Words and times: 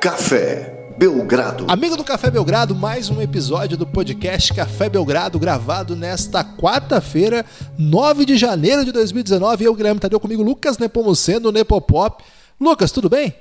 Café 0.00 0.94
Belgrado. 0.96 1.64
Amigo 1.66 1.96
do 1.96 2.04
Café 2.04 2.30
Belgrado, 2.30 2.72
mais 2.72 3.10
um 3.10 3.20
episódio 3.20 3.76
do 3.76 3.84
podcast 3.84 4.54
Café 4.54 4.88
Belgrado, 4.88 5.40
gravado 5.40 5.96
nesta 5.96 6.44
quarta-feira, 6.44 7.44
9 7.76 8.24
de 8.24 8.36
janeiro 8.36 8.84
de 8.84 8.92
2019. 8.92 9.64
Eu, 9.64 9.74
Guilherme 9.74 9.98
Tadeu, 9.98 10.20
comigo, 10.20 10.40
Lucas 10.40 10.78
Nepomuceno, 10.78 11.50
Nepopop. 11.50 12.22
Lucas, 12.60 12.92
tudo 12.92 13.08
bem? 13.08 13.34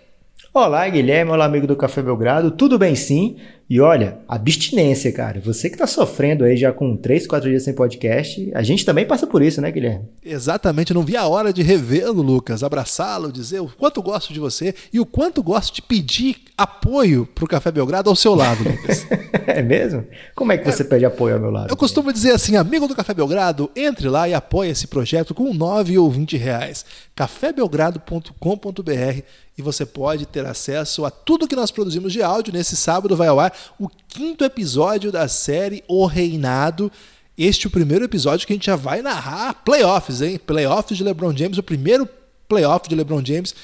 Olá, 0.54 0.88
Guilherme, 0.89 1.31
olá, 1.31 1.45
amigo 1.45 1.67
do 1.67 1.75
Café 1.75 2.01
Belgrado. 2.01 2.51
Tudo 2.51 2.79
bem, 2.79 2.95
sim? 2.95 3.37
E 3.69 3.81
olha, 3.81 4.19
abstinência, 4.27 5.11
cara. 5.11 5.41
Você 5.41 5.69
que 5.69 5.77
tá 5.77 5.86
sofrendo 5.86 6.45
aí 6.45 6.55
já 6.55 6.71
com 6.71 6.95
3, 6.95 7.27
4 7.27 7.50
dias 7.50 7.64
sem 7.64 7.73
podcast, 7.73 8.50
a 8.55 8.64
gente 8.64 8.86
também 8.86 9.05
passa 9.05 9.28
por 9.28 9.42
isso, 9.42 9.59
né, 9.59 9.69
Guilherme? 9.69 10.05
Exatamente, 10.23 10.93
não 10.93 11.04
vi 11.04 11.18
a 11.18 11.28
hora 11.28 11.51
de 11.51 11.61
revê-lo, 11.61 12.21
Lucas, 12.21 12.64
abraçá-lo, 12.64 13.31
dizer 13.31 13.59
o 13.59 13.68
quanto 13.68 14.01
gosto 14.01 14.33
de 14.33 14.39
você 14.39 14.73
e 14.92 15.00
o 15.00 15.05
quanto 15.05 15.43
gosto 15.43 15.75
de 15.75 15.81
pedir 15.81 16.37
apoio 16.57 17.28
pro 17.36 17.45
Café 17.45 17.71
Belgrado 17.71 18.09
ao 18.09 18.15
seu 18.15 18.33
lado, 18.33 18.64
Lucas. 18.64 19.06
é 19.45 19.61
mesmo? 19.61 20.06
Como 20.33 20.54
é 20.54 20.57
que 20.57 20.65
você 20.65 20.83
é, 20.83 20.86
pede 20.86 21.06
apoio 21.06 21.36
ao 21.36 21.42
meu 21.42 21.51
lado? 21.51 21.69
Eu 21.69 21.78
costumo 21.78 22.14
dizer 22.14 22.31
assim, 22.31 22.56
amigo 22.56 22.87
do 22.87 22.95
Café 22.95 23.14
Belgrado, 23.14 23.69
entre 23.75 24.07
lá 24.07 24.29
e 24.29 24.33
apoie 24.33 24.69
esse 24.69 24.87
projeto 24.87 25.36
com 25.36 25.54
9 25.54 25.97
ou 25.97 26.09
20 26.09 26.37
reais. 26.37 26.86
cafébelgrado.com.br 27.14 29.23
e 29.57 29.61
você 29.61 29.86
pode 29.86 30.25
ter 30.25 30.46
acesso 30.46 31.04
a 31.04 31.10
tudo 31.10 31.47
que 31.47 31.56
nós 31.56 31.71
produzimos 31.71 32.14
de 32.14 32.22
áudio. 32.22 32.53
Nesse 32.53 32.75
sábado 32.75 33.16
vai 33.16 33.28
ao 33.28 33.39
ar 33.39 33.52
o 33.80 33.89
quinto 34.08 34.45
episódio 34.45 35.11
da 35.11 35.28
série 35.28 35.84
O 35.88 36.06
Reinado. 36.06 36.92
Este 37.38 37.66
é 37.66 37.67
o 37.67 37.72
primeiro 37.72 38.06
episódio 38.06 38.45
que 38.45 38.53
a 38.53 38.56
gente 38.56 38.67
já 38.67 38.75
vai 38.75 39.02
narrar 39.02 39.56
playoffs, 39.66 40.22
hein? 40.22 40.40
Playoffs 40.46 40.98
de 40.98 41.04
LeBron 41.04 41.36
James, 41.36 41.58
o 41.58 41.64
primeiro 41.64 42.08
playoff 42.48 42.88
de 42.88 42.96
LeBron 42.96 43.23
James. 43.26 43.56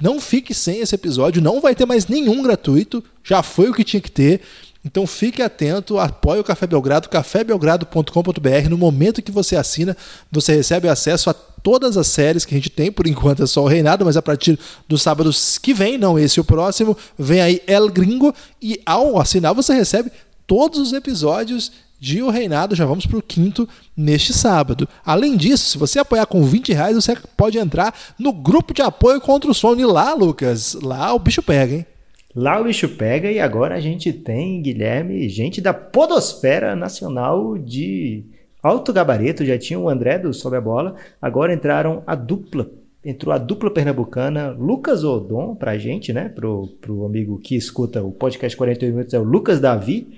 Não 0.00 0.20
fique 0.20 0.54
sem 0.54 0.80
esse 0.80 0.94
episódio, 0.94 1.42
não 1.42 1.60
vai 1.60 1.74
ter 1.74 1.84
mais 1.84 2.06
nenhum 2.06 2.42
gratuito, 2.42 3.02
já 3.24 3.42
foi 3.42 3.68
o 3.68 3.74
que 3.74 3.82
tinha 3.82 4.00
que 4.00 4.10
ter. 4.10 4.40
Então 4.84 5.06
fique 5.06 5.42
atento, 5.42 5.98
apoie 5.98 6.40
o 6.40 6.44
Café 6.44 6.66
Belgrado, 6.66 7.08
cafébelgrado.com.br. 7.08 8.68
No 8.70 8.78
momento 8.78 9.20
que 9.20 9.30
você 9.30 9.56
assina, 9.56 9.96
você 10.30 10.54
recebe 10.54 10.88
acesso 10.88 11.28
a 11.28 11.34
todas 11.62 11.96
as 11.96 12.06
séries 12.06 12.44
que 12.44 12.54
a 12.54 12.58
gente 12.58 12.70
tem, 12.70 12.90
por 12.90 13.06
enquanto 13.06 13.42
é 13.42 13.46
só 13.46 13.62
o 13.62 13.68
Reinado, 13.68 14.04
mas 14.04 14.16
a 14.16 14.22
partir 14.22 14.58
dos 14.88 15.02
sábados 15.02 15.58
que 15.58 15.74
vem, 15.74 15.98
não 15.98 16.18
esse 16.18 16.40
o 16.40 16.44
próximo, 16.44 16.96
vem 17.18 17.40
aí 17.40 17.62
El 17.66 17.88
Gringo 17.88 18.34
e 18.60 18.80
ao 18.84 19.20
assinar 19.20 19.54
você 19.54 19.72
recebe 19.74 20.10
todos 20.46 20.78
os 20.78 20.92
episódios 20.92 21.72
de 22.00 22.22
O 22.22 22.30
Reinado, 22.30 22.74
já 22.74 22.86
vamos 22.86 23.04
para 23.06 23.18
o 23.18 23.22
quinto 23.22 23.68
neste 23.94 24.32
sábado. 24.32 24.88
Além 25.04 25.36
disso, 25.36 25.68
se 25.68 25.78
você 25.78 25.98
apoiar 25.98 26.24
com 26.24 26.42
20 26.42 26.72
reais, 26.72 26.96
você 26.96 27.14
pode 27.36 27.58
entrar 27.58 27.94
no 28.18 28.32
grupo 28.32 28.72
de 28.72 28.80
apoio 28.80 29.20
contra 29.20 29.50
o 29.50 29.54
sono. 29.54 29.86
Lá, 29.86 30.14
Lucas, 30.14 30.74
lá 30.82 31.12
o 31.12 31.18
bicho 31.18 31.42
pega, 31.42 31.74
hein? 31.74 31.86
Lá 32.34 32.60
o 32.60 32.64
bicho 32.64 32.88
pega 32.88 33.30
e 33.30 33.38
agora 33.38 33.74
a 33.74 33.80
gente 33.80 34.12
tem, 34.12 34.62
Guilherme, 34.62 35.28
gente 35.28 35.60
da 35.60 35.74
Podosfera 35.74 36.74
Nacional 36.74 37.58
de 37.58 38.24
alto 38.62 38.92
gabarito, 38.92 39.44
já 39.44 39.58
tinha 39.58 39.78
o 39.78 39.88
André 39.88 40.18
do 40.18 40.32
Sobe 40.32 40.56
a 40.56 40.60
Bola, 40.60 40.96
agora 41.20 41.54
entraram 41.54 42.02
a 42.06 42.14
dupla, 42.14 42.70
entrou 43.04 43.34
a 43.34 43.38
dupla 43.38 43.70
pernambucana, 43.70 44.50
Lucas 44.50 45.04
Odon 45.04 45.54
pra 45.54 45.78
gente, 45.78 46.12
né, 46.12 46.28
pro, 46.28 46.68
pro 46.80 47.04
amigo 47.04 47.38
que 47.38 47.56
escuta 47.56 48.02
o 48.02 48.12
podcast 48.12 48.56
48 48.56 48.92
minutos, 48.92 49.14
é 49.14 49.18
o 49.18 49.24
Lucas 49.24 49.60
Davi, 49.60 50.08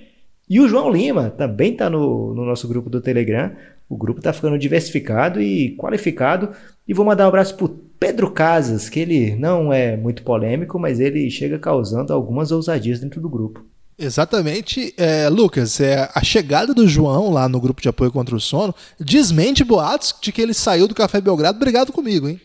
e 0.49 0.61
o 0.61 0.69
João 0.69 0.91
Lima 0.91 1.31
também 1.31 1.75
tá 1.75 1.89
no, 1.89 2.35
no 2.35 2.45
nosso 2.45 2.69
grupo 2.69 2.91
do 2.91 3.01
Telegram, 3.01 3.53
o 3.89 3.97
grupo 3.97 4.21
tá 4.21 4.33
ficando 4.33 4.59
diversificado 4.59 5.41
e 5.41 5.77
qualificado, 5.77 6.51
e 6.87 6.93
vou 6.93 7.07
mandar 7.07 7.25
um 7.25 7.29
abraço 7.29 7.57
pro 7.57 7.69
Pedro 7.69 8.31
Casas, 8.33 8.89
que 8.89 8.99
ele 8.99 9.37
não 9.37 9.73
é 9.73 9.97
muito 9.97 10.25
polêmico, 10.25 10.79
mas 10.79 10.99
ele 10.99 11.31
chega 11.31 11.59
causando 11.59 12.13
algumas 12.13 12.51
ousadias 12.51 12.99
dentro 12.99 13.21
do 13.21 13.29
grupo. 13.29 13.65
Exatamente, 14.03 14.93
é, 14.97 15.29
Lucas. 15.29 15.81
É, 15.81 16.11
a 16.13 16.25
chegada 16.25 16.75
do 16.75 16.89
João 16.89 17.31
lá 17.31 17.49
no 17.49 17.61
grupo 17.61 17.81
de 17.81 17.89
apoio 17.89 18.11
contra 18.11 18.35
o 18.35 18.41
sono 18.41 18.75
desmente 18.99 19.63
boatos 19.63 20.15
de 20.21 20.33
que 20.33 20.43
ele 20.43 20.53
saiu 20.53 20.89
do 20.89 20.95
Café 20.95 21.21
Belgrado 21.21 21.59
brigado 21.59 21.93
comigo, 21.93 22.29
hein? 22.29 22.41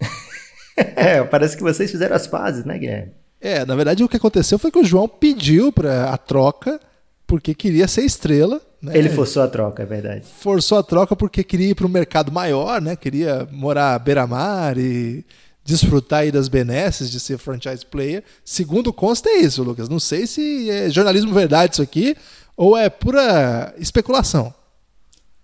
é, 0.76 1.22
parece 1.22 1.56
que 1.56 1.62
vocês 1.62 1.90
fizeram 1.90 2.16
as 2.16 2.26
pazes, 2.26 2.64
né, 2.64 2.76
Guilherme? 2.76 3.12
É, 3.40 3.64
na 3.64 3.76
verdade 3.76 4.02
o 4.02 4.08
que 4.08 4.16
aconteceu 4.16 4.58
foi 4.58 4.70
que 4.70 4.78
o 4.78 4.84
João 4.84 5.08
pediu 5.08 5.70
para 5.70 6.10
a 6.10 6.18
troca 6.18 6.80
porque 7.26 7.54
queria 7.54 7.86
ser 7.86 8.02
estrela. 8.02 8.60
Né? 8.82 8.96
Ele 8.96 9.08
forçou 9.08 9.42
a 9.42 9.48
troca, 9.48 9.82
é 9.82 9.86
verdade. 9.86 10.24
Forçou 10.40 10.78
a 10.78 10.82
troca 10.82 11.14
porque 11.14 11.44
queria 11.44 11.70
ir 11.70 11.74
para 11.74 11.86
um 11.86 11.90
mercado 11.90 12.30
maior, 12.32 12.80
né? 12.80 12.94
Queria 12.94 13.46
morar 13.50 13.94
à 13.94 13.98
beira-mar 13.98 14.78
e 14.78 15.24
desfrutar 15.66 16.20
aí 16.20 16.32
das 16.32 16.48
benesses 16.48 17.10
de 17.10 17.18
ser 17.18 17.36
franchise 17.36 17.84
player. 17.84 18.22
Segundo 18.44 18.92
consta 18.92 19.28
é 19.28 19.40
isso, 19.40 19.62
Lucas. 19.62 19.88
Não 19.88 19.98
sei 19.98 20.26
se 20.26 20.70
é 20.70 20.88
jornalismo 20.88 21.34
verdade 21.34 21.74
isso 21.74 21.82
aqui 21.82 22.16
ou 22.56 22.76
é 22.76 22.88
pura 22.88 23.74
especulação. 23.76 24.54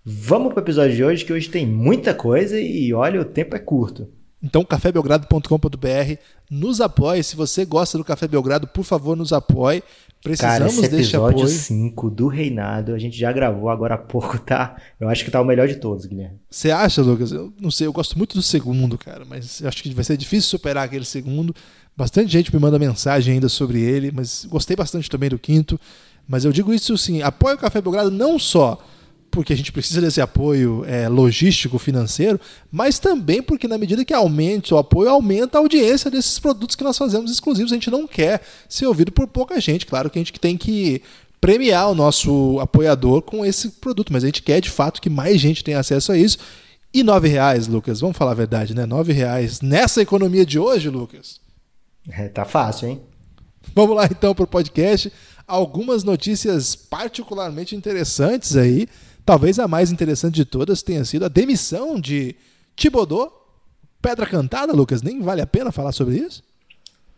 Vamos 0.05 0.53
para 0.53 0.61
o 0.61 0.63
episódio 0.63 0.95
de 0.95 1.03
hoje, 1.03 1.23
que 1.23 1.31
hoje 1.31 1.49
tem 1.49 1.65
muita 1.65 2.13
coisa 2.13 2.59
e 2.59 2.93
olha, 2.93 3.21
o 3.21 3.25
tempo 3.25 3.55
é 3.55 3.59
curto. 3.59 4.07
Então, 4.41 4.65
cafébelgrado.com.br, 4.65 6.17
nos 6.51 6.81
apoie. 6.81 7.23
Se 7.23 7.33
você 7.37 7.63
gosta 7.63 7.97
do 7.97 8.03
Café 8.03 8.27
Belgrado, 8.27 8.67
por 8.67 8.83
favor, 8.83 9.15
nos 9.15 9.31
apoie. 9.31 9.81
Precisamos 10.23 10.57
Cara, 10.57 10.67
esse 10.67 10.85
episódio 10.85 11.45
5 11.45 12.09
do 12.09 12.27
Reinado, 12.27 12.93
a 12.93 12.97
gente 12.97 13.17
já 13.17 13.29
gravou 13.29 13.69
agora 13.69 13.95
há 13.95 13.97
pouco, 13.97 14.39
tá? 14.39 14.77
Eu 14.97 15.09
acho 15.09 15.25
que 15.25 15.29
tá 15.29 15.41
o 15.41 15.45
melhor 15.45 15.67
de 15.67 15.75
todos, 15.75 16.05
Guilherme. 16.05 16.39
Você 16.49 16.71
acha, 16.71 17.01
Lucas? 17.01 17.33
Eu 17.33 17.53
não 17.59 17.69
sei, 17.69 17.87
eu 17.87 17.91
gosto 17.91 18.17
muito 18.17 18.33
do 18.33 18.41
segundo, 18.41 18.97
cara, 18.97 19.25
mas 19.25 19.61
acho 19.65 19.83
que 19.83 19.93
vai 19.93 20.05
ser 20.05 20.15
difícil 20.15 20.49
superar 20.49 20.85
aquele 20.85 21.03
segundo. 21.03 21.53
Bastante 21.95 22.31
gente 22.31 22.55
me 22.55 22.59
manda 22.59 22.79
mensagem 22.79 23.33
ainda 23.33 23.49
sobre 23.49 23.81
ele, 23.81 24.13
mas 24.13 24.45
gostei 24.45 24.77
bastante 24.77 25.09
também 25.09 25.29
do 25.29 25.37
quinto. 25.37 25.77
Mas 26.25 26.45
eu 26.45 26.53
digo 26.53 26.73
isso 26.73 26.97
sim, 26.97 27.21
apoie 27.21 27.55
o 27.55 27.57
Café 27.57 27.81
Belgrado 27.81 28.09
não 28.09 28.39
só 28.39 28.81
porque 29.33 29.51
a 29.51 29.57
gente 29.57 29.71
precisa 29.71 29.99
desse 29.99 30.21
apoio 30.21 30.85
é, 30.85 31.09
logístico, 31.09 31.79
financeiro, 31.79 32.39
mas 32.71 32.99
também 32.99 33.41
porque 33.41 33.67
na 33.67 33.79
medida 33.79 34.05
que 34.05 34.13
aumente 34.13 34.73
o 34.73 34.77
apoio, 34.77 35.09
aumenta 35.09 35.57
a 35.57 35.61
audiência 35.61 36.11
desses 36.11 36.37
produtos 36.37 36.75
que 36.75 36.83
nós 36.83 36.95
fazemos 36.95 37.31
exclusivos. 37.31 37.71
A 37.71 37.75
gente 37.75 37.89
não 37.89 38.05
quer 38.05 38.41
ser 38.69 38.85
ouvido 38.85 39.11
por 39.11 39.27
pouca 39.27 39.59
gente. 39.59 39.87
Claro 39.87 40.09
que 40.09 40.19
a 40.19 40.21
gente 40.21 40.39
tem 40.39 40.55
que 40.55 41.01
premiar 41.41 41.89
o 41.89 41.95
nosso 41.95 42.59
apoiador 42.59 43.23
com 43.23 43.43
esse 43.43 43.69
produto, 43.69 44.13
mas 44.13 44.23
a 44.23 44.27
gente 44.27 44.43
quer 44.43 44.61
de 44.61 44.69
fato 44.69 45.01
que 45.01 45.09
mais 45.09 45.41
gente 45.41 45.63
tenha 45.63 45.79
acesso 45.79 46.11
a 46.11 46.17
isso. 46.17 46.37
E 46.93 47.01
nove 47.01 47.27
reais, 47.27 47.67
Lucas, 47.67 48.01
vamos 48.01 48.15
falar 48.15 48.31
a 48.31 48.35
verdade, 48.35 48.75
né? 48.75 48.85
Nove 48.85 49.13
reais 49.13 49.61
nessa 49.61 49.99
economia 49.99 50.45
de 50.45 50.59
hoje, 50.59 50.89
Lucas. 50.89 51.41
É, 52.07 52.27
tá 52.27 52.45
fácil, 52.45 52.87
hein? 52.87 53.01
Vamos 53.73 53.95
lá 53.95 54.05
então 54.05 54.35
para 54.35 54.43
o 54.43 54.47
podcast. 54.47 55.11
Algumas 55.47 56.03
notícias 56.03 56.75
particularmente 56.75 57.75
interessantes 57.75 58.55
aí. 58.55 58.87
Talvez 59.25 59.57
a 59.57 59.67
mais 59.67 59.91
interessante 59.91 60.35
de 60.35 60.45
todas 60.45 60.83
tenha 60.83 61.05
sido 61.05 61.25
a 61.25 61.29
demissão 61.29 61.99
de 61.99 62.35
Thibodeau. 62.75 63.31
Pedra 64.01 64.25
cantada, 64.25 64.73
Lucas, 64.73 65.01
nem 65.01 65.21
vale 65.21 65.41
a 65.41 65.47
pena 65.47 65.71
falar 65.71 65.93
sobre 65.93 66.17
isso? 66.17 66.43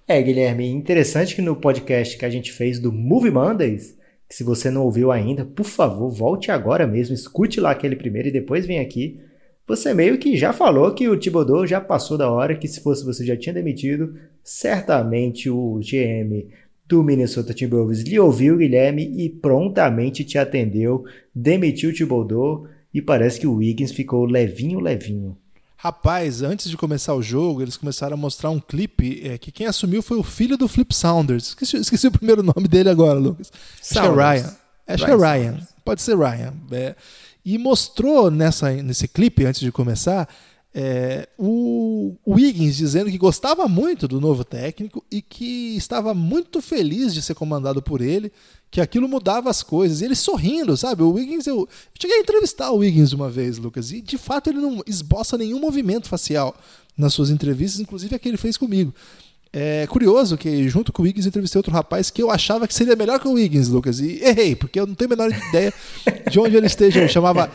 É, 0.08 0.22
Guilherme, 0.22 0.68
interessante 0.68 1.36
que 1.36 1.42
no 1.42 1.56
podcast 1.56 2.16
que 2.16 2.26
a 2.26 2.30
gente 2.30 2.52
fez 2.52 2.78
do 2.78 2.92
Movie 2.92 3.32
Mondays, 3.32 3.98
que 4.30 4.36
se 4.36 4.44
você 4.44 4.70
não 4.70 4.84
ouviu 4.84 5.12
ainda, 5.12 5.44
por 5.44 5.66
favor, 5.66 6.12
volte 6.12 6.52
agora 6.52 6.86
mesmo, 6.86 7.16
escute 7.16 7.60
lá 7.60 7.72
aquele 7.72 7.96
primeiro 7.96 8.28
e 8.28 8.32
depois 8.32 8.68
vem 8.68 8.80
aqui. 8.80 9.20
Você 9.68 9.96
meio 9.96 10.20
que 10.20 10.38
já 10.38 10.54
falou 10.54 10.94
que 10.94 11.10
o 11.10 11.18
Thibodeau 11.18 11.66
já 11.66 11.82
passou 11.82 12.20
da 12.20 12.30
hora, 12.30 12.56
que 12.56 12.68
se 12.68 12.82
fosse 12.82 13.04
você 13.04 13.26
já 13.26 13.36
tinha 13.36 13.54
demitido, 13.54 14.16
certamente 14.44 15.50
o 15.50 15.80
GM 15.80 16.52
do 16.88 17.04
Minnesota 17.04 17.54
Timberwolves 17.54 18.04
lhe 18.04 18.20
ouviu, 18.20 18.58
Guilherme, 18.58 19.04
e 19.18 19.30
prontamente 19.30 20.24
te 20.24 20.38
atendeu, 20.38 21.04
demitiu 21.34 21.90
o 21.90 21.94
Thibodeau 21.94 22.68
e 22.94 23.02
parece 23.02 23.40
que 23.40 23.48
o 23.48 23.56
Wiggins 23.56 23.92
ficou 23.92 24.26
levinho, 24.26 24.80
levinho. 24.80 25.38
Rapaz, 25.78 26.42
antes 26.42 26.70
de 26.70 26.78
começar 26.78 27.14
o 27.14 27.22
jogo, 27.22 27.62
eles 27.62 27.78
começaram 27.78 28.16
a 28.16 28.18
mostrar 28.18 28.50
um 28.50 28.60
clipe 28.60 29.22
é, 29.24 29.38
que 29.38 29.52
quem 29.52 29.68
assumiu 29.68 30.02
foi 30.02 30.18
o 30.18 30.24
filho 30.24 30.58
do 30.58 30.68
Flip 30.68 30.96
Saunders. 30.96 31.50
Esqueci, 31.50 31.78
esqueci 31.78 32.08
o 32.08 32.12
primeiro 32.12 32.42
nome 32.42 32.68
dele 32.68 32.90
agora, 32.90 33.20
Lucas. 33.20 33.52
Acho 33.82 34.02
que 34.02 34.08
é 34.08 34.10
Ryan. 34.10 34.56
Acho 34.88 35.06
que 35.06 35.12
é 35.12 35.16
Ryan. 35.16 35.60
Pode 35.84 36.02
ser 36.02 36.18
Ryan. 36.18 36.54
É. 36.72 36.96
E 37.44 37.58
mostrou 37.58 38.32
nessa, 38.32 38.72
nesse 38.72 39.08
clipe, 39.08 39.46
antes 39.46 39.62
de 39.62 39.72
começar, 39.72 40.28
é, 40.78 41.30
o 41.38 42.18
Wiggins 42.28 42.76
dizendo 42.76 43.10
que 43.10 43.18
gostava 43.18 43.66
muito 43.66 44.10
do 44.10 44.20
novo 44.20 44.44
técnico 44.44 45.02
e 45.10 45.22
que 45.22 45.78
estava 45.78 46.14
muito 46.14 46.62
feliz 46.62 47.14
de 47.14 47.22
ser 47.22 47.34
comandado 47.34 47.82
por 47.82 48.02
ele, 48.02 48.30
que 48.70 48.82
aquilo 48.82 49.08
mudava 49.08 49.50
as 49.50 49.64
coisas. 49.64 50.02
Ele 50.02 50.16
sorrindo, 50.16 50.76
sabe? 50.76 51.02
O 51.02 51.14
Wiggins, 51.14 51.48
eu, 51.48 51.60
eu 51.60 51.70
cheguei 51.98 52.18
a 52.18 52.20
entrevistar 52.20 52.72
o 52.72 52.80
Wiggins 52.80 53.14
uma 53.14 53.30
vez, 53.30 53.58
Lucas, 53.58 53.94
e 53.94 54.02
de 54.02 54.18
fato 54.18 54.50
ele 54.50 54.60
não 54.60 54.84
esboça 54.86 55.38
nenhum 55.38 55.62
movimento 55.62 56.10
facial 56.10 56.54
nas 56.98 57.14
suas 57.14 57.30
entrevistas, 57.30 57.80
inclusive 57.80 58.14
a 58.14 58.20
que 58.20 58.28
ele 58.28 58.36
fez 58.36 58.58
comigo. 58.58 58.94
É 59.54 59.88
curioso 59.88 60.38
que, 60.38 60.68
junto 60.68 60.92
com 60.92 61.02
o 61.02 61.06
Wiggins, 61.06 61.26
entrevistei 61.26 61.58
outro 61.58 61.72
rapaz 61.72 62.10
que 62.10 62.22
eu 62.22 62.30
achava 62.30 62.68
que 62.68 62.74
seria 62.74 62.98
melhor 62.98 63.22
que 63.22 63.28
o 63.30 63.32
Wiggins, 63.32 63.70
Lucas. 63.70 64.02
E 64.02 64.22
errei, 64.22 64.54
porque 64.54 64.78
eu 64.78 64.86
não 64.86 64.94
tenho 64.94 65.14
a 65.14 65.16
menor 65.16 65.32
ideia 65.48 65.74
de 66.30 66.40
onde 66.40 66.56
ele 66.56 66.68
esteja, 66.68 67.00
ele 67.00 67.08
chamava 67.08 67.50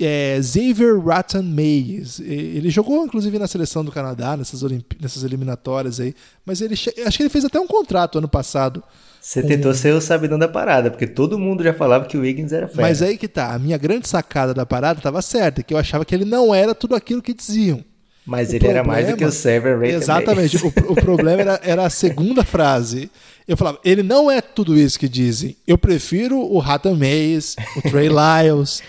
é, 0.00 0.40
Xavier 0.42 0.98
Rattan 0.98 1.42
Mays. 1.42 2.20
Ele 2.20 2.70
jogou, 2.70 3.04
inclusive, 3.04 3.38
na 3.38 3.46
seleção 3.46 3.84
do 3.84 3.92
Canadá, 3.92 4.36
nessas, 4.36 4.62
nessas 5.00 5.24
eliminatórias 5.24 6.00
aí. 6.00 6.14
Mas 6.44 6.60
ele 6.60 6.74
acho 6.74 7.16
que 7.16 7.22
ele 7.22 7.30
fez 7.30 7.44
até 7.44 7.58
um 7.60 7.66
contrato 7.66 8.18
ano 8.18 8.28
passado. 8.28 8.82
Você 9.20 9.40
com... 9.40 9.48
tentou 9.48 9.72
ser 9.72 9.94
o 9.94 10.00
sabidão 10.00 10.38
da 10.38 10.48
parada, 10.48 10.90
porque 10.90 11.06
todo 11.06 11.38
mundo 11.38 11.64
já 11.64 11.72
falava 11.72 12.04
que 12.04 12.16
o 12.16 12.20
Wiggins 12.20 12.52
era 12.52 12.68
fera. 12.68 12.82
Mas 12.82 13.00
aí 13.00 13.16
que 13.16 13.26
tá, 13.26 13.54
a 13.54 13.58
minha 13.58 13.78
grande 13.78 14.06
sacada 14.06 14.52
da 14.52 14.66
parada 14.66 14.98
estava 14.98 15.22
certa, 15.22 15.62
que 15.62 15.72
eu 15.72 15.78
achava 15.78 16.04
que 16.04 16.14
ele 16.14 16.26
não 16.26 16.54
era 16.54 16.74
tudo 16.74 16.94
aquilo 16.94 17.22
que 17.22 17.32
diziam. 17.32 17.82
Mas 18.26 18.48
o 18.48 18.52
ele 18.52 18.60
problema, 18.60 18.78
era 18.78 18.86
mais 18.86 19.06
do 19.08 19.16
que 19.16 19.24
o 19.24 19.32
Xavier 19.32 19.78
Rattan 19.78 19.96
Exatamente. 19.96 20.56
O, 20.56 20.68
o, 20.68 20.94
problema 20.94 21.42
era, 21.42 21.60
era 21.62 21.86
a 21.86 21.90
segunda 21.90 22.44
frase. 22.44 23.10
Eu 23.46 23.56
falava, 23.56 23.78
ele 23.84 24.02
não 24.02 24.30
é 24.30 24.40
tudo 24.40 24.78
isso 24.78 24.98
que 24.98 25.08
dizem. 25.08 25.56
Eu 25.66 25.76
prefiro 25.76 26.38
o 26.38 26.58
Rattan 26.58 26.94
Mays, 26.94 27.54
o 27.76 27.82
Trey 27.82 28.08
Lyles 28.08 28.82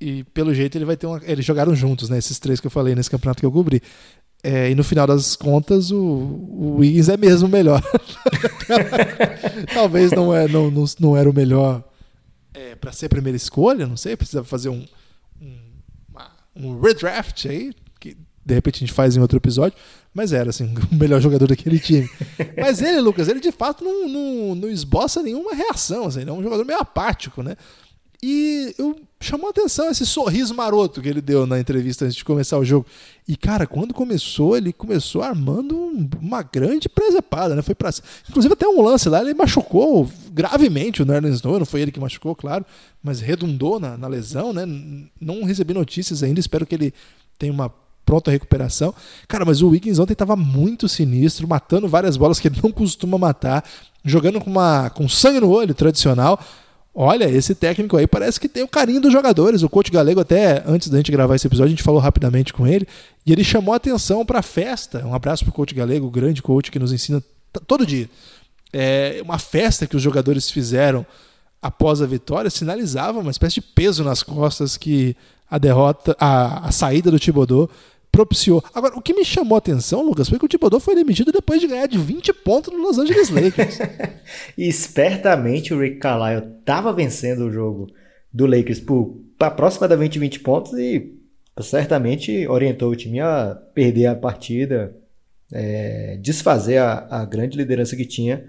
e 0.00 0.24
pelo 0.24 0.52
jeito 0.52 0.76
ele 0.76 0.84
vai 0.84 0.96
ter 0.96 1.06
uma. 1.06 1.20
Eles 1.24 1.44
jogaram 1.44 1.74
juntos, 1.74 2.08
né? 2.08 2.18
Esses 2.18 2.38
três 2.38 2.60
que 2.60 2.66
eu 2.66 2.70
falei 2.70 2.94
nesse 2.94 3.10
campeonato 3.10 3.40
que 3.40 3.46
eu 3.46 3.52
cobri. 3.52 3.80
É, 4.42 4.70
e 4.70 4.74
no 4.74 4.84
final 4.84 5.06
das 5.06 5.34
contas, 5.36 5.90
o, 5.90 5.98
o 5.98 6.76
Wiggins 6.78 7.08
é 7.08 7.16
mesmo 7.16 7.48
o 7.48 7.50
melhor. 7.50 7.82
Talvez 9.72 10.10
não, 10.10 10.34
é, 10.34 10.46
não, 10.46 10.70
não, 10.70 10.84
não 11.00 11.16
era 11.16 11.30
o 11.30 11.32
melhor 11.32 11.82
é, 12.52 12.74
para 12.74 12.92
ser 12.92 13.06
a 13.06 13.08
primeira 13.08 13.36
escolha, 13.36 13.86
não 13.86 13.96
sei, 13.96 14.16
precisa 14.16 14.44
fazer 14.44 14.68
um, 14.68 14.86
um, 15.40 15.58
uma, 16.10 16.30
um 16.54 16.80
redraft 16.80 17.46
aí, 17.48 17.72
de 18.44 18.54
repente 18.54 18.76
a 18.76 18.80
gente 18.80 18.92
faz 18.92 19.16
em 19.16 19.20
outro 19.20 19.38
episódio, 19.38 19.76
mas 20.12 20.32
era 20.32 20.50
assim, 20.50 20.74
o 20.92 20.94
melhor 20.94 21.20
jogador 21.20 21.46
daquele 21.46 21.78
time. 21.78 22.08
Mas 22.56 22.80
ele, 22.80 23.00
Lucas, 23.00 23.28
ele 23.28 23.40
de 23.40 23.50
fato 23.50 23.84
não, 23.84 24.08
não, 24.08 24.54
não 24.54 24.68
esboça 24.68 25.22
nenhuma 25.22 25.54
reação, 25.54 26.06
assim, 26.06 26.20
ele 26.20 26.30
é 26.30 26.32
um 26.32 26.42
jogador 26.42 26.64
meio 26.64 26.78
apático, 26.78 27.42
né? 27.42 27.56
E 28.26 28.74
eu 28.78 28.96
chamou 29.20 29.48
a 29.48 29.50
atenção 29.50 29.90
esse 29.90 30.06
sorriso 30.06 30.54
maroto 30.54 31.02
que 31.02 31.08
ele 31.10 31.20
deu 31.20 31.46
na 31.46 31.60
entrevista 31.60 32.06
antes 32.06 32.16
de 32.16 32.24
começar 32.24 32.56
o 32.56 32.64
jogo. 32.64 32.86
E 33.28 33.36
cara, 33.36 33.66
quando 33.66 33.92
começou, 33.92 34.56
ele 34.56 34.72
começou 34.72 35.22
armando 35.22 35.76
uma 36.18 36.42
grande 36.42 36.88
presepada, 36.88 37.54
né? 37.54 37.60
Foi 37.60 37.74
para 37.74 37.90
inclusive 38.26 38.54
até 38.54 38.66
um 38.66 38.80
lance 38.80 39.10
lá, 39.10 39.20
ele 39.20 39.34
machucou 39.34 40.10
gravemente 40.32 41.02
o 41.02 41.04
Nerlens 41.04 41.36
Snow, 41.36 41.58
não 41.58 41.66
foi 41.66 41.82
ele 41.82 41.92
que 41.92 42.00
machucou, 42.00 42.34
claro, 42.34 42.64
mas 43.02 43.20
redundou 43.20 43.78
na, 43.78 43.98
na 43.98 44.08
lesão, 44.08 44.54
né? 44.54 44.64
Não 45.20 45.44
recebi 45.44 45.74
notícias 45.74 46.22
ainda, 46.22 46.40
espero 46.40 46.64
que 46.64 46.74
ele 46.74 46.94
tenha 47.38 47.52
uma 47.52 47.70
pronta 48.04 48.30
recuperação. 48.30 48.94
Cara, 49.26 49.44
mas 49.44 49.62
o 49.62 49.68
Wiggins 49.68 49.98
ontem 49.98 50.12
estava 50.12 50.36
muito 50.36 50.88
sinistro, 50.88 51.48
matando 51.48 51.88
várias 51.88 52.16
bolas 52.16 52.38
que 52.38 52.48
ele 52.48 52.60
não 52.62 52.70
costuma 52.70 53.18
matar, 53.18 53.64
jogando 54.04 54.40
com 54.40 54.50
uma 54.50 54.90
com 54.90 55.08
sangue 55.08 55.40
no 55.40 55.50
olho 55.50 55.74
tradicional. 55.74 56.38
Olha, 56.94 57.28
esse 57.28 57.56
técnico 57.56 57.96
aí 57.96 58.06
parece 58.06 58.38
que 58.38 58.48
tem 58.48 58.62
o 58.62 58.68
carinho 58.68 59.00
dos 59.00 59.12
jogadores. 59.12 59.62
O 59.62 59.68
coach 59.68 59.90
Galego, 59.90 60.20
até 60.20 60.62
antes 60.64 60.88
da 60.88 60.98
gente 60.98 61.10
gravar 61.10 61.34
esse 61.34 61.46
episódio, 61.46 61.68
a 61.68 61.76
gente 61.76 61.82
falou 61.82 62.00
rapidamente 62.00 62.52
com 62.52 62.66
ele 62.66 62.86
e 63.26 63.32
ele 63.32 63.42
chamou 63.42 63.74
a 63.74 63.78
atenção 63.78 64.24
para 64.24 64.38
a 64.38 64.42
festa. 64.42 65.04
Um 65.04 65.12
abraço 65.12 65.44
para 65.44 65.50
o 65.50 65.54
coach 65.54 65.74
Galego, 65.74 66.06
o 66.06 66.10
grande 66.10 66.40
coach 66.40 66.70
que 66.70 66.78
nos 66.78 66.92
ensina 66.92 67.22
todo 67.66 67.84
dia. 67.84 68.08
É 68.72 69.20
uma 69.24 69.38
festa 69.38 69.86
que 69.86 69.96
os 69.96 70.02
jogadores 70.02 70.50
fizeram 70.50 71.04
após 71.64 72.02
a 72.02 72.06
vitória 72.06 72.50
sinalizava 72.50 73.20
uma 73.20 73.30
espécie 73.30 73.54
de 73.54 73.62
peso 73.62 74.04
nas 74.04 74.22
costas 74.22 74.76
que 74.76 75.16
a 75.50 75.56
derrota, 75.56 76.14
a, 76.20 76.68
a 76.68 76.70
saída 76.70 77.10
do 77.10 77.18
Thibodeau 77.18 77.70
propiciou. 78.14 78.62
Agora, 78.72 78.96
o 78.96 79.02
que 79.02 79.12
me 79.12 79.24
chamou 79.24 79.56
a 79.56 79.58
atenção, 79.58 80.02
Lucas, 80.02 80.28
foi 80.28 80.38
que 80.38 80.44
o 80.44 80.48
Thibodeau 80.48 80.78
foi 80.78 80.94
demitido 80.94 81.32
depois 81.32 81.60
de 81.60 81.66
ganhar 81.66 81.86
de 81.86 81.98
20 81.98 82.32
pontos 82.32 82.72
no 82.72 82.80
Los 82.80 82.96
Angeles 82.96 83.28
Lakers. 83.28 83.78
e 84.56 84.68
espertamente 84.68 85.74
o 85.74 85.80
Rick 85.80 85.96
Carlisle 85.96 86.58
estava 86.60 86.92
vencendo 86.92 87.46
o 87.46 87.52
jogo 87.52 87.90
do 88.32 88.46
Lakers 88.46 88.80
por 88.80 89.20
aproximadamente 89.40 90.18
20 90.18 90.40
pontos 90.40 90.72
e 90.74 91.12
certamente 91.60 92.46
orientou 92.46 92.90
o 92.90 92.96
time 92.96 93.20
a 93.20 93.58
perder 93.74 94.06
a 94.06 94.14
partida, 94.14 94.94
é, 95.52 96.16
desfazer 96.22 96.78
a, 96.78 97.06
a 97.10 97.24
grande 97.24 97.56
liderança 97.56 97.96
que 97.96 98.06
tinha 98.06 98.44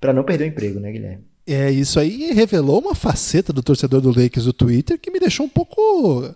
para 0.00 0.12
não 0.12 0.22
perder 0.22 0.44
o 0.44 0.48
emprego, 0.48 0.78
né, 0.78 0.92
Guilherme? 0.92 1.24
É, 1.46 1.70
isso 1.70 1.98
aí 1.98 2.32
revelou 2.32 2.78
uma 2.78 2.94
faceta 2.94 3.52
do 3.52 3.62
torcedor 3.62 4.00
do 4.00 4.08
Lakers 4.08 4.44
do 4.44 4.52
Twitter 4.52 4.98
que 4.98 5.10
me 5.10 5.18
deixou 5.18 5.46
um 5.46 5.48
pouco 5.48 6.34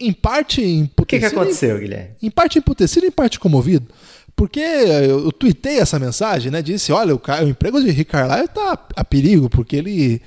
em 0.00 0.12
parte 0.12 0.62
emputecido. 0.62 1.02
O 1.02 1.06
que, 1.06 1.18
que 1.18 1.26
aconteceu, 1.26 1.78
Guilherme? 1.78 2.10
Em 2.22 2.30
parte 2.30 2.58
emputecido, 2.58 3.06
em 3.06 3.10
parte 3.10 3.38
comovido. 3.38 3.88
Porque 4.36 4.60
eu, 4.60 5.24
eu 5.24 5.32
tuitei 5.32 5.78
essa 5.78 5.98
mensagem, 5.98 6.50
né? 6.52 6.62
Disse: 6.62 6.92
olha, 6.92 7.14
o, 7.14 7.20
o 7.20 7.48
emprego 7.48 7.80
de 7.80 7.90
Rick 7.90 8.12
Carlisle 8.12 8.48
tá 8.48 8.78
a 8.94 9.04
perigo, 9.04 9.50
porque 9.50 9.76
ele 9.76 10.22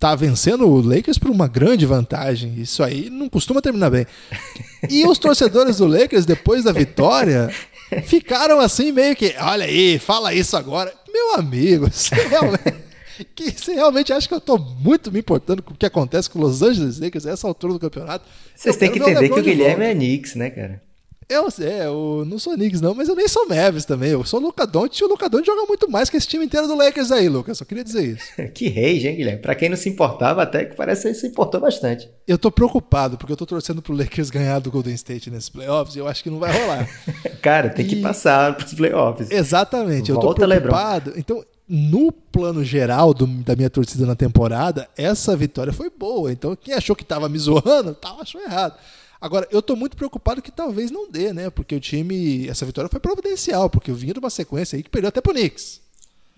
tá 0.00 0.14
vencendo 0.14 0.66
o 0.66 0.80
Lakers 0.80 1.18
por 1.18 1.30
uma 1.30 1.46
grande 1.46 1.86
vantagem. 1.86 2.54
Isso 2.58 2.82
aí 2.82 3.08
não 3.08 3.28
costuma 3.28 3.62
terminar 3.62 3.90
bem. 3.90 4.06
E 4.88 5.06
os 5.06 5.18
torcedores 5.18 5.76
do 5.76 5.86
Lakers, 5.86 6.26
depois 6.26 6.64
da 6.64 6.72
vitória, 6.72 7.54
ficaram 8.04 8.58
assim 8.58 8.90
meio 8.90 9.14
que: 9.14 9.34
olha 9.38 9.64
aí, 9.64 9.98
fala 9.98 10.34
isso 10.34 10.56
agora. 10.56 10.92
Meu 11.12 11.34
amigo, 11.34 11.88
você 11.88 12.14
realmente 12.14 12.89
que 13.24 13.50
você 13.50 13.74
realmente 13.74 14.12
acha 14.12 14.26
que 14.26 14.34
eu 14.34 14.38
estou 14.38 14.58
muito 14.58 15.10
me 15.12 15.20
importando 15.20 15.62
com 15.62 15.72
o 15.72 15.76
que 15.76 15.86
acontece 15.86 16.28
com 16.28 16.38
os 16.40 16.60
Los 16.60 16.62
Angeles 16.62 16.98
Lakers 16.98 17.26
a 17.26 17.30
essa 17.30 17.46
altura 17.46 17.74
do 17.74 17.80
campeonato. 17.80 18.24
Vocês 18.54 18.76
têm 18.76 18.90
que 18.90 18.98
entender 18.98 19.28
que 19.28 19.38
o 19.38 19.42
Guilherme 19.42 19.84
é 19.84 19.94
Knicks, 19.94 20.34
né, 20.34 20.50
cara? 20.50 20.82
Eu, 21.30 21.46
é, 21.60 21.86
eu 21.86 22.24
não 22.26 22.40
sou 22.40 22.54
Knicks 22.54 22.80
não, 22.80 22.92
mas 22.92 23.08
eu 23.08 23.14
nem 23.14 23.28
sou 23.28 23.48
Mavis 23.48 23.84
também. 23.84 24.10
Eu 24.10 24.24
sou 24.24 24.40
Luca 24.40 24.66
Doncic 24.66 25.00
e 25.00 25.04
o 25.04 25.08
Luca 25.08 25.28
Doncic 25.28 25.46
joga 25.46 25.64
muito 25.64 25.88
mais 25.88 26.10
que 26.10 26.16
esse 26.16 26.26
time 26.26 26.44
inteiro 26.44 26.66
do 26.66 26.74
Lakers 26.74 27.12
aí, 27.12 27.28
Lucas. 27.28 27.56
Só 27.56 27.64
queria 27.64 27.84
dizer 27.84 28.02
isso. 28.02 28.24
que 28.52 28.66
rei, 28.66 29.06
hein, 29.06 29.14
Guilherme? 29.14 29.40
Pra 29.40 29.54
quem 29.54 29.68
não 29.68 29.76
se 29.76 29.88
importava, 29.88 30.42
até 30.42 30.64
que 30.64 30.74
parece 30.74 31.06
que 31.06 31.14
se 31.14 31.28
importou 31.28 31.60
bastante. 31.60 32.10
Eu 32.26 32.36
tô 32.36 32.50
preocupado, 32.50 33.16
porque 33.16 33.32
eu 33.32 33.36
tô 33.36 33.46
torcendo 33.46 33.80
pro 33.80 33.94
Lakers 33.94 34.28
ganhar 34.28 34.58
do 34.58 34.72
Golden 34.72 34.94
State 34.94 35.30
nesses 35.30 35.48
playoffs 35.48 35.94
e 35.94 36.00
eu 36.00 36.08
acho 36.08 36.20
que 36.20 36.30
não 36.30 36.40
vai 36.40 36.50
rolar. 36.50 36.88
Cara, 37.40 37.68
tem 37.68 37.86
e... 37.86 37.88
que 37.88 37.96
passar 38.02 38.56
pros 38.56 38.74
playoffs. 38.74 39.30
Exatamente. 39.30 40.10
Volta 40.10 40.26
eu 40.26 40.34
tô 40.34 40.48
preocupado. 40.48 41.10
Lebron. 41.10 41.20
Então, 41.20 41.44
no 41.72 42.10
plano 42.10 42.64
geral 42.64 43.14
do, 43.14 43.28
da 43.28 43.54
minha 43.54 43.70
torcida 43.70 44.04
na 44.04 44.16
temporada, 44.16 44.88
essa 44.96 45.36
vitória 45.36 45.72
foi 45.72 45.88
boa. 45.88 46.32
Então, 46.32 46.56
quem 46.56 46.74
achou 46.74 46.96
que 46.96 47.04
estava 47.04 47.28
me 47.28 47.38
zoando, 47.38 47.94
tava, 47.94 48.22
achou 48.22 48.40
errado. 48.40 48.74
Agora, 49.20 49.46
eu 49.52 49.60
estou 49.60 49.76
muito 49.76 49.96
preocupado 49.96 50.42
que 50.42 50.50
talvez 50.50 50.90
não 50.90 51.08
dê, 51.08 51.32
né? 51.32 51.48
Porque 51.48 51.76
o 51.76 51.80
time. 51.80 52.48
Essa 52.48 52.66
vitória 52.66 52.90
foi 52.90 52.98
providencial, 52.98 53.70
porque 53.70 53.90
eu 53.90 53.94
vinha 53.94 54.12
de 54.12 54.18
uma 54.18 54.30
sequência 54.30 54.76
aí 54.76 54.82
que 54.82 54.90
perdeu 54.90 55.10
até 55.10 55.20
pro 55.20 55.32
Knicks. 55.32 55.80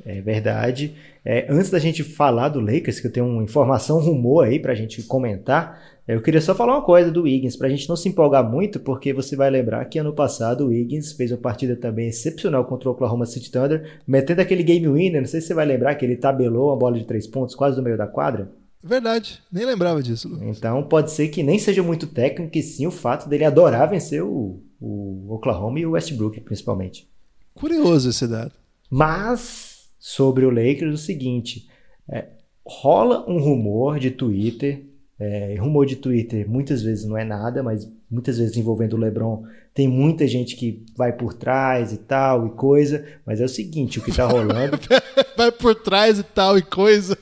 É 0.04 0.20
verdade. 0.20 0.94
É, 1.24 1.46
antes 1.48 1.70
da 1.70 1.78
gente 1.78 2.02
falar 2.02 2.50
do 2.50 2.60
Lakers, 2.60 3.00
que 3.00 3.06
eu 3.06 3.12
tenho 3.12 3.26
uma 3.26 3.42
informação, 3.42 3.98
um 3.98 4.02
rumor 4.02 4.44
aí 4.44 4.58
pra 4.58 4.74
gente 4.74 5.02
comentar, 5.04 5.80
eu 6.06 6.20
queria 6.20 6.40
só 6.40 6.54
falar 6.54 6.74
uma 6.74 6.84
coisa 6.84 7.10
do 7.10 7.22
Wiggins, 7.22 7.56
pra 7.56 7.68
gente 7.68 7.88
não 7.88 7.96
se 7.96 8.08
empolgar 8.08 8.48
muito, 8.48 8.80
porque 8.80 9.12
você 9.12 9.36
vai 9.36 9.50
lembrar 9.50 9.84
que 9.84 9.98
ano 9.98 10.12
passado 10.12 10.64
o 10.64 10.68
Wiggins 10.68 11.12
fez 11.12 11.30
uma 11.30 11.38
partida 11.38 11.76
também 11.76 12.08
excepcional 12.08 12.64
contra 12.64 12.88
o 12.88 12.92
Oklahoma 12.92 13.24
City 13.24 13.50
Thunder, 13.50 14.00
metendo 14.06 14.40
aquele 14.40 14.62
game 14.62 14.88
winner, 14.88 15.20
não 15.20 15.28
sei 15.28 15.40
se 15.40 15.48
você 15.48 15.54
vai 15.54 15.64
lembrar 15.64 15.94
que 15.94 16.04
ele 16.04 16.16
tabelou 16.16 16.68
uma 16.68 16.76
bola 16.76 16.98
de 16.98 17.04
três 17.04 17.26
pontos 17.26 17.54
quase 17.54 17.76
no 17.76 17.82
meio 17.82 17.96
da 17.96 18.06
quadra. 18.06 18.50
Verdade, 18.82 19.40
nem 19.50 19.64
lembrava 19.64 20.02
disso. 20.02 20.28
Lucas. 20.28 20.58
Então 20.58 20.82
pode 20.82 21.12
ser 21.12 21.28
que 21.28 21.42
nem 21.42 21.58
seja 21.58 21.84
muito 21.84 22.08
técnico, 22.08 22.58
e 22.58 22.62
sim 22.62 22.86
o 22.86 22.90
fato 22.90 23.28
dele 23.28 23.44
adorar 23.44 23.88
vencer 23.88 24.24
o, 24.24 24.60
o 24.80 25.32
Oklahoma 25.32 25.78
e 25.78 25.86
o 25.86 25.92
Westbrook, 25.92 26.40
principalmente. 26.40 27.08
Curioso 27.54 28.10
esse 28.10 28.26
dado. 28.26 28.52
Mas 28.90 29.88
sobre 30.00 30.44
o 30.44 30.50
Lakers 30.50 30.94
o 30.94 30.98
seguinte: 30.98 31.68
é, 32.10 32.26
rola 32.66 33.24
um 33.30 33.38
rumor 33.38 34.00
de 34.00 34.10
Twitter. 34.10 34.84
É, 35.24 35.54
rumor 35.56 35.86
de 35.86 35.94
Twitter 35.94 36.50
muitas 36.50 36.82
vezes 36.82 37.04
não 37.04 37.16
é 37.16 37.24
nada, 37.24 37.62
mas 37.62 37.88
muitas 38.10 38.38
vezes 38.38 38.56
envolvendo 38.56 38.94
o 38.94 38.98
LeBron 38.98 39.44
tem 39.72 39.86
muita 39.86 40.26
gente 40.26 40.56
que 40.56 40.84
vai 40.96 41.12
por 41.12 41.32
trás 41.32 41.92
e 41.92 41.98
tal 41.98 42.44
e 42.48 42.50
coisa. 42.50 43.04
Mas 43.24 43.40
é 43.40 43.44
o 43.44 43.48
seguinte: 43.48 44.00
o 44.00 44.02
que 44.02 44.10
tá 44.10 44.26
rolando. 44.26 44.76
vai 45.38 45.52
por 45.52 45.76
trás 45.76 46.18
e 46.18 46.24
tal 46.24 46.58
e 46.58 46.62
coisa. 46.62 47.16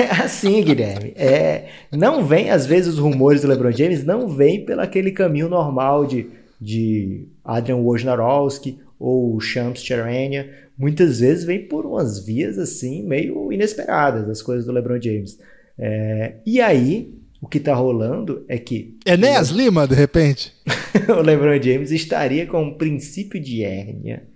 É 0.00 0.22
assim, 0.22 0.62
Guilherme. 0.62 1.12
É, 1.16 1.68
não 1.92 2.24
vem, 2.24 2.50
às 2.50 2.64
vezes, 2.64 2.94
os 2.94 2.98
rumores 2.98 3.42
do 3.42 3.48
LeBron 3.48 3.72
James 3.72 4.04
não 4.04 4.26
vem 4.26 4.64
pelo 4.64 4.80
aquele 4.80 5.12
caminho 5.12 5.48
normal 5.48 6.06
de, 6.06 6.30
de 6.58 7.28
Adrian 7.44 7.76
Wojnarowski 7.76 8.78
ou 8.98 9.38
Shams 9.38 9.84
Charania 9.84 10.64
muitas 10.78 11.20
vezes 11.20 11.44
vem 11.44 11.68
por 11.68 11.86
umas 11.86 12.24
vias 12.24 12.58
assim 12.58 13.02
meio 13.02 13.52
inesperadas 13.52 14.28
as 14.28 14.42
coisas 14.42 14.64
do 14.64 14.72
LeBron 14.72 15.00
James. 15.00 15.38
É, 15.78 16.34
e 16.46 16.60
aí, 16.60 17.14
o 17.44 17.46
que 17.46 17.58
está 17.58 17.74
rolando 17.74 18.42
é 18.48 18.56
que. 18.56 18.96
Enéas 19.04 19.52
o... 19.52 19.56
Lima, 19.56 19.86
de 19.86 19.94
repente? 19.94 20.50
o 21.08 21.20
LeBron 21.20 21.60
James 21.62 21.90
estaria 21.90 22.46
com 22.46 22.62
um 22.62 22.74
princípio 22.74 23.38
de 23.38 23.62
hérnia. 23.62 24.26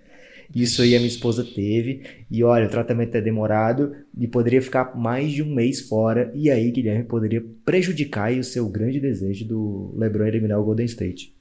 Isso 0.53 0.83
aí 0.83 0.95
a 0.95 0.99
minha 0.99 1.09
esposa 1.09 1.43
teve. 1.43 2.03
E 2.29 2.43
olha, 2.43 2.67
o 2.67 2.69
tratamento 2.69 3.15
é 3.15 3.21
demorado 3.21 3.95
e 4.15 4.27
poderia 4.27 4.61
ficar 4.61 4.95
mais 4.95 5.31
de 5.31 5.41
um 5.41 5.55
mês 5.55 5.81
fora. 5.81 6.31
E 6.35 6.51
aí, 6.51 6.69
Guilherme, 6.69 7.03
poderia 7.03 7.43
prejudicar 7.65 8.31
o 8.33 8.43
seu 8.43 8.69
grande 8.69 8.99
desejo 8.99 9.43
do 9.45 9.95
LeBron 9.97 10.25
eliminar 10.25 10.59
o 10.59 10.63
Golden 10.63 10.85
State 10.85 11.39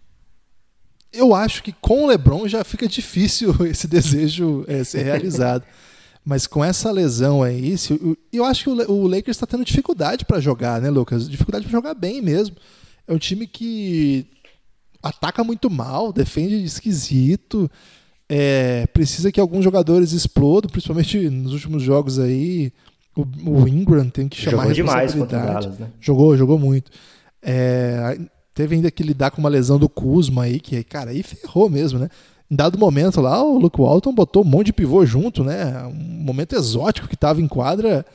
eu 1.11 1.35
acho 1.35 1.63
que 1.63 1.73
com 1.73 2.05
o 2.05 2.07
LeBron 2.07 2.47
já 2.47 2.63
fica 2.63 2.87
difícil 2.87 3.55
esse 3.67 3.89
desejo 3.89 4.65
é, 4.69 4.85
ser 4.85 5.03
realizado. 5.03 5.65
Mas 6.29 6.47
com 6.47 6.63
essa 6.63 6.91
lesão 6.91 7.43
aí, 7.43 7.75
eu 8.31 8.45
acho 8.45 8.65
que 8.65 8.69
o, 8.69 9.07
Lakers 9.07 9.35
está 9.35 9.47
tendo 9.47 9.65
dificuldade 9.65 10.27
para 10.27 10.39
jogar, 10.39 10.79
né, 10.79 10.91
Lucas? 10.91 11.27
Dificuldade 11.27 11.65
para 11.65 11.73
jogar 11.73 11.95
bem 11.95 12.21
mesmo. 12.21 12.55
É 13.07 13.15
um 13.15 13.19
time 13.19 13.47
que 13.47 14.27
ataca 15.03 15.43
muito 15.43 15.71
mal, 15.71 16.13
defende 16.13 16.63
esquisito. 16.63 17.71
É, 18.29 18.87
precisa 18.89 19.33
que 19.33 19.41
alguns 19.41 19.65
jogadores 19.65 20.13
explodam, 20.13 20.71
principalmente 20.71 21.31
nos 21.31 21.55
últimos 21.55 21.83
jogos 21.83 22.19
aí. 22.19 22.75
O, 23.17 23.63
o 23.63 23.67
Ingram 23.67 24.11
tem 24.11 24.29
que 24.29 24.37
chamar 24.37 24.65
Jogou 24.65 24.75
demais 24.75 25.15
responsabilidade. 25.15 25.67
contra 25.67 25.71
o 25.71 25.71
Dallas, 25.71 25.79
né? 25.79 25.89
Jogou, 25.99 26.37
jogou 26.37 26.59
muito. 26.59 26.91
É, 27.41 28.21
teve 28.55 28.75
ainda 28.75 28.91
que 28.91 29.03
lidar 29.03 29.31
com 29.31 29.41
uma 29.41 29.49
lesão 29.49 29.79
do 29.79 29.89
Kuzma 29.89 30.43
aí, 30.43 30.61
que, 30.61 30.85
cara, 30.85 31.11
aí 31.11 31.23
ferrou 31.23 31.71
mesmo, 31.71 31.99
né? 31.99 32.11
Em 32.51 32.57
dado 32.57 32.79
momento 32.79 33.21
lá, 33.21 33.43
o 33.43 33.59
Luke 33.59 33.81
Walton 33.81 34.15
botou 34.15 34.43
um 34.43 34.47
monte 34.47 34.67
de 34.67 34.73
pivô 34.73 35.05
junto, 35.05 35.45
né? 35.45 35.85
Um 35.87 36.23
momento 36.25 36.55
exótico 36.57 37.07
que 37.09 37.17
tava 37.17 37.41
em 37.41 37.49
quadra. 37.49 38.07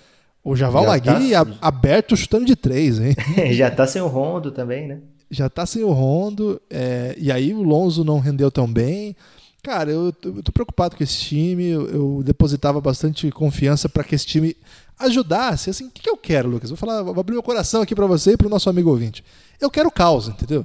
O 0.44 0.56
Javal 0.56 0.86
Magui 0.88 1.32
tá- 1.32 1.46
aberto 1.62 2.18
chutando 2.18 2.46
de 2.46 2.56
três, 2.56 3.00
hein? 3.00 3.16
Já 3.54 3.70
tá 3.72 3.86
sem 3.88 4.02
o 4.02 4.08
Rondo 4.08 4.52
também, 4.52 4.88
né? 4.88 5.00
já 5.32 5.50
tá 5.50 5.66
sem 5.66 5.84
o 5.84 5.92
Rondo, 5.92 6.62
é, 6.70 7.16
e 7.18 7.32
aí 7.32 7.56
o 7.56 7.64
Lonzo 7.64 8.04
não 8.04 8.20
rendeu 8.20 8.52
tão 8.52 8.72
bem. 8.72 9.16
Cara, 9.64 9.90
eu, 9.90 10.14
tô- 10.14 10.30
eu 10.30 10.44
tô 10.44 10.52
preocupado 10.52 10.96
com 10.96 11.04
esse 11.04 11.18
time, 11.18 11.70
eu, 11.70 11.88
eu 11.90 12.22
depositava 12.24 12.80
bastante 12.80 13.32
confiança 13.32 13.90
para 13.90 14.04
que 14.04 14.14
esse 14.14 14.28
time 14.28 14.56
ajudasse. 15.00 15.72
Assim, 15.72 15.86
o 15.88 15.90
que, 15.90 16.04
que 16.04 16.10
eu 16.10 16.18
quero, 16.18 16.50
Lucas? 16.50 16.70
Vou 16.70 16.78
falar, 16.78 17.02
vou 17.02 17.20
abrir 17.20 17.34
meu 17.34 17.42
coração 17.42 17.82
aqui 17.82 17.96
para 17.96 18.06
você 18.06 18.34
e 18.34 18.38
pro 18.38 18.48
nosso 18.48 18.70
amigo 18.70 18.92
ouvinte. 18.92 19.24
Eu 19.60 19.72
quero 19.72 19.90
caos, 19.90 20.28
entendeu? 20.28 20.64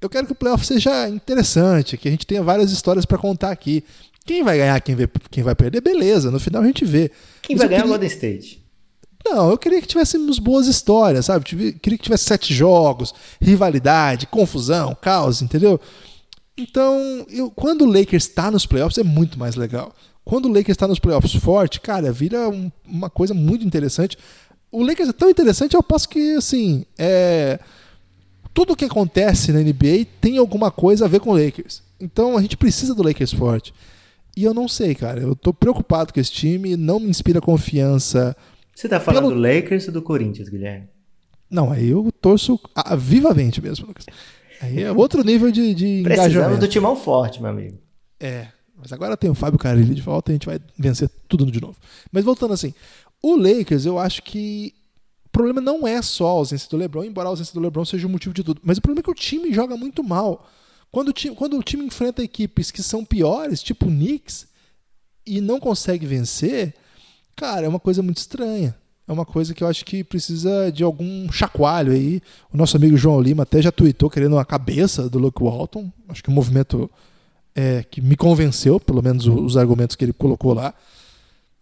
Eu 0.00 0.08
quero 0.08 0.26
que 0.26 0.32
o 0.32 0.36
playoff 0.36 0.64
seja 0.66 1.08
interessante, 1.08 1.96
que 1.96 2.08
a 2.08 2.10
gente 2.10 2.26
tenha 2.26 2.42
várias 2.42 2.70
histórias 2.70 3.04
para 3.04 3.18
contar 3.18 3.50
aqui. 3.50 3.84
Quem 4.24 4.42
vai 4.44 4.58
ganhar, 4.58 4.80
quem, 4.80 4.94
vê- 4.94 5.08
quem 5.30 5.42
vai 5.42 5.54
perder, 5.54 5.80
beleza. 5.80 6.30
No 6.30 6.38
final 6.38 6.62
a 6.62 6.66
gente 6.66 6.84
vê. 6.84 7.10
Quem 7.42 7.56
Mas 7.56 7.58
vai 7.58 7.66
eu 7.66 7.70
ganhar 7.70 7.80
é 7.80 7.82
o 7.82 7.98
queria- 7.98 7.98
Golden 7.98 8.08
State? 8.08 8.64
não, 9.26 9.50
eu 9.50 9.58
queria 9.58 9.80
que 9.82 9.86
tivéssemos 9.88 10.38
boas 10.38 10.66
histórias, 10.66 11.26
sabe? 11.26 11.44
Tive- 11.44 11.72
Queria 11.72 11.98
que 11.98 12.04
tivesse 12.04 12.24
sete 12.24 12.54
jogos, 12.54 13.12
rivalidade, 13.40 14.26
confusão, 14.26 14.96
caos, 15.00 15.42
entendeu? 15.42 15.80
Então, 16.56 17.26
eu- 17.30 17.50
quando 17.50 17.82
o 17.82 17.86
Lakers 17.92 18.24
está 18.24 18.50
nos 18.50 18.66
playoffs, 18.66 18.98
é 18.98 19.02
muito 19.02 19.38
mais 19.38 19.54
legal. 19.56 19.92
Quando 20.24 20.46
o 20.46 20.48
Lakers 20.48 20.70
está 20.76 20.86
nos 20.88 20.98
playoffs 20.98 21.34
forte, 21.34 21.80
cara, 21.80 22.12
vira 22.12 22.48
um- 22.48 22.70
uma 22.86 23.08
coisa 23.10 23.32
muito 23.34 23.64
interessante. 23.66 24.16
O 24.70 24.82
Lakers 24.82 25.08
é 25.08 25.12
tão 25.12 25.30
interessante 25.30 25.74
ao 25.76 25.82
passo 25.82 26.08
que, 26.08 26.34
assim, 26.34 26.84
é... 26.98 27.58
tudo 28.58 28.74
que 28.74 28.84
acontece 28.84 29.52
na 29.52 29.60
NBA 29.60 30.04
tem 30.20 30.36
alguma 30.36 30.68
coisa 30.68 31.04
a 31.04 31.08
ver 31.08 31.20
com 31.20 31.30
o 31.30 31.38
Lakers. 31.38 31.80
Então, 32.00 32.36
a 32.36 32.42
gente 32.42 32.56
precisa 32.56 32.92
do 32.92 33.04
Lakers 33.04 33.32
forte. 33.32 33.72
E 34.36 34.42
eu 34.42 34.52
não 34.52 34.66
sei, 34.66 34.96
cara. 34.96 35.20
Eu 35.20 35.36
tô 35.36 35.54
preocupado 35.54 36.12
com 36.12 36.18
esse 36.18 36.32
time, 36.32 36.76
não 36.76 36.98
me 36.98 37.08
inspira 37.08 37.40
confiança. 37.40 38.36
Você 38.74 38.88
tá 38.88 38.98
falando 38.98 39.28
Pelo- 39.28 39.34
do 39.36 39.40
Lakers 39.40 39.86
ou 39.86 39.92
do 39.92 40.02
Corinthians, 40.02 40.48
Guilherme? 40.48 40.88
Não, 41.48 41.70
aí 41.70 41.88
eu 41.88 42.10
torço 42.20 42.58
a- 42.74 42.96
vivamente 42.96 43.62
mesmo, 43.62 43.86
Lucas. 43.86 44.06
Aí 44.60 44.82
é 44.82 44.90
outro 44.90 45.22
nível 45.22 45.52
de, 45.52 45.72
de 45.72 46.00
Precisamos 46.02 46.58
do 46.58 46.66
timão 46.66 46.96
forte, 46.96 47.40
meu 47.40 47.50
amigo. 47.52 47.78
É, 48.18 48.48
mas 48.76 48.92
agora 48.92 49.16
tem 49.16 49.30
o 49.30 49.34
Fábio 49.36 49.56
Carilli 49.58 49.94
de 49.94 50.02
volta 50.02 50.30
e 50.30 50.32
a 50.32 50.34
gente 50.34 50.46
vai 50.46 50.58
vencer 50.76 51.08
tudo 51.28 51.48
de 51.48 51.60
novo. 51.60 51.76
Mas 52.10 52.24
voltando 52.24 52.54
assim, 52.54 52.74
o 53.22 53.36
Lakers, 53.36 53.86
eu 53.86 54.00
acho 54.00 54.20
que 54.24 54.74
o 54.74 54.87
problema 55.38 55.60
não 55.60 55.86
é 55.86 56.02
só 56.02 56.26
a 56.26 56.30
ausência 56.32 56.68
do 56.68 56.76
LeBron, 56.76 57.04
embora 57.04 57.28
a 57.28 57.30
ausência 57.30 57.54
do 57.54 57.60
LeBron 57.60 57.84
seja 57.84 58.06
o 58.06 58.10
motivo 58.10 58.34
de 58.34 58.42
tudo. 58.44 58.60
Mas 58.62 58.78
o 58.78 58.82
problema 58.82 59.00
é 59.00 59.02
que 59.04 59.10
o 59.10 59.14
time 59.14 59.52
joga 59.52 59.76
muito 59.76 60.02
mal. 60.04 60.46
Quando 60.90 61.08
o 61.08 61.12
time, 61.12 61.34
quando 61.34 61.56
o 61.58 61.62
time 61.62 61.84
enfrenta 61.84 62.22
equipes 62.22 62.70
que 62.70 62.82
são 62.82 63.04
piores, 63.04 63.62
tipo 63.62 63.86
o 63.86 63.90
Knicks, 63.90 64.46
e 65.26 65.40
não 65.40 65.60
consegue 65.60 66.06
vencer, 66.06 66.74
cara, 67.36 67.66
é 67.66 67.68
uma 67.68 67.78
coisa 67.80 68.02
muito 68.02 68.16
estranha. 68.18 68.74
É 69.06 69.12
uma 69.12 69.24
coisa 69.24 69.54
que 69.54 69.62
eu 69.64 69.68
acho 69.68 69.84
que 69.84 70.04
precisa 70.04 70.70
de 70.70 70.82
algum 70.84 71.30
chacoalho 71.32 71.92
aí. 71.92 72.20
O 72.52 72.56
nosso 72.56 72.76
amigo 72.76 72.96
João 72.96 73.20
Lima 73.20 73.42
até 73.44 73.60
já 73.62 73.72
tweetou 73.72 74.10
querendo 74.10 74.38
a 74.38 74.44
cabeça 74.44 75.08
do 75.08 75.18
Luke 75.18 75.42
Walton. 75.42 75.90
Acho 76.08 76.22
que 76.22 76.28
é 76.28 76.32
um 76.32 76.34
movimento 76.34 76.90
é, 77.54 77.82
que 77.82 78.00
me 78.00 78.16
convenceu, 78.16 78.78
pelo 78.78 79.02
menos 79.02 79.26
o- 79.26 79.42
os 79.44 79.56
argumentos 79.56 79.96
que 79.96 80.04
ele 80.04 80.12
colocou 80.12 80.52
lá. 80.54 80.74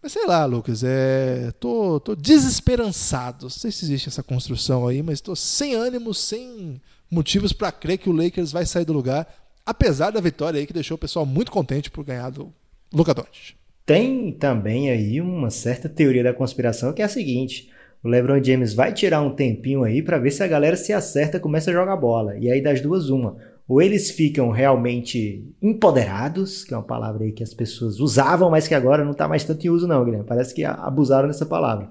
Mas 0.07 0.13
sei 0.13 0.25
lá, 0.25 0.45
Lucas, 0.45 0.85
é, 0.85 1.51
tô, 1.59 1.99
tô 1.99 2.15
desesperançado. 2.15 3.47
Não 3.47 3.51
sei 3.51 3.73
se 3.73 3.85
existe 3.85 4.09
essa 4.09 4.23
construção 4.23 4.87
aí, 4.87 5.03
mas 5.03 5.21
tô 5.21 5.35
sem 5.35 5.75
ânimo, 5.75 6.15
sem 6.15 6.81
motivos 7.11 7.53
para 7.53 7.73
crer 7.73 7.99
que 7.99 8.09
o 8.09 8.13
Lakers 8.13 8.53
vai 8.53 8.65
sair 8.65 8.85
do 8.85 8.93
lugar, 8.93 9.27
apesar 9.67 10.13
da 10.13 10.21
vitória 10.21 10.61
aí 10.61 10.65
que 10.65 10.73
deixou 10.73 10.95
o 10.95 10.99
pessoal 10.99 11.27
muito 11.27 11.51
contente 11.51 11.91
por 11.91 12.05
ganhar 12.05 12.31
do 12.31 12.55
Luka 12.95 13.13
Doncic. 13.13 13.57
Tem 13.85 14.31
também 14.31 14.91
aí 14.91 15.21
uma 15.21 15.51
certa 15.51 15.89
teoria 15.89 16.23
da 16.23 16.33
conspiração 16.33 16.93
que 16.93 17.03
é 17.03 17.05
a 17.05 17.09
seguinte: 17.09 17.69
o 18.01 18.07
LeBron 18.07 18.41
James 18.41 18.75
vai 18.75 18.93
tirar 18.93 19.23
um 19.23 19.35
tempinho 19.35 19.83
aí 19.83 20.03
pra 20.03 20.19
ver 20.19 20.31
se 20.31 20.41
a 20.41 20.47
galera 20.47 20.77
se 20.77 20.93
acerta 20.93 21.41
começa 21.41 21.73
a 21.73 21.75
jogar 21.75 21.97
bola. 21.97 22.37
E 22.39 22.49
aí 22.49 22.63
das 22.63 22.81
duas 22.81 23.11
uma, 23.11 23.39
ou 23.69 23.83
eles 23.83 24.11
ficam 24.11 24.51
realmente 24.51 25.45
empoderados, 25.61 26.65
que 26.65 26.73
é 26.73 26.77
uma 26.77 26.83
palavra 26.83 27.25
aí 27.25 27.33
que 27.33 27.43
as 27.43 27.53
pessoas 27.53 27.99
usavam, 27.99 28.49
mas 28.51 28.69
que 28.69 28.75
agora 28.75 29.05
não 29.05 29.13
tá 29.13 29.27
mais 29.27 29.43
tanto 29.43 29.67
em 29.67 29.71
uso 29.71 29.89
não, 29.89 30.05
Guilherme. 30.05 30.27
Parece 30.27 30.55
que 30.55 30.65
abusaram 30.65 31.27
dessa 31.27 31.45
palavra. 31.45 31.91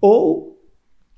Ou 0.00 0.58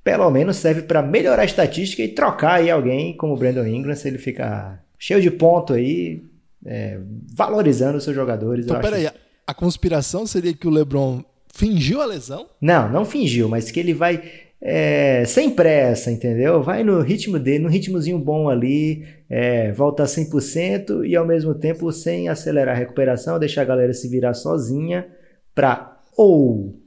pelo 0.05 0.31
menos 0.31 0.57
serve 0.57 0.83
pra 0.83 1.03
melhorar 1.03 1.43
a 1.43 1.45
estatística 1.45 2.03
e 2.03 2.09
trocar 2.09 2.55
aí 2.55 2.71
alguém 2.71 3.17
como 3.17 3.35
o 3.35 3.37
Brandon 3.37 3.67
Ingram 3.67 3.95
se 3.97 4.09
ele 4.09 4.19
ficar 4.19 4.85
cheio 4.97 5.21
de 5.21 5.31
ponto 5.31 5.73
aí, 5.73 6.23
é, 6.65 7.01
valorizando 7.35 7.99
os 7.99 8.05
seus 8.05 8.15
jogadores. 8.15 8.65
Então, 8.65 8.77
acho 8.77 8.89
peraí, 8.89 9.07
a, 9.07 9.15
a 9.47 9.55
conspiração 9.55 10.25
seria 10.25 10.55
que 10.55 10.69
o 10.69 10.71
LeBron 10.71 11.25
fingiu 11.53 12.01
a 12.01 12.07
lesão? 12.07 12.47
Não, 12.61 12.89
não 12.89 13.05
fingiu, 13.05 13.49
mas 13.49 13.71
que 13.71 13.81
ele 13.81 13.93
vai 13.93 14.23
é, 14.63 15.25
sem 15.25 15.51
pressa, 15.51 16.11
entendeu? 16.11 16.63
Vai 16.63 16.85
no 16.85 17.01
ritmo 17.01 17.39
dele, 17.39 17.65
no 17.65 17.69
ritmozinho 17.69 18.19
bom 18.19 18.49
ali, 18.49 19.07
é, 19.29 19.73
volta 19.73 20.03
a 20.03 20.07
100% 20.07 21.07
e 21.07 21.17
ao 21.17 21.27
mesmo 21.27 21.55
tempo 21.55 21.91
sem 21.91 22.29
acelerar 22.29 22.75
a 22.75 22.79
recuperação, 22.79 23.39
deixar 23.39 23.63
a 23.63 23.67
galera 23.67 23.93
se 23.95 24.09
virar 24.09 24.35
sozinha 24.35 25.09
para 25.55 25.99
ou 26.17 26.79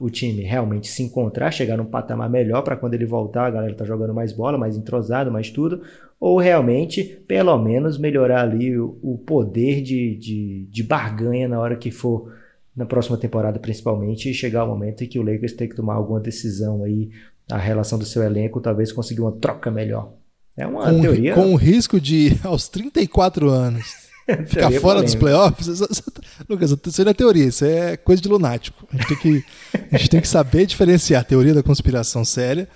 o 0.00 0.10
time 0.10 0.42
realmente 0.42 0.88
se 0.88 1.02
encontrar, 1.02 1.52
chegar 1.52 1.76
num 1.76 1.84
patamar 1.84 2.28
melhor 2.28 2.62
para 2.62 2.76
quando 2.76 2.94
ele 2.94 3.06
voltar, 3.06 3.46
a 3.46 3.50
galera 3.50 3.74
tá 3.74 3.84
jogando 3.84 4.12
mais 4.12 4.32
bola, 4.32 4.58
mais 4.58 4.76
entrosado, 4.76 5.30
mais 5.30 5.50
tudo, 5.50 5.82
ou 6.18 6.38
realmente, 6.38 7.04
pelo 7.04 7.56
menos, 7.58 7.98
melhorar 7.98 8.42
ali 8.42 8.76
o, 8.76 8.98
o 9.02 9.18
poder 9.18 9.82
de, 9.82 10.16
de, 10.16 10.66
de 10.68 10.82
barganha 10.82 11.46
na 11.46 11.60
hora 11.60 11.76
que 11.76 11.90
for 11.90 12.32
na 12.76 12.84
próxima 12.86 13.16
temporada, 13.16 13.58
principalmente, 13.58 14.28
e 14.30 14.34
chegar 14.34 14.64
o 14.64 14.68
momento 14.68 15.04
em 15.04 15.08
que 15.08 15.18
o 15.18 15.22
Lakers 15.22 15.52
tem 15.52 15.68
que 15.68 15.76
tomar 15.76 15.94
alguma 15.94 16.20
decisão 16.20 16.82
aí, 16.84 17.10
a 17.50 17.58
relação 17.58 17.98
do 17.98 18.04
seu 18.04 18.22
elenco, 18.22 18.60
talvez 18.60 18.90
conseguir 18.92 19.20
uma 19.20 19.32
troca 19.32 19.70
melhor. 19.70 20.12
É 20.56 20.66
uma 20.66 20.88
com, 20.90 21.00
teoria. 21.00 21.34
com 21.34 21.52
o 21.52 21.56
risco 21.56 22.00
de, 22.00 22.36
aos 22.44 22.68
34 22.68 23.48
anos, 23.50 23.84
ficar 24.26 24.46
teoria 24.68 24.80
fora 24.80 25.02
dos 25.02 25.14
playoffs. 25.14 25.66
Isso- 25.68 25.88
isso- 25.90 26.02
Lucas, 26.48 26.70
isso 26.86 27.04
não 27.04 27.10
é 27.10 27.14
teoria, 27.14 27.44
isso 27.46 27.64
é 27.64 27.96
coisa 27.96 28.20
de 28.22 28.28
lunático. 28.28 28.86
A 28.92 28.96
gente 28.96 29.08
tem 29.08 29.16
que, 29.18 29.44
a 29.92 29.96
gente 29.98 30.10
tem 30.10 30.20
que 30.20 30.28
saber 30.28 30.66
diferenciar 30.66 31.20
a 31.20 31.24
teoria 31.24 31.54
da 31.54 31.62
conspiração 31.62 32.24
séria 32.24 32.68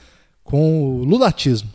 com 0.44 0.82
o 1.00 1.04
lunatismo. 1.04 1.68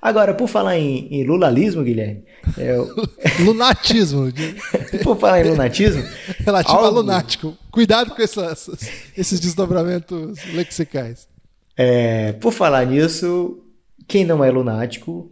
Agora, 0.00 0.34
por 0.34 0.48
falar 0.48 0.78
em, 0.78 1.08
em 1.10 1.24
lulalismo, 1.24 1.82
Guilherme, 1.82 2.24
é, 2.56 2.78
o- 2.78 3.08
Lunatismo, 3.44 4.32
por 5.02 5.18
falar 5.18 5.44
em 5.44 5.50
lunatismo, 5.50 6.02
relativo 6.44 6.76
a 6.78 6.80
Algo- 6.82 7.00
lunático. 7.00 7.56
Cuidado 7.70 8.14
com 8.14 8.22
essas- 8.22 8.68
esses 9.16 9.40
desdobramentos 9.40 10.38
lexicais. 10.52 11.28
É, 11.76 12.32
por 12.32 12.52
falar 12.52 12.84
nisso, 12.86 13.62
quem 14.06 14.24
não 14.24 14.42
é 14.44 14.50
lunático, 14.50 15.30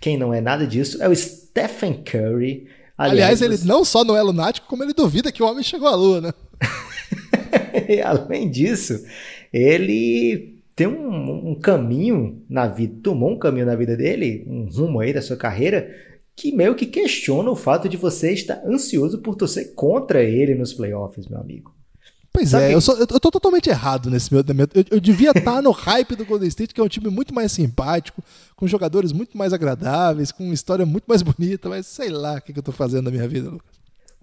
quem 0.00 0.16
não 0.16 0.32
é 0.32 0.40
nada 0.40 0.66
disso, 0.66 1.02
é 1.02 1.08
o 1.08 1.14
Stephen 1.16 2.02
Curry. 2.04 2.68
Aliás, 2.96 3.42
ele 3.42 3.56
você- 3.56 3.66
não 3.66 3.84
só 3.84 4.04
não 4.04 4.16
é 4.16 4.22
lunático, 4.22 4.66
como 4.68 4.82
ele 4.84 4.92
duvida 4.92 5.30
que 5.32 5.42
o 5.42 5.46
homem 5.46 5.62
chegou 5.64 5.88
à 5.88 5.94
lua, 5.94 6.20
né? 6.20 6.32
além 8.04 8.50
disso, 8.50 9.00
ele 9.52 10.57
tem 10.78 10.86
um, 10.86 11.50
um 11.50 11.54
caminho 11.56 12.40
na 12.48 12.68
vida, 12.68 12.94
tomou 13.02 13.30
um 13.32 13.38
caminho 13.38 13.66
na 13.66 13.74
vida 13.74 13.96
dele, 13.96 14.44
um 14.46 14.66
rumo 14.70 15.00
aí 15.00 15.12
da 15.12 15.20
sua 15.20 15.36
carreira, 15.36 15.92
que 16.36 16.52
meio 16.52 16.76
que 16.76 16.86
questiona 16.86 17.50
o 17.50 17.56
fato 17.56 17.88
de 17.88 17.96
você 17.96 18.32
estar 18.32 18.62
ansioso 18.64 19.18
por 19.18 19.34
torcer 19.34 19.74
contra 19.74 20.22
ele 20.22 20.54
nos 20.54 20.72
playoffs, 20.72 21.26
meu 21.26 21.40
amigo. 21.40 21.74
Pois 22.32 22.50
Sabe 22.50 22.64
é, 22.66 22.68
que- 22.68 22.74
eu, 22.76 22.80
sou, 22.80 22.96
eu, 22.96 23.06
tô 23.08 23.28
totalmente 23.30 23.68
errado 23.68 24.08
nesse 24.08 24.32
meu. 24.32 24.44
meu- 24.54 24.68
Eu, 24.72 24.84
eu 24.92 25.00
devia 25.00 25.32
estar 25.32 25.60
no 25.60 25.72
hype 25.72 26.14
do 26.14 26.24
Golden 26.24 26.46
State, 26.48 26.72
que 26.72 26.80
é 26.80 26.84
um 26.84 26.88
time 26.88 27.08
muito 27.10 27.34
mais 27.34 27.50
simpático, 27.50 28.22
com 28.54 28.68
jogadores 28.68 29.10
muito 29.10 29.36
mais 29.36 29.52
agradáveis, 29.52 30.30
com 30.30 30.44
uma 30.44 30.54
história 30.54 30.86
muito 30.86 31.06
mais 31.08 31.22
bonita, 31.22 31.68
mas 31.68 31.86
sei 31.86 32.08
lá 32.10 32.36
o 32.36 32.40
que, 32.40 32.52
que 32.52 32.58
eu 32.60 32.62
tô 32.62 32.70
fazendo 32.70 33.06
na 33.06 33.10
minha 33.10 33.26
vida, 33.26 33.50
Lucas. 33.50 33.76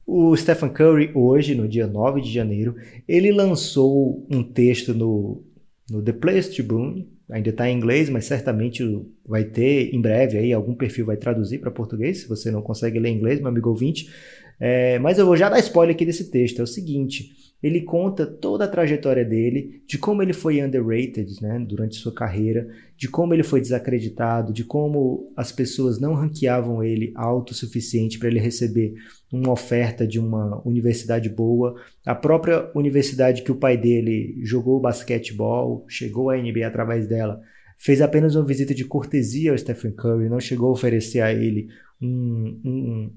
O 0.08 0.34
Stephen 0.38 0.70
Curry, 0.70 1.12
hoje, 1.14 1.54
no 1.56 1.68
dia 1.68 1.88
9 1.88 2.22
de 2.22 2.32
janeiro, 2.32 2.76
ele 3.08 3.32
lançou 3.34 4.26
um 4.30 4.42
texto 4.44 4.94
no, 4.94 5.42
no 5.90 6.02
The 6.02 6.14
Players 6.14 6.50
Tribune, 6.50 7.08
ainda 7.30 7.50
está 7.50 7.70
em 7.70 7.78
inglês, 7.78 8.10
mas 8.10 8.26
certamente 8.26 8.84
vai 9.26 9.44
ter 9.44 9.94
em 9.94 10.02
breve 10.02 10.38
aí, 10.38 10.54
algum 10.54 10.76
perfil 10.76 11.06
vai 11.06 11.18
traduzir 11.18 11.60
para 11.60 11.72
português, 11.72 12.22
se 12.22 12.28
você 12.28 12.52
não 12.52 12.62
consegue 12.62 13.00
ler 13.00 13.10
inglês, 13.10 13.40
meu 13.40 13.50
amigo 13.50 13.70
ouvinte. 13.70 14.10
É, 14.60 15.00
mas 15.00 15.18
eu 15.18 15.26
vou 15.26 15.36
já 15.36 15.50
dar 15.50 15.60
spoiler 15.60 15.96
aqui 15.96 16.06
desse 16.06 16.32
texto, 16.32 16.60
é 16.60 16.64
o 16.64 16.68
seguinte, 16.68 17.32
ele 17.62 17.82
conta 17.82 18.28
toda 18.28 18.66
a 18.66 18.68
trajetória 18.68 19.26
dele, 19.26 19.82
de 19.88 19.98
como 19.98 20.22
ele 20.22 20.34
foi 20.34 20.64
underrated 20.64 21.42
né, 21.42 21.60
durante 21.68 21.96
sua 21.96 22.14
carreira, 22.14 22.68
de 22.96 23.10
como 23.10 23.34
ele 23.34 23.42
foi 23.42 23.60
desacreditado, 23.60 24.54
de 24.54 24.64
como 24.64 25.34
as 25.36 25.52
pessoas 25.52 26.00
não 26.00 26.14
ranqueavam 26.14 26.84
ele 26.84 27.12
alto 27.16 27.52
o 27.52 27.56
suficiente 27.56 28.20
para 28.20 28.28
ele 28.28 28.40
receber 28.40 28.94
uma 29.32 29.52
oferta 29.52 30.06
de 30.06 30.20
uma 30.20 30.62
universidade 30.66 31.28
boa. 31.28 31.76
A 32.06 32.14
própria 32.14 32.70
universidade 32.76 33.42
que 33.42 33.52
o 33.52 33.56
pai 33.56 33.76
dele 33.76 34.40
jogou 34.44 34.80
basquetebol, 34.80 35.86
chegou 35.88 36.30
à 36.30 36.38
NBA 36.38 36.68
através 36.68 37.08
dela, 37.08 37.42
fez 37.78 38.02
apenas 38.02 38.36
uma 38.36 38.46
visita 38.46 38.76
de 38.76 38.86
cortesia 38.86 39.52
ao 39.52 39.58
Stephen 39.58 39.92
Curry, 39.92 40.30
não 40.30 40.40
chegou 40.40 40.70
a 40.70 40.74
oferecer 40.74 41.22
a 41.22 41.34
ele 41.34 41.68
um, 42.02 42.62
um, 42.64 43.14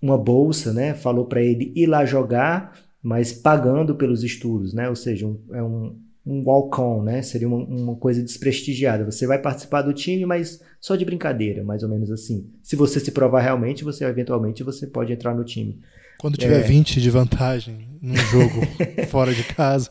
uma 0.00 0.16
bolsa, 0.16 0.72
né? 0.72 0.94
Falou 0.94 1.26
para 1.26 1.42
ele 1.42 1.72
ir 1.74 1.86
lá 1.86 2.04
jogar, 2.04 2.78
mas 3.02 3.32
pagando 3.32 3.94
pelos 3.94 4.24
estudos, 4.24 4.72
né? 4.72 4.88
Ou 4.88 4.96
seja, 4.96 5.26
um, 5.26 5.38
é 5.52 5.62
um, 5.62 5.96
um 6.26 6.42
walk-on, 6.44 7.02
né? 7.02 7.22
Seria 7.22 7.48
uma, 7.48 7.58
uma, 7.58 7.96
coisa 7.96 8.22
desprestigiada. 8.22 9.04
Você 9.04 9.26
vai 9.26 9.38
participar 9.38 9.82
do 9.82 9.92
time, 9.92 10.24
mas 10.24 10.60
só 10.80 10.96
de 10.96 11.04
brincadeira, 11.04 11.62
mais 11.62 11.82
ou 11.82 11.88
menos 11.88 12.10
assim. 12.10 12.50
Se 12.62 12.76
você 12.76 13.00
se 13.00 13.12
provar 13.12 13.42
realmente, 13.42 13.84
você 13.84 14.04
eventualmente 14.04 14.62
você 14.62 14.86
pode 14.86 15.12
entrar 15.12 15.34
no 15.34 15.44
time. 15.44 15.80
Quando 16.18 16.36
tiver 16.36 16.60
é... 16.60 16.62
20 16.62 17.00
de 17.00 17.10
vantagem 17.10 17.88
num 18.00 18.16
jogo 18.16 18.60
fora 19.08 19.34
de 19.34 19.44
casa. 19.44 19.90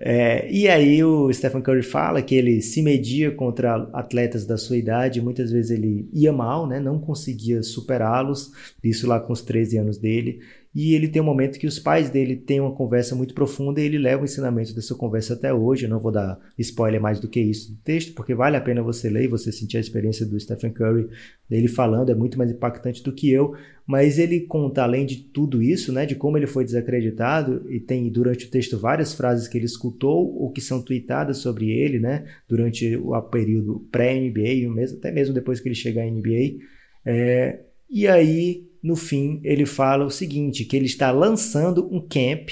É, 0.00 0.48
e 0.50 0.68
aí 0.68 1.02
o 1.02 1.32
Stephen 1.32 1.60
Curry 1.60 1.82
fala 1.82 2.22
que 2.22 2.34
ele 2.34 2.62
se 2.62 2.80
media 2.82 3.32
contra 3.32 3.74
atletas 3.92 4.46
da 4.46 4.56
sua 4.56 4.76
idade, 4.76 5.20
muitas 5.20 5.50
vezes 5.50 5.72
ele 5.72 6.08
ia 6.12 6.32
mal, 6.32 6.68
né, 6.68 6.78
não 6.78 7.00
conseguia 7.00 7.62
superá-los, 7.64 8.52
isso 8.82 9.08
lá 9.08 9.18
com 9.18 9.32
os 9.32 9.42
13 9.42 9.78
anos 9.78 9.98
dele, 9.98 10.40
e 10.74 10.94
ele 10.94 11.08
tem 11.08 11.20
um 11.20 11.24
momento 11.24 11.58
que 11.58 11.66
os 11.66 11.78
pais 11.78 12.10
dele 12.10 12.36
têm 12.36 12.60
uma 12.60 12.74
conversa 12.74 13.14
muito 13.14 13.34
profunda 13.34 13.80
e 13.80 13.84
ele 13.84 13.98
leva 13.98 14.22
o 14.22 14.24
ensinamento 14.24 14.74
dessa 14.74 14.94
conversa 14.94 15.34
até 15.34 15.52
hoje. 15.52 15.84
Eu 15.84 15.90
não 15.90 15.98
vou 15.98 16.12
dar 16.12 16.38
spoiler 16.58 17.00
mais 17.00 17.18
do 17.18 17.28
que 17.28 17.40
isso 17.40 17.72
do 17.72 17.78
texto, 17.78 18.12
porque 18.14 18.34
vale 18.34 18.56
a 18.56 18.60
pena 18.60 18.82
você 18.82 19.08
ler 19.08 19.24
e 19.24 19.28
você 19.28 19.50
sentir 19.50 19.78
a 19.78 19.80
experiência 19.80 20.26
do 20.26 20.38
Stephen 20.38 20.72
Curry 20.72 21.08
dele 21.48 21.68
falando, 21.68 22.10
é 22.10 22.14
muito 22.14 22.36
mais 22.36 22.50
impactante 22.50 23.02
do 23.02 23.12
que 23.12 23.30
eu. 23.30 23.54
Mas 23.86 24.18
ele 24.18 24.40
conta, 24.40 24.82
além 24.82 25.06
de 25.06 25.16
tudo 25.16 25.62
isso, 25.62 25.90
né, 25.90 26.04
de 26.04 26.14
como 26.14 26.36
ele 26.36 26.46
foi 26.46 26.62
desacreditado, 26.62 27.64
e 27.70 27.80
tem 27.80 28.08
durante 28.10 28.44
o 28.44 28.50
texto 28.50 28.78
várias 28.78 29.14
frases 29.14 29.48
que 29.48 29.56
ele 29.56 29.64
escutou 29.64 30.36
ou 30.36 30.52
que 30.52 30.60
são 30.60 30.82
tweetadas 30.82 31.38
sobre 31.38 31.70
ele, 31.70 31.98
né, 31.98 32.26
durante 32.46 32.94
o 32.96 33.20
período 33.22 33.88
pré-NBA, 33.90 34.70
até 34.98 35.10
mesmo 35.10 35.34
depois 35.34 35.58
que 35.58 35.68
ele 35.68 35.74
chegar 35.74 36.02
à 36.02 36.06
NBA. 36.06 36.58
É, 37.06 37.60
e 37.88 38.06
aí 38.06 38.67
no 38.82 38.96
fim, 38.96 39.40
ele 39.44 39.66
fala 39.66 40.04
o 40.04 40.10
seguinte, 40.10 40.64
que 40.64 40.76
ele 40.76 40.86
está 40.86 41.10
lançando 41.10 41.88
um 41.92 42.00
camp. 42.00 42.50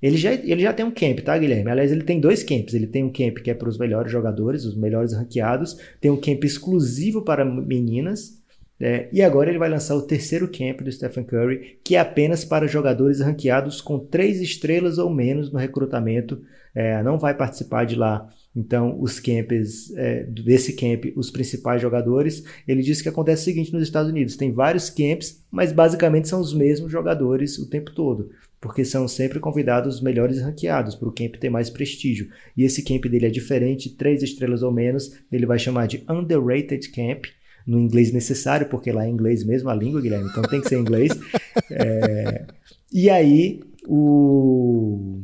Ele 0.00 0.16
já, 0.16 0.32
ele 0.32 0.62
já 0.62 0.72
tem 0.72 0.84
um 0.84 0.90
camp, 0.90 1.20
tá, 1.20 1.36
Guilherme? 1.36 1.70
Aliás, 1.70 1.90
ele 1.90 2.04
tem 2.04 2.20
dois 2.20 2.42
camps. 2.42 2.74
Ele 2.74 2.86
tem 2.86 3.02
um 3.02 3.12
camp 3.12 3.38
que 3.38 3.50
é 3.50 3.54
para 3.54 3.68
os 3.68 3.78
melhores 3.78 4.12
jogadores, 4.12 4.64
os 4.64 4.76
melhores 4.76 5.12
ranqueados. 5.14 5.78
Tem 6.00 6.10
um 6.10 6.20
camp 6.20 6.44
exclusivo 6.44 7.22
para 7.22 7.44
meninas. 7.44 8.42
É, 8.78 9.08
e 9.12 9.22
agora 9.22 9.48
ele 9.48 9.58
vai 9.58 9.68
lançar 9.68 9.94
o 9.94 10.02
terceiro 10.02 10.48
camp 10.48 10.82
do 10.82 10.90
Stephen 10.92 11.24
Curry, 11.24 11.78
que 11.82 11.96
é 11.96 12.00
apenas 12.00 12.44
para 12.44 12.66
jogadores 12.66 13.20
ranqueados 13.20 13.80
com 13.80 13.98
três 13.98 14.40
estrelas 14.40 14.98
ou 14.98 15.08
menos 15.08 15.50
no 15.52 15.58
recrutamento. 15.58 16.42
É, 16.74 17.02
não 17.02 17.18
vai 17.18 17.34
participar 17.34 17.84
de 17.84 17.94
lá 17.94 18.28
então, 18.56 19.00
os 19.00 19.18
camps, 19.18 19.92
é, 19.96 20.22
desse 20.24 20.74
camp, 20.74 21.06
os 21.16 21.28
principais 21.30 21.82
jogadores, 21.82 22.44
ele 22.68 22.82
disse 22.82 23.02
que 23.02 23.08
acontece 23.08 23.42
o 23.42 23.44
seguinte 23.44 23.72
nos 23.72 23.82
Estados 23.82 24.10
Unidos: 24.10 24.36
tem 24.36 24.52
vários 24.52 24.88
camps, 24.88 25.44
mas 25.50 25.72
basicamente 25.72 26.28
são 26.28 26.40
os 26.40 26.54
mesmos 26.54 26.92
jogadores 26.92 27.58
o 27.58 27.68
tempo 27.68 27.92
todo, 27.92 28.30
porque 28.60 28.84
são 28.84 29.08
sempre 29.08 29.40
convidados 29.40 29.96
os 29.96 30.00
melhores 30.00 30.40
ranqueados 30.40 30.94
para 30.94 31.08
o 31.08 31.12
camp 31.12 31.34
ter 31.34 31.50
mais 31.50 31.68
prestígio. 31.68 32.28
E 32.56 32.62
esse 32.62 32.84
camp 32.84 33.04
dele 33.06 33.26
é 33.26 33.30
diferente, 33.30 33.96
três 33.96 34.22
estrelas 34.22 34.62
ou 34.62 34.70
menos, 34.70 35.12
ele 35.32 35.46
vai 35.46 35.58
chamar 35.58 35.88
de 35.88 36.04
Underrated 36.08 36.90
Camp 36.90 37.24
no 37.66 37.80
inglês 37.80 38.12
necessário, 38.12 38.68
porque 38.68 38.92
lá 38.92 39.04
é 39.04 39.08
inglês 39.08 39.42
mesmo 39.42 39.68
a 39.68 39.74
língua, 39.74 40.00
Guilherme, 40.00 40.28
então 40.30 40.42
tem 40.42 40.60
que 40.60 40.68
ser 40.68 40.78
inglês. 40.78 41.12
É, 41.70 42.46
e 42.92 43.08
aí, 43.08 43.60
o 43.86 45.22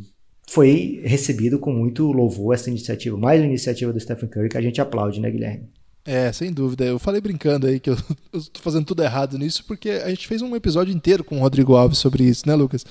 foi 0.51 1.01
recebido 1.05 1.61
com 1.61 1.73
muito 1.73 2.11
louvor 2.11 2.53
essa 2.53 2.69
iniciativa, 2.69 3.17
mais 3.17 3.41
uma 3.41 3.47
iniciativa 3.47 3.93
do 3.93 4.01
Stephen 4.01 4.29
Curry 4.29 4.49
que 4.49 4.59
a 4.59 4.61
gente 4.61 4.81
aplaude, 4.81 5.21
né, 5.21 5.31
Guilherme? 5.31 5.69
É, 6.05 6.33
sem 6.33 6.53
dúvida. 6.53 6.85
Eu 6.85 6.99
falei 6.99 7.21
brincando 7.21 7.69
aí 7.69 7.79
que 7.79 7.89
eu, 7.89 7.97
eu 8.33 8.43
tô 8.43 8.61
fazendo 8.61 8.85
tudo 8.85 9.01
errado 9.01 9.39
nisso, 9.39 9.65
porque 9.65 9.91
a 9.91 10.09
gente 10.09 10.27
fez 10.27 10.43
um 10.43 10.57
episódio 10.57 10.93
inteiro 10.93 11.23
com 11.23 11.37
o 11.37 11.41
Rodrigo 11.41 11.77
Alves 11.77 11.99
sobre 11.99 12.25
isso, 12.25 12.49
né, 12.49 12.57
Lucas? 12.57 12.85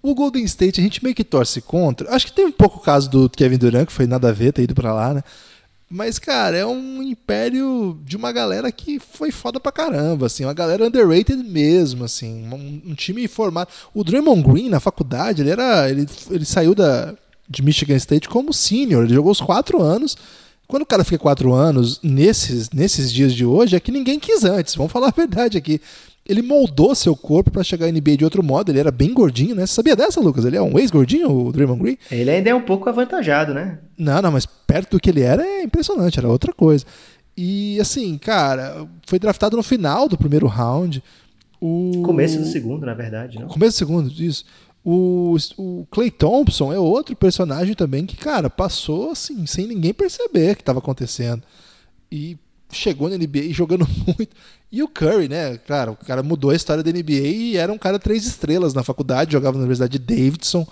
O 0.00 0.14
Golden 0.14 0.44
State 0.44 0.78
a 0.78 0.82
gente 0.84 1.02
meio 1.02 1.14
que 1.14 1.24
torce 1.24 1.60
contra. 1.60 2.08
Acho 2.14 2.26
que 2.26 2.32
tem 2.32 2.46
um 2.46 2.52
pouco 2.52 2.78
o 2.78 2.82
caso 2.82 3.10
do 3.10 3.28
Kevin 3.28 3.58
Durant, 3.58 3.86
que 3.86 3.92
foi 3.92 4.06
nada 4.06 4.28
a 4.28 4.32
ver 4.32 4.52
ter 4.52 4.62
ido 4.62 4.74
para 4.74 4.94
lá, 4.94 5.12
né? 5.12 5.24
Mas, 5.94 6.18
cara, 6.18 6.56
é 6.56 6.64
um 6.64 7.02
império 7.02 8.00
de 8.02 8.16
uma 8.16 8.32
galera 8.32 8.72
que 8.72 8.98
foi 8.98 9.30
foda 9.30 9.60
pra 9.60 9.70
caramba, 9.70 10.24
assim, 10.24 10.42
uma 10.42 10.54
galera 10.54 10.86
underrated 10.86 11.36
mesmo, 11.36 12.02
assim, 12.02 12.48
um, 12.50 12.92
um 12.92 12.94
time 12.94 13.28
formado. 13.28 13.68
O 13.92 14.02
Draymond 14.02 14.42
Green 14.42 14.70
na 14.70 14.80
faculdade, 14.80 15.42
ele 15.42 15.50
era. 15.50 15.90
Ele, 15.90 16.08
ele 16.30 16.46
saiu 16.46 16.74
da, 16.74 17.14
de 17.46 17.62
Michigan 17.62 17.96
State 17.96 18.26
como 18.26 18.54
senior, 18.54 19.04
ele 19.04 19.12
jogou 19.12 19.30
os 19.30 19.40
quatro 19.42 19.82
anos. 19.82 20.16
Quando 20.66 20.84
o 20.84 20.86
cara 20.86 21.04
fica 21.04 21.18
quatro 21.18 21.52
anos, 21.52 22.00
nesses, 22.02 22.70
nesses 22.70 23.12
dias 23.12 23.34
de 23.34 23.44
hoje, 23.44 23.76
é 23.76 23.80
que 23.80 23.92
ninguém 23.92 24.18
quis 24.18 24.44
antes, 24.44 24.74
vamos 24.74 24.90
falar 24.90 25.08
a 25.08 25.14
verdade 25.14 25.58
aqui 25.58 25.78
ele 26.26 26.40
moldou 26.40 26.94
seu 26.94 27.16
corpo 27.16 27.50
para 27.50 27.64
chegar 27.64 27.86
à 27.86 27.90
NBA 27.90 28.16
de 28.16 28.24
outro 28.24 28.42
modo. 28.42 28.70
Ele 28.70 28.78
era 28.78 28.90
bem 28.90 29.12
gordinho, 29.12 29.54
né? 29.54 29.66
Você 29.66 29.74
sabia 29.74 29.96
dessa, 29.96 30.20
Lucas? 30.20 30.44
Ele 30.44 30.56
é 30.56 30.62
um 30.62 30.78
ex-gordinho, 30.78 31.30
o 31.30 31.52
Draymond 31.52 31.82
Green? 31.82 31.98
Ele 32.10 32.30
ainda 32.30 32.50
é 32.50 32.54
um 32.54 32.62
pouco 32.62 32.88
avantajado, 32.88 33.52
né? 33.52 33.78
Não, 33.98 34.22
não, 34.22 34.30
mas 34.30 34.46
perto 34.46 34.92
do 34.92 35.00
que 35.00 35.10
ele 35.10 35.22
era 35.22 35.44
é 35.44 35.64
impressionante, 35.64 36.18
era 36.18 36.28
outra 36.28 36.52
coisa. 36.52 36.84
E 37.36 37.80
assim, 37.80 38.16
cara, 38.18 38.86
foi 39.06 39.18
draftado 39.18 39.56
no 39.56 39.62
final 39.62 40.08
do 40.08 40.16
primeiro 40.16 40.46
round. 40.46 41.02
O... 41.60 42.02
Começo 42.04 42.38
do 42.38 42.46
segundo, 42.46 42.86
na 42.86 42.94
verdade, 42.94 43.38
não? 43.38 43.48
Começo 43.48 43.76
do 43.76 43.78
segundo, 43.78 44.22
isso. 44.22 44.44
O, 44.84 45.36
o 45.56 45.86
Clay 45.90 46.10
Thompson 46.10 46.72
é 46.72 46.78
outro 46.78 47.14
personagem 47.14 47.74
também 47.74 48.04
que, 48.04 48.16
cara, 48.16 48.50
passou 48.50 49.12
assim, 49.12 49.46
sem 49.46 49.66
ninguém 49.66 49.94
perceber 49.94 50.52
o 50.52 50.56
que 50.56 50.62
estava 50.62 50.80
acontecendo. 50.80 51.42
E 52.10 52.36
chegou 52.72 53.08
na 53.08 53.16
NBA 53.16 53.50
jogando 53.50 53.86
muito. 54.06 54.34
E 54.70 54.82
o 54.82 54.88
Curry, 54.88 55.28
né? 55.28 55.58
Claro, 55.58 55.92
o 55.92 56.04
cara 56.04 56.22
mudou 56.22 56.50
a 56.50 56.56
história 56.56 56.82
da 56.82 56.90
NBA 56.90 57.12
e 57.12 57.56
era 57.56 57.72
um 57.72 57.78
cara 57.78 57.98
três 57.98 58.26
estrelas 58.26 58.74
na 58.74 58.82
faculdade, 58.82 59.32
jogava 59.32 59.56
na 59.56 59.60
Universidade 59.64 59.98
de 59.98 60.04
Davidson, 60.04 60.66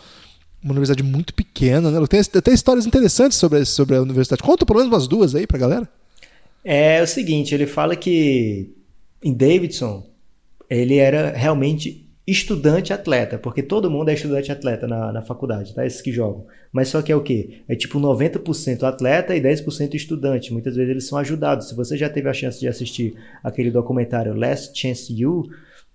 uma 0.62 0.72
universidade 0.72 1.02
muito 1.02 1.34
pequena, 1.34 1.90
né? 1.90 2.06
Tem 2.06 2.20
até 2.20 2.52
histórias 2.52 2.86
interessantes 2.86 3.38
sobre, 3.38 3.64
sobre 3.64 3.96
a 3.96 4.02
universidade. 4.02 4.42
Conta 4.42 4.66
pelo 4.66 4.78
menos 4.78 4.92
umas 4.92 5.06
duas 5.06 5.34
aí 5.34 5.46
pra 5.46 5.58
galera. 5.58 5.88
É 6.64 7.02
o 7.02 7.06
seguinte, 7.06 7.54
ele 7.54 7.66
fala 7.66 7.96
que 7.96 8.74
em 9.22 9.32
Davidson 9.32 10.06
ele 10.68 10.96
era 10.96 11.30
realmente 11.30 12.09
estudante 12.30 12.92
atleta, 12.92 13.38
porque 13.38 13.62
todo 13.62 13.90
mundo 13.90 14.08
é 14.08 14.14
estudante 14.14 14.52
atleta 14.52 14.86
na, 14.86 15.12
na 15.12 15.22
faculdade, 15.22 15.74
tá? 15.74 15.84
Esses 15.84 16.00
que 16.00 16.12
jogam. 16.12 16.46
Mas 16.72 16.88
só 16.88 17.02
que 17.02 17.10
é 17.10 17.16
o 17.16 17.22
quê? 17.22 17.62
É 17.68 17.74
tipo 17.74 17.98
90% 17.98 18.82
atleta 18.84 19.34
e 19.34 19.40
10% 19.40 19.94
estudante. 19.94 20.52
Muitas 20.52 20.76
vezes 20.76 20.90
eles 20.90 21.06
são 21.06 21.18
ajudados. 21.18 21.68
Se 21.68 21.74
você 21.74 21.96
já 21.96 22.08
teve 22.08 22.28
a 22.28 22.32
chance 22.32 22.60
de 22.60 22.68
assistir 22.68 23.14
aquele 23.42 23.70
documentário 23.70 24.34
Last 24.34 24.78
Chance 24.78 25.12
You, 25.12 25.44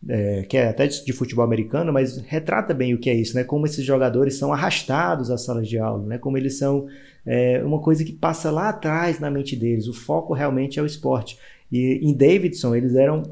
é, 0.07 0.43
que 0.43 0.57
é 0.57 0.67
até 0.67 0.87
de, 0.87 1.03
de, 1.05 1.13
futebol 1.13 1.45
americano, 1.45 1.93
mas 1.93 2.17
retrata 2.17 2.73
bem 2.73 2.93
o 2.93 2.99
que 2.99 3.09
é 3.09 3.13
isso, 3.13 3.35
né? 3.35 3.43
Como 3.43 3.65
esses 3.65 3.83
jogadores 3.83 4.35
são 4.35 4.51
arrastados 4.51 5.31
às 5.31 5.43
salas 5.45 5.67
de 5.67 5.79
aula, 5.79 6.05
né? 6.05 6.17
Como 6.17 6.37
eles 6.37 6.57
são 6.57 6.87
é, 7.25 7.63
uma 7.63 7.79
coisa 7.79 8.03
que 8.03 8.13
passa 8.13 8.51
lá 8.51 8.69
atrás 8.69 9.19
na 9.19 9.31
mente 9.31 9.55
deles. 9.55 9.87
O 9.87 9.93
foco 9.93 10.33
realmente 10.33 10.79
é 10.79 10.83
o 10.83 10.85
esporte. 10.85 11.37
E 11.71 11.99
em 12.03 12.13
Davidson 12.13 12.75
eles 12.75 12.95
eram 12.95 13.23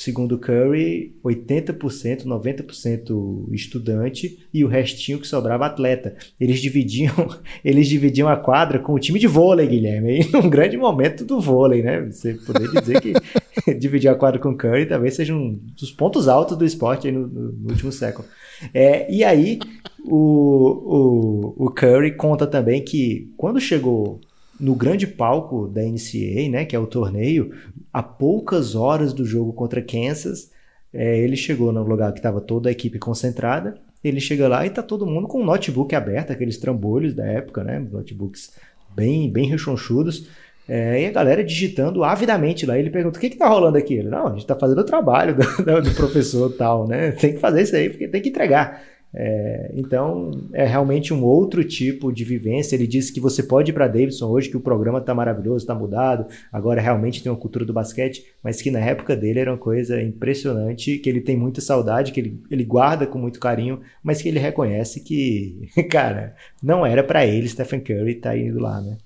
segundo 0.00 0.38
Curry, 0.38 1.14
80%, 1.22 2.24
90% 2.24 3.52
estudante 3.52 4.38
e 4.52 4.64
o 4.64 4.68
restinho 4.68 5.18
que 5.18 5.26
sobrava 5.26 5.66
atleta. 5.66 6.16
Eles 6.40 6.58
dividiam, 6.58 7.14
eles 7.62 7.86
dividiam 7.86 8.26
a 8.26 8.36
quadra 8.36 8.78
com 8.78 8.94
o 8.94 8.98
time 8.98 9.18
de 9.18 9.26
vôlei, 9.26 9.66
Guilherme, 9.66 10.20
um 10.34 10.48
grande 10.48 10.76
momento 10.78 11.24
do 11.24 11.38
vôlei, 11.38 11.82
né? 11.82 12.00
Você 12.10 12.34
poderia 12.34 12.80
dizer 12.80 13.00
que 13.00 13.12
dividir 13.76 14.08
a 14.08 14.14
quadra 14.14 14.40
com 14.40 14.56
Curry 14.56 14.86
talvez 14.86 15.14
seja 15.14 15.34
um 15.34 15.60
dos 15.78 15.92
pontos 15.92 16.28
altos 16.28 16.56
do 16.56 16.64
esporte 16.64 17.10
no, 17.10 17.26
no, 17.26 17.52
no, 17.52 17.70
último 17.70 17.92
século. 17.92 18.26
É, 18.72 19.12
e 19.12 19.22
aí, 19.22 19.58
o, 20.02 21.54
o, 21.58 21.66
o 21.66 21.70
Curry 21.70 22.12
conta 22.16 22.46
também 22.46 22.82
que 22.82 23.30
quando 23.36 23.60
chegou 23.60 24.18
no 24.60 24.74
grande 24.74 25.06
palco 25.06 25.66
da 25.66 25.82
NCAA, 25.82 26.50
né, 26.50 26.64
que 26.64 26.76
é 26.76 26.78
o 26.78 26.86
torneio, 26.86 27.52
a 27.92 28.02
poucas 28.02 28.74
horas 28.74 29.12
do 29.12 29.24
jogo 29.24 29.52
contra 29.52 29.82
Kansas, 29.82 30.50
é, 30.92 31.18
ele 31.18 31.36
chegou 31.36 31.72
no 31.72 31.82
lugar 31.82 32.12
que 32.12 32.18
estava 32.18 32.40
toda 32.40 32.68
a 32.68 32.72
equipe 32.72 32.98
concentrada. 32.98 33.80
Ele 34.02 34.20
chega 34.20 34.48
lá 34.48 34.64
e 34.64 34.68
está 34.68 34.82
todo 34.82 35.06
mundo 35.06 35.28
com 35.28 35.40
o 35.40 35.44
notebook 35.44 35.94
aberto, 35.94 36.32
aqueles 36.32 36.58
trambolhos 36.58 37.14
da 37.14 37.24
época, 37.24 37.64
né, 37.64 37.78
notebooks 37.78 38.52
bem, 38.94 39.30
bem 39.30 39.46
rechonchudos. 39.46 40.28
É, 40.68 41.02
e 41.02 41.06
a 41.06 41.10
galera 41.10 41.42
digitando 41.42 42.04
avidamente 42.04 42.64
lá. 42.64 42.78
Ele 42.78 42.90
pergunta: 42.90 43.18
o 43.18 43.20
que 43.20 43.26
está 43.26 43.48
rolando 43.48 43.76
aqui? 43.76 43.94
Ele, 43.94 44.08
não, 44.08 44.28
a 44.28 44.30
gente 44.30 44.42
está 44.42 44.54
fazendo 44.54 44.80
o 44.80 44.84
trabalho 44.84 45.34
do, 45.34 45.82
do 45.82 45.94
professor 45.96 46.48
tal, 46.52 46.86
né? 46.86 47.10
Tem 47.12 47.32
que 47.32 47.40
fazer 47.40 47.62
isso 47.62 47.74
aí, 47.74 47.90
porque 47.90 48.06
tem 48.06 48.22
que 48.22 48.28
entregar. 48.28 48.80
É, 49.12 49.72
então, 49.74 50.30
é 50.52 50.64
realmente 50.64 51.12
um 51.12 51.24
outro 51.24 51.64
tipo 51.64 52.12
de 52.12 52.24
vivência. 52.24 52.76
Ele 52.76 52.86
disse 52.86 53.12
que 53.12 53.20
você 53.20 53.42
pode 53.42 53.70
ir 53.70 53.74
para 53.74 53.88
Davidson 53.88 54.28
hoje, 54.28 54.48
que 54.48 54.56
o 54.56 54.60
programa 54.60 54.98
está 54.98 55.14
maravilhoso, 55.14 55.64
está 55.64 55.74
mudado, 55.74 56.26
agora 56.52 56.80
realmente 56.80 57.22
tem 57.22 57.30
uma 57.30 57.38
cultura 57.38 57.64
do 57.64 57.72
basquete, 57.72 58.24
mas 58.42 58.62
que 58.62 58.70
na 58.70 58.80
época 58.80 59.16
dele 59.16 59.40
era 59.40 59.50
uma 59.50 59.58
coisa 59.58 60.00
impressionante, 60.00 60.98
que 60.98 61.08
ele 61.08 61.20
tem 61.20 61.36
muita 61.36 61.60
saudade, 61.60 62.12
que 62.12 62.20
ele, 62.20 62.40
ele 62.50 62.64
guarda 62.64 63.06
com 63.06 63.18
muito 63.18 63.40
carinho, 63.40 63.80
mas 64.02 64.22
que 64.22 64.28
ele 64.28 64.38
reconhece 64.38 65.00
que, 65.00 65.68
cara, 65.90 66.34
não 66.62 66.86
era 66.86 67.02
para 67.02 67.26
ele 67.26 67.48
Stephen 67.48 67.80
Curry 67.80 68.12
estar 68.12 68.30
tá 68.30 68.38
indo 68.38 68.60
lá, 68.60 68.80
né? 68.80 68.96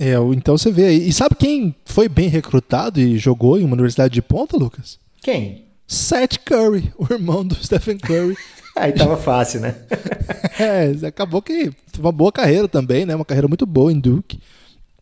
É, 0.00 0.14
então 0.32 0.56
você 0.56 0.70
vê 0.70 0.86
aí. 0.86 1.08
E 1.08 1.12
sabe 1.12 1.34
quem 1.34 1.74
foi 1.84 2.08
bem 2.08 2.28
recrutado 2.28 3.00
e 3.00 3.18
jogou 3.18 3.58
em 3.58 3.64
uma 3.64 3.74
universidade 3.74 4.14
de 4.14 4.22
ponta, 4.22 4.56
Lucas? 4.56 4.98
Quem? 5.20 5.66
Seth 5.88 6.38
Curry, 6.44 6.92
o 6.96 7.12
irmão 7.12 7.44
do 7.44 7.56
Stephen 7.56 7.98
Curry. 7.98 8.36
Aí 8.78 8.92
tava 8.92 9.16
fácil, 9.16 9.60
né? 9.60 9.74
é, 10.58 11.06
acabou 11.06 11.42
que 11.42 11.70
uma 11.98 12.12
boa 12.12 12.32
carreira 12.32 12.68
também, 12.68 13.04
né? 13.04 13.14
Uma 13.14 13.24
carreira 13.24 13.48
muito 13.48 13.66
boa 13.66 13.92
em 13.92 13.98
Duke. 13.98 14.40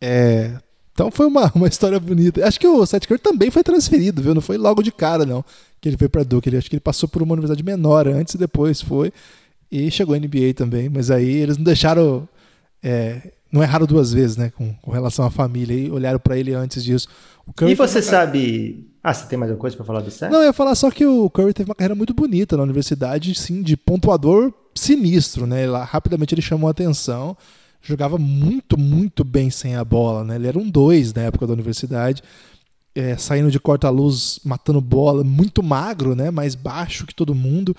É, 0.01 0.53
então 0.97 1.11
foi 1.11 1.27
uma, 1.27 1.53
uma 1.55 1.69
história 1.69 2.01
bonita. 2.01 2.47
Acho 2.47 2.59
que 2.59 2.67
o 2.67 2.85
Seth 2.87 3.07
Curry 3.07 3.21
também 3.21 3.51
foi 3.51 3.63
transferido, 3.63 4.23
viu? 4.23 4.35
Não 4.35 4.41
foi 4.41 4.57
logo 4.57 4.83
de 4.83 4.91
cara, 4.91 5.27
não, 5.27 5.45
que 5.79 5.89
ele 5.89 5.99
foi 5.99 6.09
para 6.09 6.23
Duke. 6.23 6.49
Ele, 6.49 6.57
acho 6.57 6.71
que 6.71 6.77
ele 6.77 6.81
passou 6.81 7.07
por 7.07 7.23
uma 7.23 7.35
universidade 7.35 7.63
menor 7.63 8.09
antes 8.09 8.35
e 8.35 8.39
depois 8.39 8.81
foi. 8.81 9.13
E 9.71 9.91
chegou 9.91 10.15
à 10.15 10.19
NBA 10.19 10.55
também. 10.55 10.89
Mas 10.89 11.11
aí 11.11 11.29
eles 11.29 11.59
não 11.59 11.65
deixaram. 11.65 12.27
É, 12.83 13.31
não 13.53 13.63
erraram 13.63 13.85
duas 13.85 14.11
vezes, 14.11 14.39
né? 14.39 14.51
Com, 14.57 14.73
com 14.75 14.91
relação 14.91 15.27
à 15.27 15.31
família. 15.31 15.77
E 15.77 15.91
olharam 15.91 16.19
para 16.19 16.39
ele 16.39 16.55
antes 16.55 16.83
disso. 16.83 17.09
e 17.61 17.75
você 17.75 18.01
sabe 18.01 18.87
ah, 19.09 19.15
você 19.15 19.25
tem 19.27 19.39
mais 19.39 19.53
alguma 19.53 19.61
coisa 19.61 19.77
para 19.77 19.87
falar 19.87 20.01
do 20.01 20.11
Seth? 20.11 20.33
Não, 20.33 20.41
eu 20.41 20.47
ia 20.47 20.53
falar 20.53 20.75
só 20.75 20.91
que 20.91 21.07
o 21.07 21.31
Curry 21.31 21.53
teve 21.53 21.71
uma 21.71 21.77
carreira 21.77 21.95
muito 21.95 22.13
bonita 22.13 22.57
na 22.57 22.65
universidade, 22.65 23.37
sim, 23.37 23.63
de 23.63 23.77
pontuador 23.77 24.53
sinistro, 24.75 25.47
né? 25.47 25.65
Lá, 25.65 25.85
rapidamente 25.85 26.35
ele 26.35 26.43
chamou 26.43 26.67
a 26.67 26.73
atenção, 26.73 27.37
jogava 27.81 28.19
muito, 28.19 28.77
muito 28.77 29.23
bem 29.23 29.49
sem 29.49 29.77
a 29.77 29.85
bola, 29.85 30.25
né? 30.25 30.35
Ele 30.35 30.49
era 30.49 30.59
um 30.59 30.69
dois 30.69 31.15
na 31.15 31.23
época 31.23 31.47
da 31.47 31.53
universidade, 31.53 32.21
é, 32.97 33.17
saindo 33.17 33.49
de 33.49 33.61
corta-luz, 33.61 34.41
matando 34.45 34.81
bola, 34.81 35.23
muito 35.23 35.63
magro, 35.63 36.17
né? 36.17 36.33
Mais 36.33 36.57
baixo 36.57 37.07
que 37.07 37.15
todo 37.15 37.33
mundo, 37.33 37.77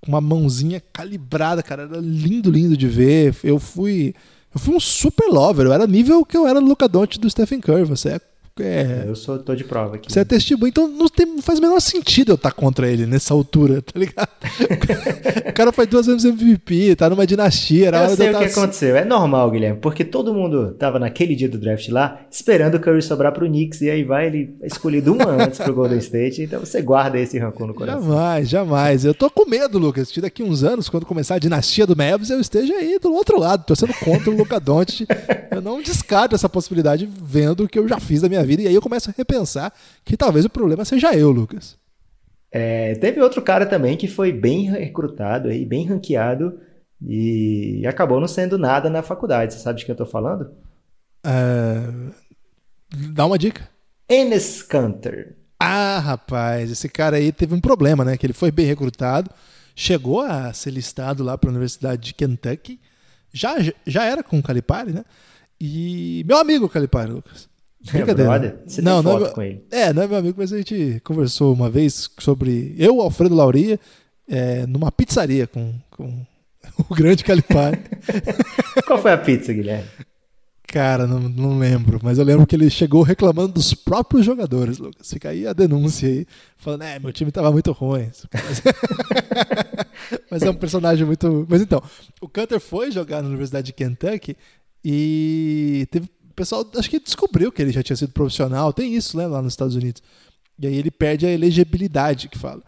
com 0.00 0.12
uma 0.12 0.20
mãozinha 0.20 0.80
calibrada, 0.92 1.60
cara, 1.60 1.82
era 1.82 1.98
lindo, 1.98 2.52
lindo 2.52 2.76
de 2.76 2.86
ver. 2.86 3.34
Eu 3.42 3.58
fui, 3.58 4.14
eu 4.54 4.60
fui 4.60 4.76
um 4.76 4.80
super 4.80 5.26
lover, 5.26 5.66
eu 5.66 5.72
era 5.72 5.88
nível 5.88 6.24
que 6.24 6.36
eu 6.36 6.46
era 6.46 6.60
no 6.60 6.68
Luca 6.68 6.86
Doncic 6.86 7.18
do 7.18 7.28
Stephen 7.28 7.60
Curry, 7.60 7.82
você 7.82 8.10
é 8.10 8.20
é, 8.62 9.04
eu 9.06 9.14
sou, 9.14 9.38
tô 9.38 9.54
de 9.54 9.64
prova 9.64 9.96
aqui. 9.96 10.12
Você 10.12 10.20
é 10.20 10.24
testemunho, 10.24 10.68
então 10.68 10.88
não, 10.88 11.08
tem, 11.08 11.26
não 11.26 11.42
faz 11.42 11.58
o 11.58 11.62
menor 11.62 11.80
sentido 11.80 12.32
eu 12.32 12.34
estar 12.36 12.52
contra 12.52 12.90
ele 12.90 13.06
nessa 13.06 13.34
altura, 13.34 13.82
tá 13.82 13.98
ligado? 13.98 14.28
o 15.48 15.52
cara 15.52 15.72
faz 15.72 15.88
duas 15.88 16.06
vezes 16.06 16.24
MVP, 16.24 16.96
tá 16.96 17.10
numa 17.10 17.26
dinastia. 17.26 17.88
Era 17.88 18.04
eu 18.04 18.16
sei 18.16 18.30
de 18.30 18.36
o 18.36 18.38
que 18.38 18.44
aconteceu. 18.44 18.96
É 18.96 19.04
normal, 19.04 19.50
Guilherme, 19.50 19.78
porque 19.80 20.04
todo 20.04 20.32
mundo 20.32 20.72
tava 20.72 20.98
naquele 20.98 21.34
dia 21.34 21.48
do 21.48 21.58
draft 21.58 21.88
lá, 21.88 22.20
esperando 22.30 22.76
o 22.76 22.80
Curry 22.80 23.02
sobrar 23.02 23.32
pro 23.32 23.46
Knicks, 23.46 23.80
e 23.80 23.90
aí 23.90 24.04
vai 24.04 24.26
ele 24.26 24.54
é 24.62 24.66
escolhido 24.66 25.12
um 25.12 25.22
ano 25.22 25.42
antes 25.42 25.58
pro 25.58 25.74
Golden 25.74 25.98
State, 25.98 26.42
então 26.42 26.60
você 26.60 26.80
guarda 26.82 27.18
esse 27.18 27.38
rancor 27.38 27.66
no 27.66 27.74
coração. 27.74 28.02
Jamais, 28.02 28.48
jamais. 28.48 29.04
Eu 29.04 29.14
tô 29.14 29.30
com 29.30 29.48
medo, 29.48 29.78
Lucas, 29.78 30.10
que 30.10 30.20
daqui 30.20 30.42
uns 30.42 30.62
anos, 30.62 30.88
quando 30.88 31.06
começar 31.06 31.36
a 31.36 31.38
dinastia 31.38 31.86
do 31.86 31.96
Mavis, 31.96 32.30
eu 32.30 32.40
esteja 32.40 32.74
aí 32.74 32.98
do 32.98 33.12
outro 33.12 33.38
lado, 33.38 33.64
torcendo 33.64 33.94
contra 33.94 34.30
o 34.30 34.36
Luca 34.36 34.60
Doncic. 34.60 35.06
Eu 35.50 35.60
não 35.60 35.82
descarto 35.82 36.34
essa 36.34 36.48
possibilidade 36.48 37.08
vendo 37.22 37.64
o 37.64 37.68
que 37.68 37.78
eu 37.78 37.88
já 37.88 37.98
fiz 37.98 38.22
da 38.22 38.28
minha 38.28 38.44
vida, 38.44 38.47
e 38.48 38.68
aí 38.68 38.74
eu 38.74 38.82
começo 38.82 39.10
a 39.10 39.14
repensar 39.16 39.72
que 40.04 40.16
talvez 40.16 40.44
o 40.44 40.50
problema 40.50 40.84
seja 40.84 41.14
eu, 41.14 41.30
Lucas. 41.30 41.76
É, 42.50 42.94
teve 42.94 43.20
outro 43.20 43.42
cara 43.42 43.66
também 43.66 43.96
que 43.96 44.08
foi 44.08 44.32
bem 44.32 44.70
recrutado, 44.70 45.48
aí, 45.48 45.64
bem 45.64 45.86
ranqueado 45.86 46.58
e 47.00 47.86
acabou 47.86 48.20
não 48.20 48.28
sendo 48.28 48.58
nada 48.58 48.88
na 48.90 49.02
faculdade. 49.02 49.54
Você 49.54 49.60
sabe 49.60 49.78
de 49.78 49.84
quem 49.84 49.92
eu 49.92 49.98
tô 49.98 50.06
falando? 50.06 50.50
Uh, 51.26 52.12
dá 53.12 53.26
uma 53.26 53.38
dica. 53.38 53.68
Enes 54.08 54.62
Kanter. 54.62 55.36
Ah, 55.60 55.98
rapaz, 55.98 56.70
esse 56.70 56.88
cara 56.88 57.16
aí 57.16 57.32
teve 57.32 57.54
um 57.54 57.60
problema, 57.60 58.04
né? 58.04 58.16
Que 58.16 58.24
ele 58.24 58.32
foi 58.32 58.50
bem 58.50 58.64
recrutado, 58.64 59.30
chegou 59.74 60.20
a 60.20 60.52
ser 60.52 60.70
listado 60.70 61.22
lá 61.22 61.36
para 61.36 61.50
a 61.50 61.52
Universidade 61.52 62.02
de 62.02 62.14
Kentucky, 62.14 62.80
já, 63.32 63.56
já 63.86 64.04
era 64.04 64.22
com 64.22 64.38
o 64.38 64.42
Calipari, 64.42 64.92
né? 64.92 65.04
E 65.60 66.24
meu 66.26 66.38
amigo 66.38 66.68
Calipari, 66.68 67.10
Lucas. 67.10 67.47
Brincadeira. 67.80 68.62
É 68.64 68.68
Você 68.68 68.82
não, 68.82 69.02
tem 69.02 69.12
não 69.12 69.26
é, 69.26 69.30
com 69.30 69.42
ele. 69.42 69.64
É, 69.70 69.92
não 69.92 70.02
é 70.02 70.08
meu 70.08 70.18
amigo, 70.18 70.36
mas 70.38 70.52
a 70.52 70.58
gente 70.58 71.00
conversou 71.04 71.54
uma 71.54 71.70
vez 71.70 72.10
sobre 72.18 72.74
eu, 72.76 73.00
Alfredo 73.00 73.34
Lauria, 73.34 73.78
é, 74.28 74.66
numa 74.66 74.90
pizzaria 74.90 75.46
com, 75.46 75.74
com 75.90 76.26
o 76.88 76.94
grande 76.94 77.24
Calipari. 77.24 77.78
Qual 78.86 79.00
foi 79.00 79.12
a 79.12 79.18
pizza, 79.18 79.52
Guilherme? 79.52 79.88
Cara, 80.66 81.06
não, 81.06 81.18
não 81.18 81.58
lembro, 81.58 81.98
mas 82.02 82.18
eu 82.18 82.24
lembro 82.24 82.46
que 82.46 82.54
ele 82.54 82.68
chegou 82.68 83.02
reclamando 83.02 83.54
dos 83.54 83.72
próprios 83.72 84.26
jogadores, 84.26 84.76
Lucas. 84.76 85.10
Fica 85.10 85.30
aí 85.30 85.46
a 85.46 85.54
denúncia 85.54 86.06
aí, 86.06 86.26
falando, 86.58 86.82
é, 86.82 86.98
meu 86.98 87.10
time 87.10 87.32
tava 87.32 87.50
muito 87.50 87.72
ruim. 87.72 88.10
mas 90.30 90.42
é 90.42 90.50
um 90.50 90.54
personagem 90.54 91.06
muito. 91.06 91.46
Mas 91.48 91.62
então, 91.62 91.82
o 92.20 92.28
Cutter 92.28 92.60
foi 92.60 92.90
jogar 92.90 93.22
na 93.22 93.28
Universidade 93.28 93.68
de 93.68 93.72
Kentucky 93.72 94.36
e 94.84 95.88
teve 95.90 96.06
pessoal 96.38 96.64
acho 96.76 96.88
que 96.88 97.00
descobriu 97.00 97.50
que 97.50 97.60
ele 97.60 97.72
já 97.72 97.82
tinha 97.82 97.96
sido 97.96 98.12
profissional, 98.12 98.72
tem 98.72 98.94
isso 98.94 99.16
né, 99.16 99.26
lá 99.26 99.42
nos 99.42 99.52
Estados 99.52 99.74
Unidos. 99.74 100.00
E 100.58 100.66
aí 100.66 100.76
ele 100.76 100.90
perde 100.90 101.26
a 101.26 101.30
elegibilidade 101.30 102.28
que 102.28 102.38
fala. 102.38 102.62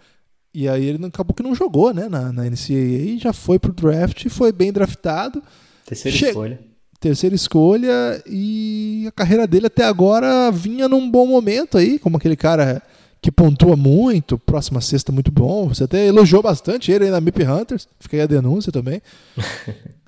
E 0.52 0.68
aí 0.68 0.84
ele 0.84 1.06
acabou 1.06 1.34
que 1.34 1.42
não 1.42 1.54
jogou 1.54 1.94
né, 1.94 2.08
na, 2.08 2.32
na 2.32 2.44
NCAA, 2.44 3.18
já 3.18 3.32
foi 3.32 3.58
pro 3.58 3.72
draft, 3.72 4.28
foi 4.28 4.50
bem 4.50 4.72
draftado. 4.72 5.42
Terceira 5.86 6.16
che... 6.16 6.26
escolha. 6.26 6.60
Terceira 6.98 7.34
escolha 7.34 8.22
e 8.26 9.06
a 9.08 9.12
carreira 9.12 9.46
dele 9.46 9.66
até 9.66 9.84
agora 9.84 10.50
vinha 10.50 10.86
num 10.86 11.10
bom 11.10 11.26
momento 11.26 11.78
aí, 11.78 11.98
como 11.98 12.18
aquele 12.18 12.36
cara 12.36 12.82
que 13.22 13.32
pontua 13.32 13.74
muito, 13.74 14.38
próxima 14.38 14.80
sexta 14.82 15.10
muito 15.10 15.30
bom. 15.30 15.68
Você 15.68 15.84
até 15.84 16.06
elogiou 16.06 16.42
bastante 16.42 16.92
ele 16.92 17.04
aí 17.04 17.10
na 17.10 17.20
MIP 17.20 17.44
Hunters, 17.44 17.88
fica 17.98 18.16
aí 18.16 18.22
a 18.22 18.26
denúncia 18.26 18.70
também. 18.70 19.00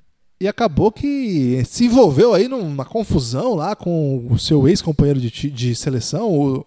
e 0.43 0.47
acabou 0.47 0.91
que 0.91 1.63
se 1.63 1.85
envolveu 1.85 2.33
aí 2.33 2.49
numa 2.49 2.83
confusão 2.83 3.55
lá 3.55 3.77
com 3.77 4.27
o 4.29 4.37
seu 4.37 4.67
ex-companheiro 4.67 5.17
de, 5.17 5.49
de 5.49 5.73
seleção, 5.73 6.29
o 6.29 6.65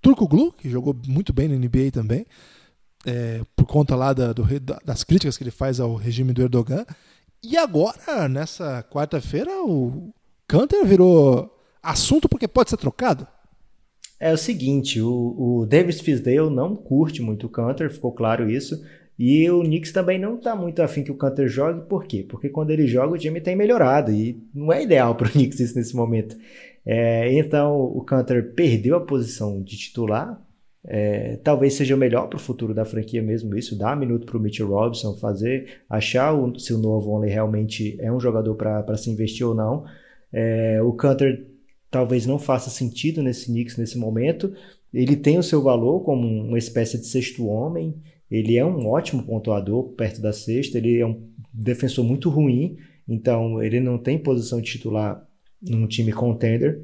Turco 0.00 0.28
Glu, 0.28 0.52
que 0.52 0.70
jogou 0.70 0.94
muito 1.08 1.32
bem 1.32 1.48
na 1.48 1.56
NBA 1.56 1.90
também, 1.92 2.24
é, 3.04 3.40
por 3.56 3.66
conta 3.66 3.96
lá 3.96 4.12
da, 4.12 4.32
do, 4.32 4.46
das 4.84 5.02
críticas 5.02 5.36
que 5.36 5.42
ele 5.42 5.50
faz 5.50 5.80
ao 5.80 5.96
regime 5.96 6.32
do 6.32 6.42
Erdogan. 6.42 6.86
E 7.42 7.56
agora, 7.56 8.28
nessa 8.28 8.84
quarta-feira, 8.84 9.50
o 9.64 10.14
Canter 10.46 10.86
virou 10.86 11.58
assunto 11.82 12.28
porque 12.28 12.46
pode 12.46 12.70
ser 12.70 12.76
trocado? 12.76 13.26
É 14.20 14.32
o 14.32 14.38
seguinte, 14.38 15.00
o, 15.00 15.08
o 15.60 15.66
Davis 15.66 16.00
Fisdale 16.00 16.54
não 16.54 16.76
curte 16.76 17.20
muito 17.20 17.48
o 17.48 17.50
Canter, 17.50 17.92
ficou 17.92 18.12
claro 18.12 18.48
isso. 18.48 18.80
E 19.18 19.48
o 19.50 19.60
Knicks 19.62 19.92
também 19.92 20.18
não 20.18 20.36
está 20.36 20.56
muito 20.56 20.82
afim 20.82 21.02
que 21.02 21.12
o 21.12 21.16
Cantor 21.16 21.46
jogue, 21.46 21.86
por 21.88 22.04
quê? 22.04 22.24
Porque 22.28 22.48
quando 22.48 22.70
ele 22.70 22.86
joga 22.86 23.14
o 23.14 23.18
time 23.18 23.40
tem 23.40 23.54
melhorado 23.54 24.10
e 24.10 24.42
não 24.54 24.72
é 24.72 24.82
ideal 24.82 25.14
para 25.14 25.28
o 25.28 25.30
Knicks 25.32 25.60
isso 25.60 25.76
nesse 25.76 25.94
momento. 25.94 26.36
É, 26.84 27.32
então 27.34 27.80
o 27.80 28.02
Cantor 28.02 28.42
perdeu 28.54 28.96
a 28.96 29.00
posição 29.00 29.62
de 29.62 29.76
titular, 29.76 30.40
é, 30.84 31.36
talvez 31.44 31.74
seja 31.74 31.96
melhor 31.96 32.26
para 32.26 32.36
o 32.36 32.40
futuro 32.40 32.74
da 32.74 32.84
franquia 32.84 33.22
mesmo 33.22 33.56
isso, 33.56 33.78
dar 33.78 33.96
minuto 33.96 34.26
para 34.26 34.36
o 34.36 34.40
Mitchell 34.40 34.68
Robinson 34.68 35.14
fazer, 35.14 35.82
achar 35.88 36.32
o, 36.32 36.58
se 36.58 36.74
o 36.74 36.78
novo 36.78 37.10
Only 37.12 37.30
realmente 37.30 37.96
é 38.00 38.10
um 38.12 38.18
jogador 38.18 38.56
para 38.56 38.96
se 38.96 39.08
investir 39.08 39.46
ou 39.46 39.54
não. 39.54 39.84
É, 40.32 40.82
o 40.82 40.92
Cantor 40.92 41.38
talvez 41.90 42.26
não 42.26 42.38
faça 42.38 42.70
sentido 42.70 43.22
nesse 43.22 43.46
Knicks 43.46 43.76
nesse 43.76 43.96
momento. 43.96 44.52
Ele 44.92 45.14
tem 45.14 45.38
o 45.38 45.42
seu 45.42 45.62
valor 45.62 46.00
como 46.00 46.26
uma 46.26 46.58
espécie 46.58 46.98
de 46.98 47.06
sexto 47.06 47.46
homem, 47.46 47.94
ele 48.32 48.56
é 48.56 48.64
um 48.64 48.88
ótimo 48.88 49.22
pontuador 49.22 49.90
perto 49.90 50.22
da 50.22 50.32
sexta, 50.32 50.78
ele 50.78 50.98
é 50.98 51.06
um 51.06 51.22
defensor 51.52 52.02
muito 52.02 52.30
ruim, 52.30 52.78
então 53.06 53.62
ele 53.62 53.78
não 53.78 53.98
tem 53.98 54.18
posição 54.18 54.58
de 54.58 54.70
titular 54.70 55.22
num 55.60 55.86
time 55.86 56.12
contender, 56.12 56.82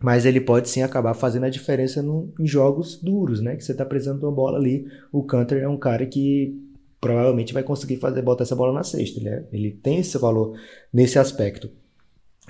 mas 0.00 0.26
ele 0.26 0.40
pode 0.40 0.68
sim 0.68 0.82
acabar 0.82 1.14
fazendo 1.14 1.44
a 1.44 1.50
diferença 1.50 2.02
no, 2.02 2.34
em 2.40 2.46
jogos 2.46 3.00
duros, 3.00 3.40
né? 3.40 3.54
Que 3.54 3.64
você 3.64 3.70
está 3.70 3.84
precisando 3.84 4.18
de 4.18 4.24
uma 4.24 4.32
bola 4.32 4.58
ali. 4.58 4.84
O 5.12 5.22
Canter 5.22 5.62
é 5.62 5.68
um 5.68 5.76
cara 5.76 6.04
que 6.04 6.60
provavelmente 7.00 7.54
vai 7.54 7.62
conseguir 7.62 7.98
fazer 7.98 8.20
botar 8.20 8.42
essa 8.42 8.56
bola 8.56 8.72
na 8.72 8.82
cesta. 8.82 9.20
Ele, 9.20 9.28
é, 9.28 9.46
ele 9.52 9.70
tem 9.70 10.00
esse 10.00 10.18
valor 10.18 10.58
nesse 10.92 11.20
aspecto. 11.20 11.70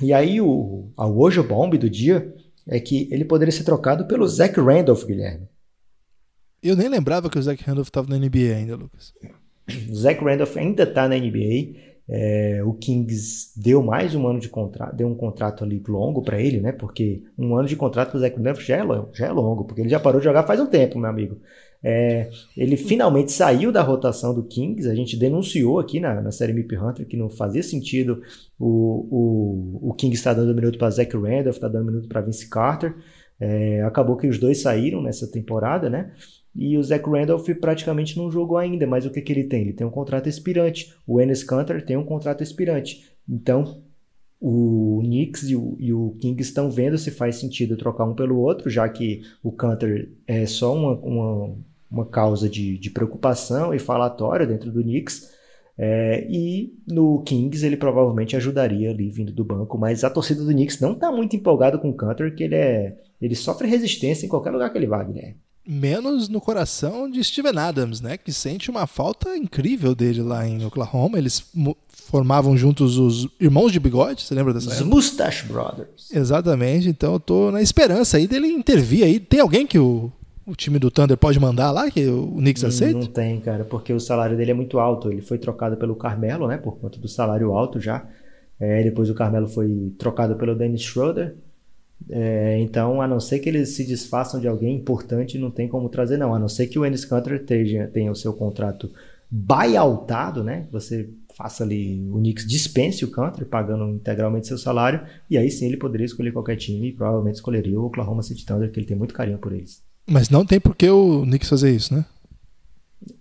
E 0.00 0.14
aí 0.14 0.40
o 0.40 0.86
a 0.96 1.06
Wojo 1.06 1.44
Bomb 1.44 1.76
do 1.76 1.90
dia 1.90 2.34
é 2.66 2.80
que 2.80 3.06
ele 3.10 3.26
poderia 3.26 3.52
ser 3.52 3.64
trocado 3.64 4.06
pelo 4.06 4.26
Zach 4.26 4.58
Randolph, 4.58 5.04
Guilherme. 5.04 5.51
Eu 6.62 6.76
nem 6.76 6.88
lembrava 6.88 7.28
que 7.28 7.38
o 7.38 7.42
Zach 7.42 7.62
Randolph 7.64 7.88
estava 7.88 8.08
na 8.08 8.16
NBA 8.16 8.54
ainda, 8.56 8.76
Lucas. 8.76 9.12
O 9.90 9.94
Zach 9.94 10.22
Randolph 10.22 10.56
ainda 10.56 10.84
está 10.84 11.08
na 11.08 11.16
NBA 11.16 11.92
É, 12.08 12.62
o 12.64 12.74
Kings 12.74 13.52
deu 13.56 13.82
mais 13.82 14.14
um 14.14 14.26
ano 14.26 14.38
de 14.38 14.48
contrato, 14.48 14.94
deu 14.94 15.08
um 15.08 15.14
contrato 15.14 15.64
ali 15.64 15.82
longo 15.88 16.22
para 16.22 16.40
ele, 16.40 16.60
né? 16.60 16.72
Porque 16.72 17.22
um 17.38 17.56
ano 17.56 17.66
de 17.66 17.76
contrato 17.76 18.12
com 18.12 18.18
o 18.18 18.20
Zach 18.20 18.36
Randolph 18.36 18.60
já 18.60 18.76
é, 18.76 18.84
já 19.12 19.26
é 19.26 19.32
longo, 19.32 19.64
porque 19.64 19.80
ele 19.80 19.88
já 19.88 19.98
parou 19.98 20.20
de 20.20 20.24
jogar 20.24 20.44
faz 20.44 20.60
um 20.60 20.66
tempo, 20.66 20.98
meu 20.98 21.10
amigo. 21.10 21.40
É, 21.84 22.30
ele 22.56 22.76
finalmente 22.76 23.32
saiu 23.32 23.72
da 23.72 23.82
rotação 23.82 24.32
do 24.32 24.44
Kings. 24.44 24.88
A 24.88 24.94
gente 24.94 25.16
denunciou 25.16 25.80
aqui 25.80 25.98
na, 25.98 26.20
na 26.20 26.30
série 26.30 26.52
Mip 26.52 26.76
Hunter 26.76 27.06
que 27.06 27.16
não 27.16 27.28
fazia 27.28 27.62
sentido 27.62 28.22
o, 28.58 29.80
o, 29.80 29.90
o 29.90 29.94
Kings 29.94 30.16
estar 30.16 30.34
tá 30.34 30.40
dando 30.40 30.54
minuto 30.54 30.78
para 30.78 30.90
Zach 30.90 31.12
Randolph, 31.16 31.56
está 31.56 31.68
dando 31.68 31.86
minuto 31.86 32.08
para 32.08 32.20
Vince 32.20 32.48
Carter. 32.48 32.94
É, 33.40 33.82
acabou 33.82 34.16
que 34.16 34.28
os 34.28 34.38
dois 34.38 34.60
saíram 34.60 35.02
nessa 35.02 35.26
temporada, 35.26 35.90
né? 35.90 36.12
E 36.54 36.76
o 36.76 36.82
Zach 36.82 37.08
Randolph 37.08 37.48
praticamente 37.60 38.16
não 38.18 38.30
jogou 38.30 38.58
ainda, 38.58 38.86
mas 38.86 39.06
o 39.06 39.10
que, 39.10 39.22
que 39.22 39.32
ele 39.32 39.44
tem? 39.44 39.62
Ele 39.62 39.72
tem 39.72 39.86
um 39.86 39.90
contrato 39.90 40.28
expirante. 40.28 40.94
O 41.06 41.20
Enes 41.20 41.42
Kanter 41.42 41.84
tem 41.84 41.96
um 41.96 42.04
contrato 42.04 42.42
expirante. 42.42 43.10
Então, 43.28 43.82
o 44.40 45.00
Knicks 45.04 45.48
e 45.48 45.56
o, 45.56 45.76
e 45.78 45.92
o 45.92 46.16
Kings 46.20 46.42
estão 46.42 46.70
vendo 46.70 46.98
se 46.98 47.10
faz 47.10 47.36
sentido 47.36 47.76
trocar 47.76 48.04
um 48.04 48.14
pelo 48.14 48.38
outro, 48.38 48.68
já 48.68 48.88
que 48.88 49.22
o 49.42 49.52
Kanter 49.52 50.12
é 50.26 50.44
só 50.46 50.74
uma, 50.74 50.94
uma, 50.96 51.56
uma 51.90 52.06
causa 52.06 52.48
de, 52.48 52.76
de 52.76 52.90
preocupação 52.90 53.72
e 53.72 53.78
falatório 53.78 54.46
dentro 54.46 54.70
do 54.70 54.82
Knicks. 54.82 55.30
É, 55.78 56.26
e 56.28 56.74
no 56.86 57.22
Kings 57.22 57.64
ele 57.64 57.76
provavelmente 57.78 58.36
ajudaria 58.36 58.90
ali 58.90 59.08
vindo 59.08 59.32
do 59.32 59.44
banco, 59.44 59.78
mas 59.78 60.04
a 60.04 60.10
torcida 60.10 60.44
do 60.44 60.50
Knicks 60.50 60.80
não 60.80 60.92
está 60.92 61.10
muito 61.10 61.34
empolgada 61.34 61.78
com 61.78 61.88
o 61.88 61.94
Cantor, 61.94 62.34
que 62.34 62.44
ele 62.44 62.56
é 62.56 62.98
ele 63.22 63.36
sofre 63.36 63.68
resistência 63.68 64.26
em 64.26 64.28
qualquer 64.28 64.50
lugar 64.50 64.70
que 64.70 64.76
ele 64.76 64.88
vá, 64.88 65.02
Guilherme. 65.04 65.36
Menos 65.66 66.28
no 66.28 66.40
coração 66.40 67.08
de 67.08 67.22
Steven 67.22 67.56
Adams, 67.56 68.00
né? 68.00 68.16
Que 68.16 68.32
sente 68.32 68.70
uma 68.70 68.86
falta 68.86 69.36
incrível 69.36 69.94
dele 69.94 70.22
lá 70.22 70.46
em 70.46 70.64
Oklahoma. 70.64 71.18
Eles 71.18 71.44
formavam 71.90 72.56
juntos 72.56 72.98
os 72.98 73.28
irmãos 73.40 73.70
de 73.70 73.78
bigode, 73.78 74.22
você 74.22 74.34
lembra 74.34 74.52
dessa 74.52 74.70
Os 74.70 74.80
Mustache 74.82 75.46
Brothers. 75.46 76.10
Exatamente, 76.12 76.88
então 76.88 77.14
eu 77.14 77.20
tô 77.20 77.50
na 77.50 77.62
esperança 77.62 78.16
aí 78.16 78.26
dele 78.26 78.48
intervir 78.48 79.04
aí. 79.04 79.20
Tem 79.20 79.40
alguém 79.40 79.66
que 79.66 79.78
o 79.78 80.12
o 80.44 80.54
time 80.56 80.78
do 80.78 80.90
Thunder 80.90 81.16
pode 81.16 81.38
mandar 81.38 81.70
lá, 81.70 81.90
que 81.90 82.04
o 82.06 82.32
Knicks 82.32 82.64
aceita? 82.64 82.98
Não 82.98 83.06
tem, 83.06 83.40
cara, 83.40 83.64
porque 83.64 83.92
o 83.92 84.00
salário 84.00 84.36
dele 84.36 84.50
é 84.50 84.54
muito 84.54 84.78
alto. 84.78 85.10
Ele 85.10 85.22
foi 85.22 85.38
trocado 85.38 85.76
pelo 85.76 85.94
Carmelo, 85.94 86.48
né, 86.48 86.56
por 86.58 86.78
conta 86.78 86.98
do 86.98 87.08
salário 87.08 87.52
alto 87.52 87.80
já. 87.80 88.04
É, 88.58 88.82
depois 88.82 89.08
o 89.08 89.14
Carmelo 89.14 89.48
foi 89.48 89.92
trocado 89.98 90.34
pelo 90.36 90.54
Dennis 90.54 90.82
Schroeder. 90.82 91.34
É, 92.08 92.58
então, 92.60 93.00
a 93.00 93.08
não 93.08 93.20
ser 93.20 93.38
que 93.38 93.48
eles 93.48 93.70
se 93.70 93.84
desfaçam 93.84 94.40
de 94.40 94.48
alguém 94.48 94.76
importante, 94.76 95.38
não 95.38 95.50
tem 95.50 95.68
como 95.68 95.88
trazer, 95.88 96.16
não. 96.16 96.34
A 96.34 96.38
não 96.38 96.48
ser 96.48 96.66
que 96.66 96.78
o 96.78 96.86
Ennis 96.86 97.04
Cantor 97.04 97.38
tenha, 97.40 97.86
tenha 97.88 98.10
o 98.10 98.16
seu 98.16 98.32
contrato 98.32 98.90
buyoutado, 99.30 100.44
né? 100.44 100.66
Você 100.70 101.08
faça 101.34 101.64
ali, 101.64 102.06
o 102.10 102.18
Knicks 102.18 102.46
dispense 102.46 103.04
o 103.04 103.10
Cantor, 103.10 103.46
pagando 103.46 103.88
integralmente 103.88 104.46
seu 104.46 104.58
salário, 104.58 105.00
e 105.30 105.38
aí 105.38 105.50
sim 105.50 105.66
ele 105.66 105.78
poderia 105.78 106.04
escolher 106.04 106.32
qualquer 106.32 106.56
time 106.56 106.88
e 106.88 106.92
provavelmente 106.92 107.36
escolheria 107.36 107.80
o 107.80 107.86
Oklahoma 107.86 108.22
City 108.22 108.44
Thunder, 108.44 108.70
que 108.70 108.78
ele 108.78 108.86
tem 108.86 108.96
muito 108.96 109.14
carinho 109.14 109.38
por 109.38 109.52
eles. 109.52 109.82
Mas 110.06 110.28
não 110.28 110.44
tem 110.44 110.60
por 110.60 110.76
que 110.76 110.88
o 110.90 111.22
Knicks 111.22 111.48
fazer 111.48 111.70
isso, 111.70 111.94
né? 111.94 112.04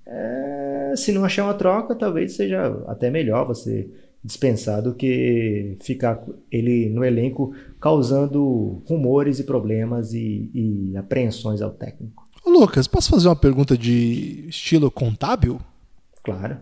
É, 0.06 0.94
se 0.98 1.12
não 1.12 1.24
achar 1.24 1.46
uma 1.46 1.54
troca, 1.54 1.96
talvez 1.96 2.34
seja 2.34 2.84
até 2.88 3.10
melhor 3.10 3.48
você 3.48 3.89
dispensar 4.24 4.82
do 4.82 4.94
que 4.94 5.78
ficar 5.82 6.24
ele 6.52 6.90
no 6.90 7.04
elenco 7.04 7.54
causando 7.80 8.82
rumores 8.88 9.40
e 9.40 9.44
problemas 9.44 10.14
e, 10.14 10.52
e 10.54 10.98
apreensões 10.98 11.62
ao 11.62 11.72
técnico. 11.72 12.24
Ô 12.46 12.50
Lucas, 12.50 12.88
posso 12.88 13.10
fazer 13.10 13.28
uma 13.28 13.36
pergunta 13.36 13.78
de 13.78 14.46
estilo 14.48 14.90
contábil? 14.92 15.60
Claro. 16.24 16.58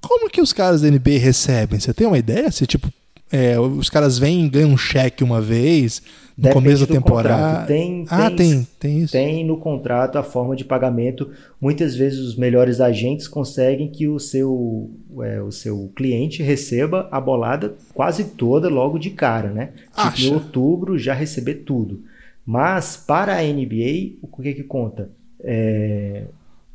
Como 0.00 0.30
que 0.30 0.40
os 0.40 0.52
caras 0.52 0.82
da 0.82 0.90
NBA 0.90 1.18
recebem? 1.18 1.80
Você 1.80 1.94
tem 1.94 2.06
uma 2.06 2.18
ideia? 2.18 2.50
Se 2.50 2.66
tipo 2.66 2.90
é, 3.34 3.58
os 3.58 3.90
caras 3.90 4.16
vêm 4.16 4.44
e 4.44 4.48
ganham 4.48 4.70
um 4.70 4.76
cheque 4.76 5.24
uma 5.24 5.40
vez 5.40 6.00
no 6.38 6.44
Depende 6.44 6.54
começo 6.54 6.86
da 6.86 6.94
temporada. 6.94 7.66
Tem, 7.66 8.06
ah, 8.08 8.30
tem, 8.30 8.64
tem, 8.78 9.00
isso. 9.00 9.12
Tem 9.12 9.44
no 9.44 9.56
contrato 9.56 10.16
a 10.16 10.22
forma 10.22 10.54
de 10.54 10.64
pagamento. 10.64 11.32
Muitas 11.60 11.96
vezes 11.96 12.20
os 12.20 12.36
melhores 12.36 12.80
agentes 12.80 13.26
conseguem 13.26 13.88
que 13.88 14.06
o 14.06 14.20
seu, 14.20 14.88
é, 15.20 15.42
o 15.42 15.50
seu 15.50 15.90
cliente 15.96 16.44
receba 16.44 17.08
a 17.10 17.20
bolada 17.20 17.74
quase 17.92 18.22
toda 18.22 18.68
logo 18.68 19.00
de 19.00 19.10
cara, 19.10 19.50
né? 19.50 19.70
Tipo, 19.96 20.20
em 20.20 20.32
outubro 20.32 20.96
já 20.96 21.12
receber 21.12 21.64
tudo. 21.66 22.04
Mas 22.46 22.96
para 22.96 23.36
a 23.36 23.42
NBA, 23.42 24.18
o 24.22 24.28
que 24.28 24.54
que 24.54 24.62
conta? 24.62 25.10
É, 25.40 26.24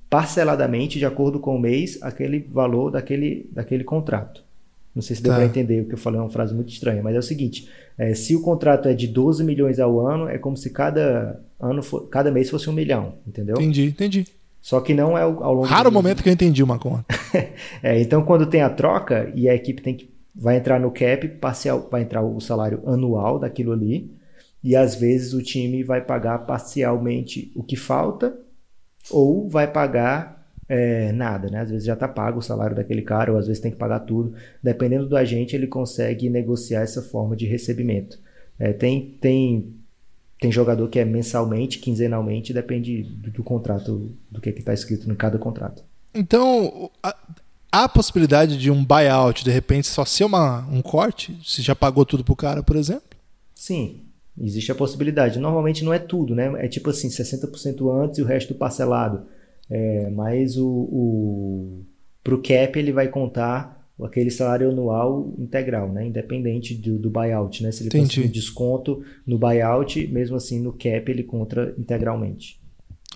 parceladamente, 0.10 1.00
de 1.00 1.06
acordo 1.06 1.39
com 1.39 1.56
o 1.56 1.60
mês, 1.60 2.00
aquele 2.02 2.39
valor 2.39 2.91
daquele, 2.91 3.50
daquele 3.54 3.86
contrato. 3.86 4.48
Não 4.93 5.02
sei 5.02 5.15
se 5.15 5.21
deu 5.21 5.32
tá. 5.32 5.38
para 5.38 5.45
entender 5.45 5.82
o 5.82 5.86
que 5.86 5.93
eu 5.93 5.97
falei, 5.97 6.19
é 6.19 6.23
uma 6.23 6.30
frase 6.30 6.54
muito 6.54 6.71
estranha, 6.71 7.02
mas 7.04 7.15
é 7.15 7.19
o 7.19 7.23
seguinte: 7.23 7.69
é, 7.97 8.13
se 8.13 8.36
o 8.36 8.41
contrato 8.41 8.88
é 8.88 8.93
de 8.93 9.08
12 9.08 9.43
milhões 9.43 9.80
ao 9.80 9.99
ano, 10.06 10.28
é 10.28 10.38
como 10.38 10.58
se 10.58 10.69
cada 10.71 11.39
ano, 11.60 11.84
for, 11.84 12.08
cada 12.10 12.32
mês 12.32 12.49
fosse 12.49 12.69
um 12.69 12.73
milhão, 12.73 13.15
entendeu? 13.28 13.56
Entendi, 13.56 13.86
entendi. 13.86 14.25
Só 14.62 14.82
que 14.82 14.93
não 14.93 15.17
é 15.17 15.21
ao 15.21 15.54
longo 15.54 15.65
Raro 15.65 15.91
momento 15.91 16.21
que 16.21 16.28
eu 16.28 16.34
entendi 16.34 16.62
uma 16.62 16.78
conta. 16.78 17.06
é, 17.82 18.02
então, 18.02 18.23
quando 18.23 18.45
tem 18.45 18.62
a 18.62 18.69
troca 18.69 19.32
e 19.34 19.47
a 19.47 19.56
equipe 19.56 19.82
tem 19.82 19.95
que 19.95 20.10
vai 20.36 20.58
entrar 20.58 20.80
no 20.80 20.91
cap 20.91 21.28
parcial, 21.28 21.88
vai 21.91 22.04
entrar 22.04 22.21
o 22.21 22.39
salário 22.39 22.82
anual 22.86 23.39
daquilo 23.39 23.73
ali, 23.73 24.12
e 24.63 24.75
às 24.75 24.95
vezes 24.95 25.34
o 25.34 25.41
time 25.41 25.84
vai 25.84 26.02
pagar 26.02 26.39
parcialmente 26.39 27.52
o 27.56 27.63
que 27.63 27.75
falta 27.75 28.38
ou 29.10 29.49
vai 29.49 29.67
pagar 29.67 30.38
é, 30.69 31.12
nada, 31.12 31.49
né? 31.49 31.62
Às 31.62 31.71
vezes 31.71 31.86
já 31.86 31.95
está 31.95 32.08
pago 32.08 32.38
o 32.38 32.43
salário 32.43 32.75
daquele 32.75 33.01
cara, 33.01 33.34
ou 33.34 33.39
às 33.39 33.47
vezes 33.47 33.60
tem 33.60 33.71
que 33.71 33.77
pagar 33.77 34.01
tudo. 34.01 34.36
Dependendo 34.62 35.10
do 35.10 35.17
agente, 35.17 35.55
ele 35.55 35.65
consegue 35.65 36.29
negociar 36.29 36.82
essa 36.82 37.01
forma 37.01 37.36
de 37.36 37.47
recebimento. 37.47 38.19
É, 38.60 38.71
tem, 38.71 39.17
tem, 39.19 39.73
tem 40.39 40.51
jogador 40.51 40.88
que 40.88 40.99
é 40.99 41.05
mensalmente, 41.05 41.79
quinzenalmente, 41.79 42.53
depende 42.53 43.01
do, 43.01 43.32
do 43.32 43.43
contrato, 43.43 44.12
do 44.29 44.39
que 44.39 44.49
está 44.49 44.71
escrito 44.71 45.10
em 45.10 45.15
cada 45.15 45.39
contrato. 45.39 45.84
Então, 46.13 46.91
há 47.01 47.15
a 47.71 47.89
possibilidade 47.89 48.55
de 48.55 48.69
um 48.69 48.86
buyout, 48.86 49.43
de 49.43 49.49
repente, 49.49 49.88
só 49.88 50.05
ser 50.05 50.25
uma, 50.25 50.67
um 50.71 50.84
corte? 50.84 51.36
Se 51.43 51.63
já 51.63 51.75
pagou 51.75 52.05
tudo 52.05 52.23
pro 52.23 52.36
cara, 52.36 52.62
por 52.62 52.75
exemplo? 52.75 53.10
Sim, 53.55 54.01
existe 54.39 54.71
a 54.71 54.75
possibilidade. 54.75 55.39
Normalmente 55.39 55.84
não 55.84 55.93
é 55.93 55.99
tudo, 55.99 56.36
né? 56.36 56.53
É 56.63 56.67
tipo 56.67 56.91
assim, 56.91 57.10
60% 57.10 58.03
antes 58.03 58.19
e 58.19 58.21
o 58.21 58.25
resto 58.25 58.53
parcelado. 58.53 59.25
É, 59.69 60.10
mas 60.10 60.58
o, 60.58 60.67
o 60.67 61.86
para 62.23 62.36
o 62.36 62.41
cap 62.41 62.77
ele 62.77 62.91
vai 62.91 63.08
contar 63.08 63.79
aquele 64.03 64.32
salário 64.32 64.69
anual 64.69 65.34
integral, 65.38 65.91
né? 65.91 66.08
independente 66.08 66.73
do, 66.73 66.97
do 66.97 67.10
buyout. 67.10 67.62
Né? 67.62 67.71
Se 67.71 67.82
ele 67.82 67.88
Entendi. 67.89 68.08
conseguir 68.08 68.27
desconto 68.29 69.03
no 69.25 69.38
buyout, 69.38 70.08
mesmo 70.08 70.36
assim 70.36 70.60
no 70.60 70.71
cap 70.71 71.03
ele 71.08 71.23
conta 71.23 71.73
integralmente. 71.77 72.60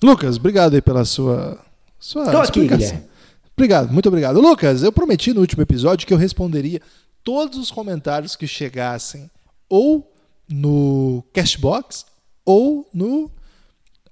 Lucas, 0.04 0.38
obrigado 0.38 0.74
aí 0.74 0.82
pela 0.82 1.06
sua, 1.06 1.64
sua 2.00 2.30
Tô 2.30 2.44
explicação. 2.44 2.98
Aqui, 2.98 3.08
obrigado, 3.56 3.94
muito 3.94 4.08
obrigado. 4.08 4.42
Lucas, 4.42 4.84
eu 4.84 4.92
prometi 4.92 5.34
no 5.34 5.42
último 5.42 5.62
episódio 5.62 6.06
que 6.06 6.14
eu 6.14 6.18
responderia 6.18 6.82
todos 7.24 7.58
os 7.58 7.72
comentários 7.72 8.36
que 8.36 8.46
chegassem 8.46 9.30
ou 9.70 10.12
no 10.50 11.24
Cashbox 11.34 12.06
ou 12.46 12.90
no 12.94 13.32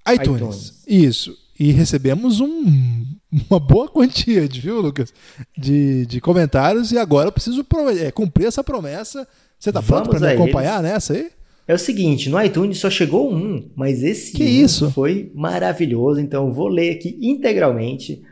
iTunes. 0.08 0.40
iTunes. 0.40 0.84
Isso 0.86 1.41
e 1.58 1.70
recebemos 1.72 2.40
um, 2.40 3.04
uma 3.48 3.60
boa 3.60 3.88
quantia, 3.88 4.46
viu, 4.48 4.80
Lucas? 4.80 5.12
De, 5.56 6.06
de 6.06 6.20
comentários 6.20 6.92
e 6.92 6.98
agora 6.98 7.28
eu 7.28 7.32
preciso 7.32 7.64
é, 8.00 8.10
cumprir 8.10 8.46
essa 8.46 8.64
promessa. 8.64 9.26
Você 9.58 9.70
está 9.70 9.82
pronto 9.82 10.10
para 10.10 10.20
me 10.20 10.28
acompanhar 10.28 10.80
eles. 10.80 10.92
nessa 10.92 11.12
aí? 11.12 11.30
É 11.66 11.74
o 11.74 11.78
seguinte, 11.78 12.28
no 12.28 12.42
iTunes 12.42 12.78
só 12.78 12.90
chegou 12.90 13.32
um, 13.32 13.70
mas 13.76 14.02
esse 14.02 14.32
que 14.32 14.42
isso? 14.42 14.90
foi 14.90 15.30
maravilhoso, 15.34 16.20
então 16.20 16.48
eu 16.48 16.52
vou 16.52 16.66
ler 16.68 16.90
aqui 16.90 17.16
integralmente. 17.22 18.22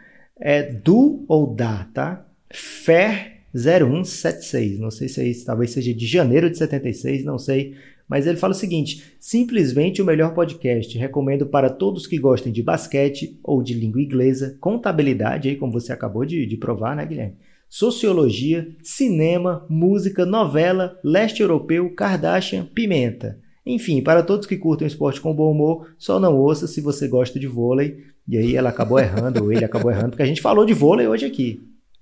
É 0.43 0.63
do 0.63 1.25
ou 1.29 1.55
da, 1.55 1.85
tá? 1.93 2.27
Fer 2.51 3.43
0176. 3.55 4.79
Não 4.79 4.91
sei 4.91 5.09
se 5.09 5.21
é 5.21 5.29
isso, 5.29 5.45
talvez 5.45 5.71
seja 5.71 5.93
de 5.95 6.07
janeiro 6.07 6.51
de 6.51 6.59
76, 6.59 7.25
não 7.25 7.39
sei. 7.39 7.75
Mas 8.11 8.27
ele 8.27 8.37
fala 8.37 8.53
o 8.53 8.57
seguinte: 8.57 9.15
simplesmente 9.21 10.03
o 10.03 10.05
melhor 10.05 10.35
podcast. 10.35 10.99
Recomendo 10.99 11.47
para 11.47 11.71
todos 11.71 12.09
que 12.09 12.19
gostem 12.19 12.53
de 12.53 12.61
basquete 12.61 13.39
ou 13.45 13.63
de 13.63 13.73
língua 13.73 14.03
inglesa, 14.03 14.57
contabilidade, 14.61 15.49
aí, 15.49 15.55
como 15.55 15.73
você 15.73 15.93
acabou 15.93 16.25
de, 16.25 16.45
de 16.45 16.57
provar, 16.57 16.97
né, 16.97 17.07
Guilherme? 17.07 17.37
Sociologia, 17.69 18.69
cinema, 18.83 19.65
música, 19.71 20.27
novela, 20.27 20.99
leste 21.05 21.41
europeu, 21.41 21.95
Kardashian, 21.95 22.67
pimenta. 22.75 23.39
Enfim, 23.65 24.03
para 24.03 24.25
todos 24.25 24.49
que 24.49 24.57
curtem 24.57 24.89
esporte 24.89 25.21
com 25.21 25.33
bom 25.33 25.53
humor, 25.53 25.95
só 25.97 26.19
não 26.19 26.37
ouça 26.37 26.67
se 26.67 26.81
você 26.81 27.07
gosta 27.07 27.39
de 27.39 27.47
vôlei. 27.47 27.99
E 28.27 28.37
aí 28.37 28.57
ela 28.57 28.71
acabou 28.71 28.99
errando, 28.99 29.45
ou 29.45 29.53
ele 29.53 29.65
acabou 29.65 29.91
errando, 29.91 30.11
porque 30.11 30.23
a 30.25 30.27
gente 30.27 30.41
falou 30.41 30.67
de 30.67 30.75
vôlei 30.75 31.07
hoje 31.07 31.27
aqui. 31.27 31.61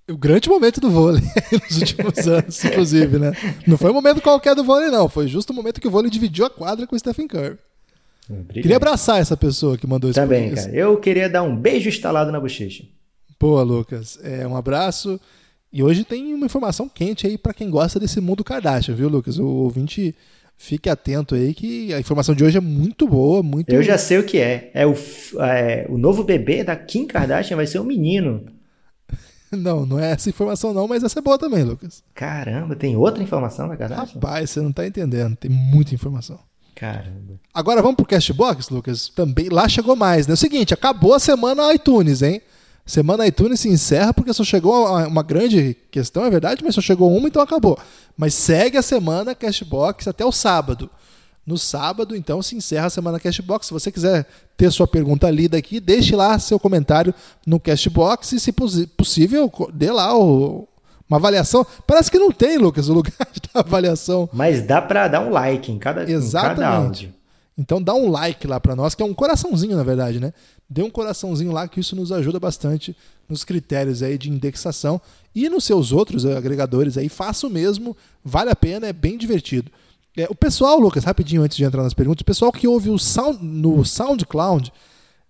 O 0.09 0.16
grande 0.16 0.49
momento 0.49 0.81
do 0.81 0.90
vôlei 0.90 1.23
nos 1.53 1.79
últimos 1.79 2.27
anos, 2.27 2.64
inclusive, 2.64 3.18
né? 3.18 3.33
Não 3.66 3.77
foi 3.77 3.90
um 3.90 3.94
momento 3.94 4.23
qualquer 4.23 4.55
do 4.55 4.64
vôlei, 4.64 4.90
não. 4.90 5.09
Foi 5.09 5.29
justo 5.29 5.53
o 5.53 5.57
momento 5.57 5.81
que 5.81 5.88
o 5.88 5.90
vôlei 5.90 6.11
dividiu 6.11 6.47
a 6.47 6.51
quadra 6.51 6.87
com 6.87 6.97
o 6.97 6.99
Stephen 6.99 7.29
Curry. 7.29 7.59
Obrigado. 8.29 8.62
Queria 8.62 8.77
abraçar 8.77 9.21
essa 9.21 9.37
pessoa 9.37 9.77
que 9.77 9.87
mandou 9.87 10.11
isso 10.11 10.18
Também, 10.18 10.55
cara. 10.55 10.71
Eu 10.71 10.97
queria 10.99 11.29
dar 11.29 11.42
um 11.42 11.55
beijo 11.55 11.88
instalado 11.88 12.33
na 12.33 12.40
bochecha. 12.40 12.85
Boa, 13.38 13.62
Lucas. 13.62 14.18
É, 14.23 14.47
um 14.47 14.57
abraço. 14.57 15.21
E 15.73 15.83
hoje 15.83 16.05
tem 16.05 16.33
uma 16.35 16.47
informação 16.47 16.88
quente 16.88 17.27
aí 17.27 17.37
para 17.37 17.53
quem 17.53 17.71
gosta 17.71 18.01
desse 18.01 18.21
mundo 18.21 18.42
Kardashian, 18.42 18.94
viu, 18.94 19.09
Lucas? 19.09 19.38
O 19.38 19.47
ouvinte 19.47 20.14
fique 20.57 20.88
atento 20.88 21.35
aí 21.35 21.55
que 21.55 21.92
a 21.92 22.01
informação 22.01 22.35
de 22.35 22.42
hoje 22.42 22.57
é 22.57 22.61
muito 22.61 23.07
boa, 23.07 23.42
muito 23.42 23.71
Eu 23.71 23.83
já 23.83 23.97
sei 23.97 24.18
o 24.18 24.25
que 24.25 24.38
é. 24.38 24.71
É 24.75 24.87
o, 24.87 24.94
é, 25.40 25.87
o 25.88 25.99
novo 25.99 26.25
bebê 26.25 26.64
da 26.64 26.75
Kim 26.75 27.07
Kardashian 27.07 27.57
vai 27.57 27.66
ser 27.66 27.79
um 27.79 27.85
menino. 27.85 28.44
Não, 29.57 29.87
não 29.87 29.99
é 29.99 30.13
essa 30.13 30.29
informação 30.29 30.75
não, 30.75 30.87
mas 30.87 31.03
essa 31.03 31.21
é 31.21 31.23
boa 31.23 31.39
também, 31.39 31.65
Lucas. 31.65 32.03
Caramba, 32.15 32.77
tem 32.77 32.97
outra 32.97 33.23
informação 33.23 33.67
da 33.67 33.77
Kardashian? 33.77 34.15
Rapaz, 34.15 34.51
você 34.51 34.61
não 34.61 34.73
tá 34.73 34.87
entendendo, 34.87 35.37
tem 35.37 35.51
muita 35.51 35.95
informação. 35.95 36.39
Caramba. 36.75 37.41
Agora 37.53 37.81
vamos 37.83 37.97
pro 37.97 38.07
Castbox, 38.07 38.69
Lucas? 38.69 39.09
Também 39.09 39.49
lá 39.49 39.69
chegou 39.69 39.97
mais, 39.97 40.27
né? 40.27 40.33
É 40.33 40.35
o 40.35 40.37
seguinte, 40.37 40.75
acabou 40.75 41.15
a 41.15 41.19
semana 41.19 41.73
iTunes, 41.73 42.23
hein? 42.23 42.41
Semana 42.89 43.27
iTunes 43.27 43.61
se 43.61 43.69
encerra 43.69 44.15
porque 44.15 44.33
só 44.33 44.45
chegou 44.45 44.87
uma, 45.07 45.23
grande 45.23 45.77
questão, 45.91 46.25
é 46.25 46.31
verdade, 46.31 46.63
mas 46.65 46.75
só 46.75 46.81
chegou 46.81 47.15
uma, 47.15 47.29
então 47.29 47.43
acabou. 47.43 47.79
Mas 48.17 48.33
segue 48.33 48.79
a 48.79 48.83
semana 48.83 49.35
Cashbox 49.35 50.09
até 50.09 50.25
o 50.25 50.33
sábado. 50.33 50.89
No 51.49 51.57
sábado, 51.57 52.15
então, 52.15 52.43
se 52.43 52.55
encerra 52.55 52.89
a 52.89 52.91
semana 52.91 53.19
Cashbox. 53.19 53.69
Se 53.69 53.73
você 53.73 53.91
quiser 53.91 54.27
ter 54.55 54.71
sua 54.71 54.87
pergunta 54.87 55.31
lida 55.31 55.57
aqui, 55.57 55.81
deixe 55.81 56.15
lá 56.15 56.39
seu 56.39 56.61
comentário 56.61 57.15
no 57.47 57.59
Cashbox 57.59 58.33
e, 58.33 58.39
se 58.39 58.53
possível, 58.53 59.51
dê 59.73 59.91
lá 59.91 60.15
o, 60.15 60.69
uma 61.09 61.17
avaliação. 61.17 61.67
Parece 61.87 62.11
que 62.11 62.19
não 62.19 62.31
tem, 62.31 62.59
Lucas, 62.59 62.91
o 62.91 62.93
lugar 62.93 63.15
de 63.33 63.41
dar 63.41 63.61
avaliação. 63.61 64.29
Mas 64.31 64.61
dá 64.67 64.83
para 64.83 65.09
dar 65.09 65.21
um 65.21 65.31
like 65.31 65.73
em 65.73 65.79
cada, 65.79 66.03
Exatamente. 66.03 66.53
Em 66.53 66.65
cada 66.65 66.77
áudio. 66.77 67.15
Então 67.57 67.81
dá 67.81 67.95
um 67.95 68.11
like 68.11 68.47
lá 68.47 68.61
para 68.61 68.77
nós, 68.77 68.95
que 68.95 69.03
é 69.03 69.07
um 69.07 69.15
coraçãozinho, 69.15 69.75
na 69.75 69.83
verdade, 69.83 70.21
né? 70.21 70.35
Dê 70.69 70.83
um 70.83 70.91
coraçãozinho 70.91 71.51
lá, 71.51 71.67
que 71.67 71.81
isso 71.81 71.97
nos 71.97 72.13
ajuda 72.13 72.39
bastante 72.39 72.95
nos 73.27 73.43
critérios 73.43 74.03
aí 74.03 74.19
de 74.19 74.29
indexação. 74.29 75.01
E 75.35 75.49
nos 75.49 75.65
seus 75.65 75.93
outros 75.93 76.27
agregadores 76.27 76.99
aí, 76.99 77.09
faça 77.09 77.47
o 77.47 77.51
mesmo, 77.51 77.97
vale 78.23 78.51
a 78.51 78.57
pena, 78.57 78.87
é 78.87 78.93
bem 78.93 79.17
divertido. 79.17 79.73
É, 80.19 80.27
o 80.29 80.35
pessoal, 80.35 80.81
Lucas, 80.81 81.05
rapidinho 81.05 81.43
antes 81.43 81.57
de 81.57 81.63
entrar 81.63 81.81
nas 81.81 81.95
perguntas, 81.95 82.23
o 82.23 82.25
pessoal 82.25 82.51
que 82.51 82.67
ouve 82.67 82.91
o 82.91 82.99
sound, 82.99 83.39
no 83.41 83.85
SoundCloud, 83.85 84.73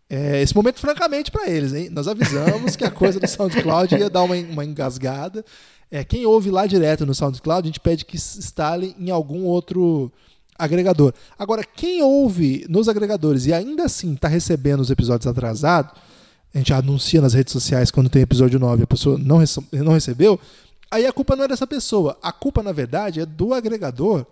é, 0.09 0.40
esse 0.40 0.57
momento, 0.57 0.81
francamente, 0.81 1.31
para 1.31 1.46
eles, 1.46 1.74
hein? 1.74 1.90
Nós 1.90 2.09
avisamos 2.09 2.74
que 2.74 2.85
a 2.87 2.90
coisa 2.90 3.20
do 3.20 3.27
SoundCloud 3.29 3.94
ia 3.94 4.09
dar 4.09 4.22
uma, 4.22 4.35
uma 4.35 4.64
engasgada. 4.64 5.44
É, 5.90 6.03
quem 6.03 6.24
ouve 6.24 6.51
lá 6.51 6.66
direto 6.66 7.05
no 7.05 7.14
SoundCloud, 7.14 7.66
a 7.66 7.68
gente 7.68 7.81
pede 7.81 8.07
que 8.07 8.16
instale 8.16 8.96
em 8.98 9.11
algum 9.11 9.44
outro 9.44 10.11
agregador. 10.59 11.12
Agora, 11.38 11.62
quem 11.62 12.03
ouve 12.03 12.64
nos 12.66 12.88
agregadores 12.88 13.44
e 13.44 13.53
ainda 13.53 13.85
assim 13.85 14.14
está 14.14 14.27
recebendo 14.27 14.81
os 14.81 14.90
episódios 14.90 15.27
atrasados, 15.27 15.92
a 16.55 16.57
gente 16.57 16.72
anuncia 16.72 17.20
nas 17.20 17.35
redes 17.35 17.53
sociais 17.53 17.90
quando 17.90 18.09
tem 18.09 18.22
episódio 18.22 18.59
9 18.59 18.85
a 18.85 18.87
pessoa 18.87 19.18
não, 19.18 19.44
não 19.70 19.92
recebeu, 19.92 20.40
aí 20.90 21.07
a 21.07 21.12
culpa 21.12 21.37
não 21.37 21.44
é 21.44 21.48
dessa 21.48 21.66
pessoa. 21.66 22.16
A 22.22 22.33
culpa, 22.33 22.62
na 22.62 22.72
verdade, 22.72 23.20
é 23.20 23.27
do 23.27 23.53
agregador 23.53 24.27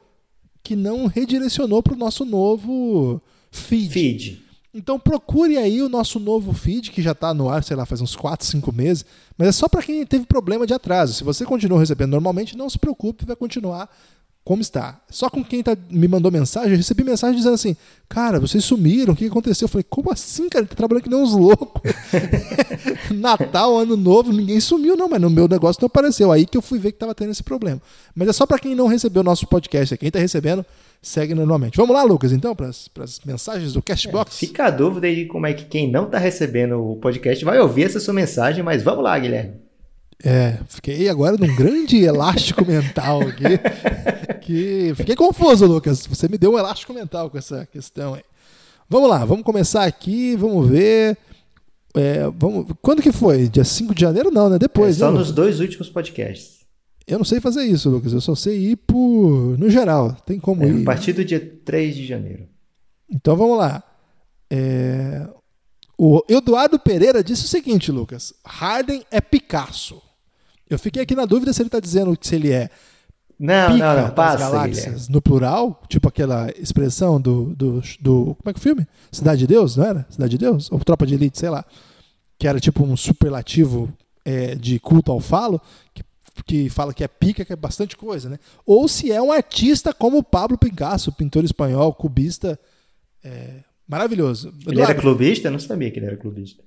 que 0.66 0.74
não 0.74 1.06
redirecionou 1.06 1.80
para 1.80 1.94
o 1.94 1.96
nosso 1.96 2.24
novo 2.24 3.22
feed. 3.52 3.88
Feed. 3.88 4.42
Então 4.74 4.98
procure 4.98 5.56
aí 5.56 5.80
o 5.80 5.88
nosso 5.88 6.18
novo 6.18 6.52
feed, 6.52 6.90
que 6.90 7.00
já 7.00 7.12
está 7.12 7.32
no 7.32 7.48
ar, 7.48 7.62
sei 7.62 7.76
lá, 7.76 7.86
faz 7.86 8.00
uns 8.00 8.16
4, 8.16 8.44
5 8.44 8.72
meses, 8.72 9.04
mas 9.38 9.46
é 9.46 9.52
só 9.52 9.68
para 9.68 9.80
quem 9.80 10.04
teve 10.04 10.26
problema 10.26 10.66
de 10.66 10.74
atraso. 10.74 11.14
Se 11.14 11.22
você 11.22 11.44
continua 11.44 11.78
recebendo 11.78 12.10
normalmente, 12.10 12.56
não 12.56 12.68
se 12.68 12.80
preocupe, 12.80 13.24
vai 13.24 13.36
continuar 13.36 13.88
como 14.46 14.62
está. 14.62 15.00
Só 15.10 15.28
com 15.28 15.42
quem 15.42 15.60
tá, 15.60 15.76
me 15.90 16.06
mandou 16.06 16.30
mensagem, 16.30 16.70
eu 16.70 16.76
recebi 16.76 17.02
mensagem 17.02 17.36
dizendo 17.36 17.54
assim: 17.54 17.76
Cara, 18.08 18.38
vocês 18.38 18.64
sumiram, 18.64 19.12
o 19.12 19.16
que 19.16 19.26
aconteceu? 19.26 19.64
Eu 19.64 19.68
falei: 19.68 19.84
Como 19.90 20.12
assim, 20.12 20.48
cara? 20.48 20.64
Tá 20.64 20.76
trabalhando 20.76 21.02
que 21.02 21.10
nem 21.10 21.18
uns 21.18 21.32
loucos. 21.32 21.82
Natal, 23.10 23.76
Ano 23.76 23.96
Novo, 23.96 24.32
ninguém 24.32 24.60
sumiu, 24.60 24.96
não, 24.96 25.08
mas 25.08 25.20
no 25.20 25.28
meu 25.28 25.48
negócio 25.48 25.82
não 25.82 25.88
apareceu. 25.88 26.30
Aí 26.30 26.46
que 26.46 26.56
eu 26.56 26.62
fui 26.62 26.78
ver 26.78 26.92
que 26.92 26.98
tava 26.98 27.12
tendo 27.12 27.32
esse 27.32 27.42
problema. 27.42 27.82
Mas 28.14 28.28
é 28.28 28.32
só 28.32 28.46
para 28.46 28.60
quem 28.60 28.76
não 28.76 28.86
recebeu 28.86 29.20
o 29.20 29.24
nosso 29.24 29.48
podcast. 29.48 29.98
Quem 29.98 30.12
tá 30.12 30.20
recebendo, 30.20 30.64
segue 31.02 31.34
normalmente. 31.34 31.76
Vamos 31.76 31.96
lá, 31.96 32.04
Lucas, 32.04 32.30
então, 32.30 32.54
para 32.54 32.68
as 32.68 33.20
mensagens 33.26 33.72
do 33.72 33.82
Cashbox. 33.82 34.32
É, 34.32 34.46
fica 34.46 34.66
a 34.66 34.70
dúvida 34.70 35.12
de 35.12 35.24
como 35.24 35.48
é 35.48 35.54
que 35.54 35.64
quem 35.64 35.90
não 35.90 36.06
tá 36.06 36.18
recebendo 36.18 36.80
o 36.80 36.94
podcast 36.98 37.44
vai 37.44 37.58
ouvir 37.58 37.82
essa 37.82 37.98
sua 37.98 38.14
mensagem, 38.14 38.62
mas 38.62 38.84
vamos 38.84 39.02
lá, 39.02 39.18
Guilherme. 39.18 39.65
É, 40.24 40.58
fiquei 40.68 41.08
agora 41.08 41.36
num 41.36 41.54
grande 41.54 42.02
elástico 42.02 42.64
mental 42.64 43.22
aqui. 43.22 43.44
Que 44.46 44.92
fiquei 44.94 45.16
confuso, 45.16 45.66
Lucas. 45.66 46.06
Você 46.06 46.28
me 46.28 46.38
deu 46.38 46.52
um 46.52 46.58
elástico 46.58 46.94
mental 46.94 47.28
com 47.28 47.36
essa 47.36 47.66
questão 47.66 48.14
aí. 48.14 48.22
Vamos 48.88 49.10
lá, 49.10 49.24
vamos 49.24 49.44
começar 49.44 49.82
aqui, 49.82 50.36
vamos 50.36 50.68
ver. 50.68 51.18
É, 51.92 52.30
vamos, 52.38 52.66
quando 52.80 53.02
que 53.02 53.10
foi? 53.10 53.48
Dia 53.48 53.64
5 53.64 53.92
de 53.92 54.02
janeiro? 54.02 54.30
Não, 54.30 54.48
né? 54.48 54.56
Depois. 54.56 54.94
É 54.94 54.98
só 55.00 55.10
né, 55.10 55.18
nos 55.18 55.32
dois 55.32 55.58
últimos 55.58 55.88
podcasts. 55.88 56.60
Eu 57.08 57.18
não 57.18 57.24
sei 57.24 57.40
fazer 57.40 57.64
isso, 57.64 57.90
Lucas. 57.90 58.12
Eu 58.12 58.20
só 58.20 58.36
sei 58.36 58.70
ir 58.70 58.76
por. 58.76 59.58
no 59.58 59.68
geral. 59.68 60.12
Tem 60.24 60.38
como 60.38 60.62
é, 60.62 60.68
ir. 60.68 60.82
A 60.82 60.84
partir 60.84 61.12
do 61.12 61.24
dia 61.24 61.40
3 61.64 61.96
de 61.96 62.06
janeiro. 62.06 62.46
Então 63.10 63.34
vamos 63.36 63.58
lá. 63.58 63.82
É... 64.48 65.26
O 65.98 66.22
Eduardo 66.28 66.78
Pereira 66.78 67.24
disse 67.24 67.46
o 67.46 67.48
seguinte, 67.48 67.90
Lucas: 67.90 68.32
Harden 68.44 69.04
é 69.10 69.20
Picasso. 69.20 70.05
Eu 70.68 70.78
fiquei 70.78 71.02
aqui 71.02 71.14
na 71.14 71.24
dúvida 71.24 71.52
se 71.52 71.62
ele 71.62 71.68
está 71.68 71.80
dizendo 71.80 72.16
se 72.20 72.34
ele 72.34 72.52
é 72.52 72.70
não, 73.38 73.72
pica 73.72 73.94
não, 73.94 74.02
não, 74.02 74.14
passa, 74.14 74.38
das 74.38 74.50
galáxias 74.50 75.08
no 75.08 75.20
plural, 75.20 75.82
tipo 75.88 76.08
aquela 76.08 76.50
expressão 76.58 77.20
do, 77.20 77.54
do, 77.54 77.82
do. 78.00 78.34
Como 78.34 78.46
é 78.46 78.52
que 78.52 78.58
é 78.58 78.60
o 78.60 78.62
filme? 78.62 78.86
Cidade 79.12 79.40
de 79.40 79.46
Deus, 79.46 79.76
não 79.76 79.84
era? 79.84 80.06
Cidade 80.08 80.30
de 80.30 80.38
Deus? 80.38 80.72
Ou 80.72 80.78
Tropa 80.80 81.06
de 81.06 81.14
Elite, 81.14 81.38
sei 81.38 81.50
lá. 81.50 81.64
Que 82.38 82.48
era 82.48 82.58
tipo 82.58 82.82
um 82.82 82.96
superlativo 82.96 83.92
é, 84.24 84.54
de 84.54 84.80
culto 84.80 85.12
ao 85.12 85.20
falo, 85.20 85.60
que, 85.94 86.02
que 86.46 86.68
fala 86.70 86.94
que 86.94 87.04
é 87.04 87.08
pica, 87.08 87.44
que 87.44 87.52
é 87.52 87.56
bastante 87.56 87.96
coisa, 87.96 88.28
né? 88.30 88.38
Ou 88.64 88.88
se 88.88 89.12
é 89.12 89.20
um 89.20 89.30
artista 89.30 89.92
como 89.92 90.18
o 90.18 90.22
Pablo 90.22 90.56
Picasso, 90.56 91.12
pintor 91.12 91.44
espanhol, 91.44 91.92
cubista. 91.92 92.58
É, 93.22 93.60
maravilhoso. 93.86 94.52
Ele 94.66 94.80
era 94.80 94.94
clubista? 94.94 95.48
Eu 95.48 95.52
não 95.52 95.58
sabia 95.58 95.90
que 95.90 95.98
ele 95.98 96.06
era 96.06 96.16
clubista. 96.16 96.62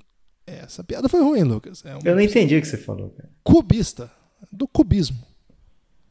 Essa 0.56 0.84
piada 0.84 1.08
foi 1.08 1.22
ruim, 1.22 1.44
Lucas. 1.44 1.84
É 1.86 1.96
um... 1.96 2.00
Eu 2.04 2.16
não 2.16 2.22
entendi 2.22 2.58
o 2.58 2.62
que 2.62 2.68
você 2.68 2.78
falou. 2.78 3.10
Cara. 3.10 3.30
Cubista. 3.44 4.12
Do 4.52 4.68
cubismo. 4.68 5.18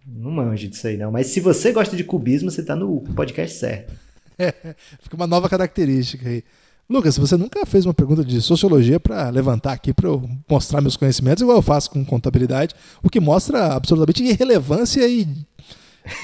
Não 0.06 0.30
manjo 0.30 0.68
disso 0.68 0.86
aí, 0.86 0.96
não. 0.96 1.10
Mas 1.10 1.26
se 1.28 1.40
você 1.40 1.72
gosta 1.72 1.96
de 1.96 2.04
cubismo, 2.04 2.50
você 2.50 2.60
está 2.60 2.74
no 2.74 3.00
podcast 3.14 3.58
certo. 3.58 3.92
É, 4.40 4.54
fica 5.00 5.16
uma 5.16 5.26
nova 5.26 5.48
característica 5.48 6.28
aí. 6.28 6.44
Lucas, 6.88 7.18
você 7.18 7.36
nunca 7.36 7.66
fez 7.66 7.84
uma 7.84 7.92
pergunta 7.92 8.24
de 8.24 8.40
sociologia 8.40 9.00
para 9.00 9.28
levantar 9.30 9.72
aqui 9.72 9.92
para 9.92 10.06
eu 10.06 10.30
mostrar 10.48 10.80
meus 10.80 10.96
conhecimentos, 10.96 11.42
igual 11.42 11.58
eu 11.58 11.62
faço 11.62 11.90
com 11.90 12.04
contabilidade, 12.04 12.72
o 13.02 13.10
que 13.10 13.18
mostra 13.18 13.74
absolutamente 13.74 14.22
irrelevância 14.22 15.06
e 15.08 15.26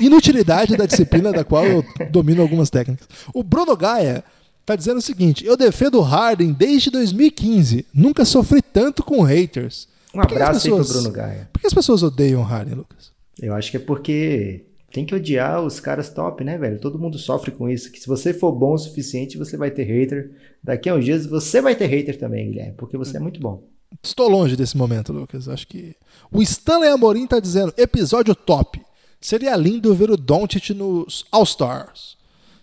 inutilidade 0.00 0.76
da 0.76 0.86
disciplina 0.86 1.32
da 1.32 1.44
qual 1.44 1.66
eu 1.66 1.84
domino 2.10 2.40
algumas 2.40 2.70
técnicas. 2.70 3.06
O 3.34 3.42
Bruno 3.42 3.76
Gaia 3.76 4.24
Tá 4.64 4.74
dizendo 4.76 4.98
o 4.98 5.02
seguinte: 5.02 5.44
eu 5.44 5.56
defendo 5.56 5.98
o 5.98 6.02
Harden 6.02 6.52
desde 6.52 6.90
2015. 6.90 7.86
Nunca 7.92 8.24
sofri 8.24 8.62
tanto 8.62 9.02
com 9.02 9.22
haters. 9.22 9.88
Um 10.14 10.20
abraço 10.20 10.62
pessoas, 10.62 10.86
aí 10.86 10.92
pro 10.92 11.02
Bruno 11.02 11.12
Gaia. 11.12 11.48
Por 11.52 11.60
que 11.60 11.66
as 11.66 11.74
pessoas 11.74 12.02
odeiam 12.02 12.40
o 12.40 12.44
Harden, 12.44 12.74
Lucas? 12.74 13.12
Eu 13.40 13.54
acho 13.54 13.70
que 13.70 13.76
é 13.76 13.80
porque 13.80 14.64
tem 14.92 15.04
que 15.04 15.14
odiar 15.14 15.60
os 15.60 15.80
caras 15.80 16.08
top, 16.08 16.44
né, 16.44 16.56
velho? 16.56 16.78
Todo 16.78 16.98
mundo 16.98 17.18
sofre 17.18 17.50
com 17.50 17.68
isso. 17.68 17.90
Que 17.90 18.00
se 18.00 18.06
você 18.06 18.32
for 18.32 18.52
bom 18.52 18.74
o 18.74 18.78
suficiente, 18.78 19.36
você 19.36 19.56
vai 19.56 19.70
ter 19.70 19.82
hater. 19.82 20.30
Daqui 20.62 20.88
a 20.88 20.94
uns 20.94 21.04
dias 21.04 21.26
você 21.26 21.60
vai 21.60 21.74
ter 21.74 21.86
hater 21.86 22.16
também, 22.16 22.50
Guilherme, 22.50 22.74
porque 22.76 22.96
você 22.96 23.16
é 23.16 23.20
muito 23.20 23.40
bom. 23.40 23.64
Estou 24.02 24.28
longe 24.28 24.56
desse 24.56 24.76
momento, 24.76 25.12
Lucas. 25.12 25.48
Acho 25.48 25.66
que. 25.66 25.96
O 26.30 26.40
Stanley 26.42 26.90
Amorim 26.90 27.26
tá 27.26 27.40
dizendo: 27.40 27.74
episódio 27.76 28.34
top. 28.34 28.80
Seria 29.20 29.56
lindo 29.56 29.94
ver 29.94 30.10
o 30.10 30.16
Doncic 30.16 30.70
nos 30.70 31.24
All-Stars. 31.32 32.16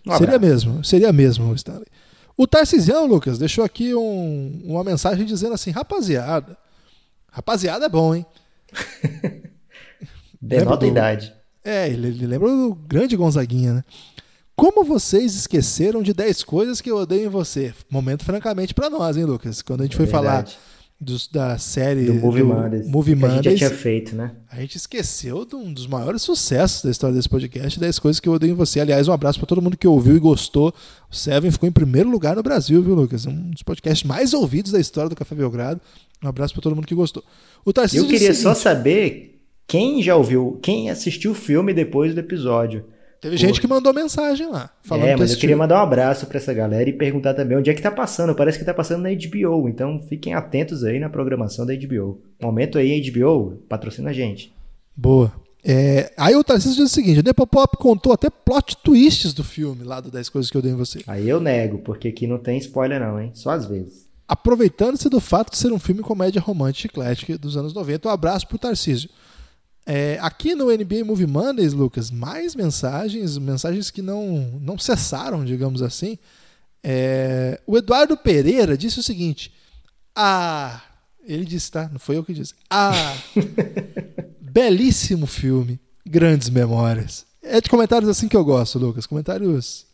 Um 0.06 0.16
seria 0.16 0.38
mesmo, 0.38 0.84
seria 0.84 1.12
mesmo, 1.12 1.54
Stanley. 1.54 1.86
O 2.36 2.46
Tarcisião, 2.46 3.06
Lucas, 3.06 3.38
deixou 3.38 3.64
aqui 3.64 3.94
um, 3.94 4.62
uma 4.64 4.82
mensagem 4.82 5.24
dizendo 5.24 5.54
assim: 5.54 5.70
rapaziada. 5.70 6.56
Rapaziada 7.30 7.86
é 7.86 7.88
bom, 7.88 8.14
hein? 8.14 8.26
Denota 10.40 10.86
idade. 10.86 11.32
É, 11.64 11.88
ele, 11.88 12.08
ele 12.08 12.26
lembra 12.26 12.48
do 12.48 12.74
grande 12.74 13.16
Gonzaguinha, 13.16 13.74
né? 13.74 13.84
Como 14.56 14.84
vocês 14.84 15.34
esqueceram 15.34 16.02
de 16.02 16.12
10 16.12 16.44
coisas 16.44 16.80
que 16.80 16.90
eu 16.90 16.96
odeio 16.96 17.26
em 17.26 17.30
você? 17.30 17.72
Momento, 17.88 18.24
francamente, 18.24 18.74
para 18.74 18.90
nós, 18.90 19.16
hein, 19.16 19.24
Lucas? 19.24 19.62
Quando 19.62 19.80
a 19.80 19.84
gente 19.84 19.94
é 19.94 19.96
foi 19.96 20.06
verdade. 20.06 20.52
falar 20.52 20.81
dos, 21.02 21.26
da 21.26 21.58
série 21.58 22.04
do 22.04 22.14
Movie 22.14 22.42
Mondays, 22.44 22.86
Movie 22.86 23.14
Mondays, 23.16 23.38
a 23.38 23.42
gente 23.42 23.56
já 23.58 23.68
tinha 23.68 23.78
feito, 23.78 24.14
né? 24.14 24.30
A 24.48 24.60
gente 24.60 24.76
esqueceu 24.76 25.44
de 25.44 25.56
um 25.56 25.72
dos 25.72 25.86
maiores 25.86 26.22
sucessos 26.22 26.84
da 26.84 26.90
história 26.90 27.16
desse 27.16 27.28
podcast, 27.28 27.80
10 27.80 27.98
coisas 27.98 28.20
que 28.20 28.28
eu 28.28 28.32
odeio 28.32 28.52
em 28.52 28.54
você. 28.54 28.78
Aliás, 28.78 29.08
um 29.08 29.12
abraço 29.12 29.38
para 29.38 29.46
todo 29.46 29.60
mundo 29.60 29.76
que 29.76 29.86
ouviu 29.86 30.14
e 30.14 30.20
gostou. 30.20 30.72
O 31.10 31.14
Seven 31.14 31.50
ficou 31.50 31.68
em 31.68 31.72
primeiro 31.72 32.08
lugar 32.08 32.36
no 32.36 32.42
Brasil, 32.42 32.80
viu, 32.80 32.94
Lucas? 32.94 33.26
Um 33.26 33.50
dos 33.50 33.62
podcasts 33.62 34.06
mais 34.06 34.32
ouvidos 34.32 34.70
da 34.70 34.78
história 34.78 35.10
do 35.10 35.16
Café 35.16 35.34
Belgrado. 35.34 35.80
Um 36.22 36.28
abraço 36.28 36.54
para 36.54 36.62
todo 36.62 36.76
mundo 36.76 36.86
que 36.86 36.94
gostou. 36.94 37.24
O 37.64 37.72
Tarcísio 37.72 38.04
eu 38.04 38.08
queria 38.08 38.32
só 38.32 38.54
saber 38.54 39.40
quem 39.66 40.02
já 40.02 40.14
ouviu, 40.14 40.60
quem 40.62 40.88
assistiu 40.88 41.32
o 41.32 41.34
filme 41.34 41.74
depois 41.74 42.14
do 42.14 42.20
episódio. 42.20 42.84
Teve 43.22 43.36
gente 43.36 43.60
que 43.60 43.68
mandou 43.68 43.94
mensagem 43.94 44.50
lá. 44.50 44.68
Falando 44.82 45.06
é, 45.06 45.16
mas 45.16 45.30
eu 45.30 45.38
queria 45.38 45.56
mandar 45.56 45.76
um 45.76 45.82
abraço 45.84 46.26
pra 46.26 46.38
essa 46.38 46.52
galera 46.52 46.90
e 46.90 46.92
perguntar 46.92 47.34
também 47.34 47.56
onde 47.56 47.70
é 47.70 47.74
que 47.74 47.80
tá 47.80 47.92
passando. 47.92 48.34
Parece 48.34 48.58
que 48.58 48.64
tá 48.64 48.74
passando 48.74 49.02
na 49.02 49.10
HBO, 49.10 49.68
então 49.68 49.96
fiquem 50.08 50.34
atentos 50.34 50.82
aí 50.82 50.98
na 50.98 51.08
programação 51.08 51.64
da 51.64 51.72
HBO. 51.72 52.20
Momento 52.42 52.78
aí, 52.78 53.00
HBO, 53.08 53.62
patrocina 53.68 54.10
a 54.10 54.12
gente. 54.12 54.52
Boa. 54.96 55.32
É, 55.64 56.12
aí 56.16 56.34
o 56.34 56.42
Tarcísio 56.42 56.82
diz 56.82 56.90
o 56.90 56.94
seguinte: 56.94 57.20
o 57.20 57.22
Nepopop 57.22 57.76
contou 57.76 58.12
até 58.12 58.28
plot 58.28 58.76
twists 58.78 59.32
do 59.32 59.44
filme, 59.44 59.84
lá 59.84 60.00
do 60.00 60.10
10 60.10 60.28
Coisas 60.28 60.50
que 60.50 60.56
eu 60.56 60.62
dei 60.62 60.72
em 60.72 60.76
você. 60.76 61.04
Aí 61.06 61.28
eu 61.28 61.40
nego, 61.40 61.78
porque 61.78 62.08
aqui 62.08 62.26
não 62.26 62.38
tem 62.38 62.58
spoiler 62.58 62.98
não, 62.98 63.20
hein? 63.20 63.30
Só 63.34 63.50
às 63.50 63.66
vezes. 63.66 64.08
Aproveitando-se 64.26 65.08
do 65.08 65.20
fato 65.20 65.52
de 65.52 65.58
ser 65.58 65.72
um 65.72 65.78
filme 65.78 66.02
comédia 66.02 66.40
romântica 66.40 66.88
eclética 66.88 67.38
dos 67.38 67.56
anos 67.56 67.72
90, 67.72 68.08
um 68.08 68.10
abraço 68.10 68.48
pro 68.48 68.58
Tarcísio. 68.58 69.08
É, 69.84 70.18
aqui 70.20 70.54
no 70.54 70.66
NBA 70.66 71.04
Movie 71.04 71.26
Mondays, 71.26 71.72
Lucas, 71.72 72.10
mais 72.10 72.54
mensagens, 72.54 73.36
mensagens 73.36 73.90
que 73.90 74.00
não, 74.00 74.60
não 74.60 74.78
cessaram, 74.78 75.44
digamos 75.44 75.82
assim. 75.82 76.18
É, 76.82 77.60
o 77.66 77.76
Eduardo 77.76 78.16
Pereira 78.16 78.76
disse 78.76 79.00
o 79.00 79.02
seguinte: 79.02 79.52
Ah, 80.14 80.80
ele 81.24 81.44
disse, 81.44 81.70
tá? 81.70 81.88
Não 81.90 81.98
foi 81.98 82.16
eu 82.16 82.24
que 82.24 82.32
disse. 82.32 82.54
Ah, 82.70 83.16
belíssimo 84.40 85.26
filme, 85.26 85.80
grandes 86.06 86.48
memórias. 86.48 87.26
É 87.42 87.60
de 87.60 87.68
comentários 87.68 88.08
assim 88.08 88.28
que 88.28 88.36
eu 88.36 88.44
gosto, 88.44 88.78
Lucas. 88.78 89.06
Comentários 89.06 89.86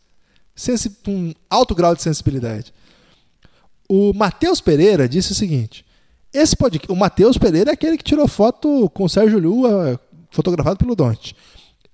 com 1.05 1.32
alto 1.49 1.74
grau 1.74 1.95
de 1.95 2.03
sensibilidade. 2.03 2.74
O 3.89 4.12
Matheus 4.12 4.61
Pereira 4.61 5.09
disse 5.09 5.32
o 5.32 5.34
seguinte: 5.34 5.84
esse 6.32 6.56
podcast, 6.56 6.90
o 6.92 6.96
Matheus 6.96 7.38
Pereira 7.38 7.70
é 7.70 7.74
aquele 7.74 7.96
que 7.96 8.04
tirou 8.04 8.28
foto 8.28 8.88
com 8.90 9.04
o 9.04 9.08
Sérgio 9.08 9.38
Lua, 9.38 10.00
fotografado 10.30 10.78
pelo 10.78 10.94
Dante. 10.94 11.34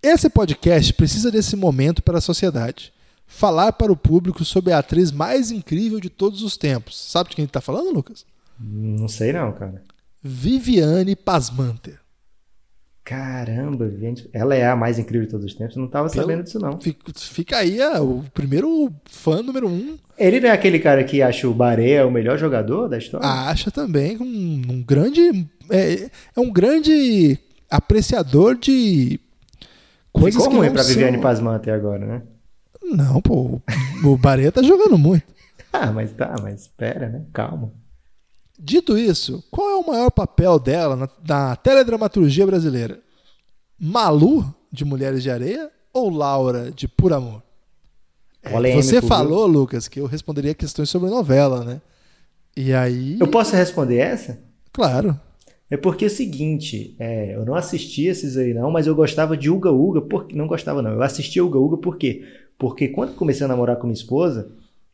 Esse 0.02 0.28
podcast 0.28 0.92
precisa 0.94 1.30
desse 1.30 1.56
momento 1.56 2.02
para 2.02 2.18
a 2.18 2.20
sociedade. 2.20 2.92
Falar 3.26 3.72
para 3.72 3.90
o 3.90 3.96
público 3.96 4.44
sobre 4.44 4.72
a 4.72 4.78
atriz 4.78 5.10
mais 5.10 5.50
incrível 5.50 5.98
de 5.98 6.10
todos 6.10 6.42
os 6.42 6.56
tempos. 6.56 7.00
Sabe 7.10 7.30
de 7.30 7.36
quem 7.36 7.42
ele 7.44 7.48
está 7.48 7.60
falando, 7.60 7.90
Lucas? 7.90 8.26
Não 8.60 9.08
sei 9.08 9.32
não, 9.32 9.52
cara. 9.52 9.82
Viviane 10.22 11.16
Pasmanter. 11.16 12.03
Caramba, 13.04 13.90
gente. 13.90 14.28
Ela 14.32 14.54
é 14.54 14.66
a 14.66 14.74
mais 14.74 14.98
incrível 14.98 15.26
de 15.26 15.30
todos 15.32 15.44
os 15.46 15.54
tempos. 15.54 15.76
Eu 15.76 15.82
não 15.82 15.88
tava 15.88 16.08
Pelo- 16.08 16.22
sabendo 16.22 16.42
disso, 16.44 16.58
não. 16.58 16.80
Fica, 16.80 17.12
fica 17.14 17.58
aí 17.58 17.80
ah, 17.82 18.00
o 18.02 18.24
primeiro 18.32 18.90
fã 19.04 19.42
número 19.42 19.68
um. 19.68 19.98
Ele 20.16 20.40
não 20.40 20.48
é 20.48 20.52
aquele 20.52 20.78
cara 20.78 21.04
que 21.04 21.20
acha 21.20 21.46
o 21.46 21.52
Barea 21.52 22.06
o 22.06 22.10
melhor 22.10 22.38
jogador 22.38 22.88
da 22.88 22.96
história? 22.96 23.26
Acha 23.28 23.70
também 23.70 24.16
um, 24.18 24.62
um 24.72 24.82
grande. 24.82 25.46
É, 25.70 26.08
é 26.34 26.40
um 26.40 26.50
grande 26.50 27.38
apreciador 27.70 28.56
de 28.56 29.20
coisas 30.12 30.34
Ficou 30.40 30.50
que 30.50 30.56
ruim 30.58 30.66
não 30.68 30.74
pra 30.74 30.82
são- 30.82 30.94
Viviane 30.94 31.18
Pasman 31.20 31.56
até 31.56 31.72
agora, 31.72 32.06
né? 32.06 32.22
Não, 32.82 33.20
pô. 33.20 33.60
O 34.04 34.16
Bahia 34.16 34.50
tá 34.52 34.62
jogando 34.62 34.96
muito. 34.96 35.24
Ah, 35.76 35.90
mas 35.90 36.12
tá, 36.12 36.36
mas 36.40 36.60
espera, 36.62 37.08
né? 37.08 37.22
Calma. 37.32 37.72
Dito 38.58 38.96
isso, 38.96 39.42
qual 39.50 39.70
é 39.70 39.74
o 39.74 39.86
maior 39.86 40.10
papel 40.10 40.58
dela 40.58 40.96
na, 40.96 41.08
na 41.26 41.56
teledramaturgia 41.56 42.46
brasileira? 42.46 43.00
Malu, 43.78 44.44
de 44.70 44.84
Mulheres 44.84 45.22
de 45.22 45.30
Areia, 45.30 45.70
ou 45.92 46.08
Laura, 46.08 46.70
de 46.70 46.86
Por 46.86 47.12
Amor? 47.12 47.42
É, 48.42 48.50
Polêmico, 48.50 48.82
você 48.82 49.00
viu? 49.00 49.08
falou, 49.08 49.46
Lucas, 49.46 49.88
que 49.88 50.00
eu 50.00 50.06
responderia 50.06 50.54
questões 50.54 50.88
sobre 50.88 51.10
novela, 51.10 51.64
né? 51.64 51.80
E 52.56 52.72
aí. 52.72 53.16
Eu 53.18 53.28
posso 53.28 53.56
responder 53.56 53.96
essa? 53.96 54.38
Claro. 54.72 55.18
É 55.70 55.76
porque 55.76 56.04
é 56.04 56.08
o 56.08 56.10
seguinte, 56.10 56.94
é, 56.98 57.34
eu 57.34 57.44
não 57.44 57.54
assisti 57.54 58.06
esses 58.06 58.36
aí 58.36 58.54
não, 58.54 58.70
mas 58.70 58.86
eu 58.86 58.94
gostava 58.94 59.36
de 59.36 59.50
Uga 59.50 59.72
Uga, 59.72 60.02
por... 60.02 60.28
não 60.32 60.46
gostava 60.46 60.82
não, 60.82 60.92
eu 60.92 61.02
assistia 61.02 61.44
Uga 61.44 61.58
Uga 61.58 61.78
por 61.78 61.96
quê? 61.96 62.22
Porque 62.58 62.88
quando 62.88 63.14
comecei 63.14 63.44
a 63.44 63.48
namorar 63.48 63.76
com 63.76 63.86
minha 63.86 63.94
esposa, 63.94 64.52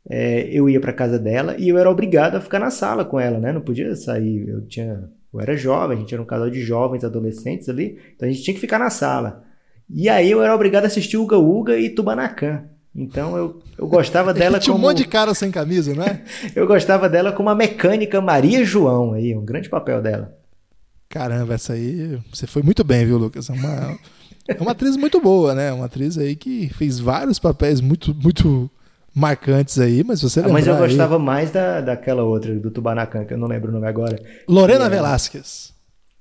é, 0.08 0.48
eu 0.50 0.68
ia 0.68 0.80
pra 0.80 0.92
casa 0.92 1.18
dela 1.18 1.56
e 1.58 1.68
eu 1.68 1.78
era 1.78 1.90
obrigado 1.90 2.36
a 2.36 2.40
ficar 2.40 2.58
na 2.58 2.70
sala 2.70 3.04
com 3.04 3.18
ela, 3.18 3.38
né? 3.38 3.52
Não 3.52 3.60
podia 3.60 3.94
sair, 3.94 4.48
eu 4.48 4.66
tinha, 4.66 5.08
eu 5.32 5.40
era 5.40 5.56
jovem, 5.56 5.96
a 5.96 6.00
gente 6.00 6.14
era 6.14 6.22
um 6.22 6.26
casal 6.26 6.50
de 6.50 6.60
jovens, 6.60 7.04
adolescentes 7.04 7.68
ali, 7.68 7.98
então 8.14 8.28
a 8.28 8.32
gente 8.32 8.42
tinha 8.42 8.54
que 8.54 8.60
ficar 8.60 8.78
na 8.78 8.90
sala. 8.90 9.44
E 9.88 10.08
aí 10.08 10.30
eu 10.30 10.42
era 10.42 10.54
obrigado 10.54 10.84
a 10.84 10.86
assistir 10.86 11.16
Uga 11.16 11.36
Uga 11.36 11.76
e 11.76 11.90
Tubanacan. 11.90 12.64
Então 12.94 13.36
eu, 13.36 13.62
eu 13.78 13.86
gostava 13.86 14.32
dela 14.34 14.58
Tinha 14.58 14.72
um 14.72 14.76
como 14.76 14.88
monte 14.88 14.98
de 14.98 15.08
cara 15.08 15.34
sem 15.34 15.50
camisa, 15.50 15.94
não 15.94 16.04
é? 16.04 16.22
eu 16.54 16.66
gostava 16.66 17.08
dela 17.08 17.32
como 17.32 17.48
a 17.48 17.54
mecânica 17.54 18.20
Maria 18.20 18.64
João 18.64 19.12
aí, 19.12 19.36
um 19.36 19.44
grande 19.44 19.68
papel 19.68 20.00
dela. 20.00 20.36
Caramba, 21.08 21.54
essa 21.54 21.72
aí 21.72 22.20
você 22.32 22.46
foi 22.46 22.62
muito 22.62 22.84
bem, 22.84 23.04
viu, 23.04 23.18
Lucas? 23.18 23.50
É 23.50 23.52
uma, 23.52 23.98
é 24.46 24.60
uma 24.60 24.70
atriz 24.70 24.96
muito 24.96 25.20
boa, 25.20 25.54
né? 25.54 25.72
Uma 25.72 25.86
atriz 25.86 26.16
aí 26.16 26.36
que 26.36 26.68
fez 26.74 27.00
vários 27.00 27.38
papéis 27.38 27.80
muito, 27.80 28.14
muito 28.14 28.70
marcantes 29.14 29.78
aí, 29.78 30.02
mas 30.04 30.22
você 30.22 30.40
Ah, 30.40 30.48
mas 30.48 30.66
eu 30.66 30.74
aí- 30.74 30.80
gostava 30.80 31.18
mais 31.18 31.50
da, 31.50 31.80
daquela 31.80 32.22
outra, 32.22 32.54
do 32.58 32.70
Tubanacan, 32.70 33.24
que 33.24 33.34
eu 33.34 33.38
não 33.38 33.48
lembro 33.48 33.70
o 33.70 33.72
nome 33.72 33.86
agora. 33.86 34.20
Lorena 34.48 34.86
É. 34.86 34.88
Velasquez. 34.88 35.72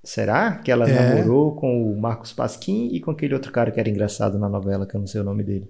Será 0.04 0.54
que 0.54 0.72
ela 0.72 0.90
É. 0.90 1.16
namorou 1.16 1.56
com 1.56 1.92
o 1.92 2.00
Marcos 2.00 2.32
Pasquim 2.32 2.90
e 2.94 3.00
com 3.00 3.12
aquele 3.12 3.34
outro 3.34 3.52
cara 3.52 3.70
que 3.70 3.80
era 3.80 3.90
engraçado 3.90 4.40
na 4.40 4.48
novela, 4.50 4.86
que 4.88 4.96
eu 4.96 5.00
não 5.00 5.08
sei 5.08 5.22
o 5.22 5.24
nome 5.26 5.44
dele? 5.44 5.70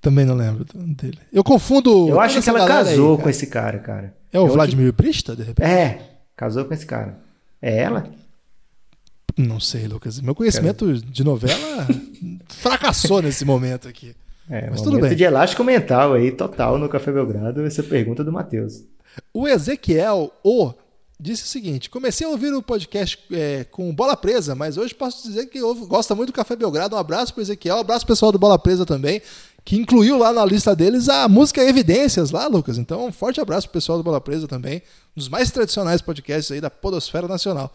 Também 0.00 0.24
não 0.24 0.34
lembro 0.34 0.64
dele. 0.96 1.18
Eu 1.32 1.44
confundo. 1.44 2.08
Eu 2.08 2.20
acho 2.20 2.40
que 2.40 2.48
ela 2.48 2.62
aí, 2.62 2.66
casou 2.68 3.16
cara. 3.16 3.22
com 3.24 3.30
esse 3.30 3.46
cara, 3.46 3.78
cara. 3.78 4.14
É 4.32 4.38
o 4.40 4.46
Eu 4.46 4.52
Vladimir 4.52 4.92
Brista, 4.92 5.34
de 5.36 5.42
repente? 5.42 5.66
É, 5.68 6.00
casou 6.36 6.64
com 6.64 6.72
esse 6.74 6.86
cara. 6.86 7.18
É 7.60 7.78
ela? 7.82 8.04
Não 9.36 9.60
sei, 9.60 9.86
Lucas. 9.86 10.20
Meu 10.20 10.34
conhecimento 10.34 10.92
de 10.94 11.22
novela 11.24 11.86
fracassou 12.48 13.20
nesse 13.22 13.44
momento 13.44 13.86
aqui. 13.88 14.14
É, 14.50 14.70
Mas 14.70 14.80
tudo 14.80 14.98
bem. 14.98 15.14
de 15.14 15.24
elástico 15.24 15.62
mental 15.62 16.14
aí, 16.14 16.32
total, 16.32 16.78
no 16.78 16.88
Café 16.88 17.12
Belgrado, 17.12 17.64
essa 17.64 17.82
pergunta 17.82 18.24
do 18.24 18.32
Matheus. 18.32 18.84
O 19.32 19.46
Ezequiel 19.46 20.32
O 20.42 20.72
disse 21.20 21.44
o 21.44 21.46
seguinte: 21.46 21.90
comecei 21.90 22.26
a 22.26 22.30
ouvir 22.30 22.52
o 22.54 22.62
podcast 22.62 23.18
é, 23.32 23.64
com 23.64 23.94
Bola 23.94 24.16
Presa, 24.16 24.54
mas 24.54 24.76
hoje 24.76 24.94
posso 24.94 25.26
dizer 25.26 25.46
que 25.46 25.58
eu 25.58 25.74
gosto 25.86 26.14
muito 26.14 26.30
do 26.30 26.34
Café 26.34 26.54
Belgrado. 26.56 26.96
Um 26.96 26.98
abraço 26.98 27.34
pro 27.34 27.42
Ezequiel, 27.42 27.76
um 27.76 27.80
abraço 27.80 28.06
pro 28.06 28.14
pessoal 28.14 28.32
do 28.32 28.38
Bola 28.38 28.58
Presa 28.58 28.86
também, 28.86 29.20
que 29.64 29.76
incluiu 29.76 30.16
lá 30.16 30.32
na 30.32 30.44
lista 30.44 30.74
deles 30.74 31.08
a 31.08 31.28
música 31.28 31.62
Evidências 31.62 32.30
lá, 32.30 32.46
Lucas. 32.46 32.78
Então, 32.78 33.06
um 33.06 33.12
forte 33.12 33.40
abraço 33.40 33.68
pro 33.68 33.74
pessoal 33.74 33.98
do 33.98 34.04
Bola 34.04 34.20
Presa 34.20 34.46
também, 34.46 34.82
um 35.16 35.18
dos 35.20 35.28
mais 35.28 35.50
tradicionais 35.50 36.00
podcasts 36.00 36.50
aí 36.52 36.60
da 36.60 36.70
Podosfera 36.70 37.26
Nacional. 37.26 37.74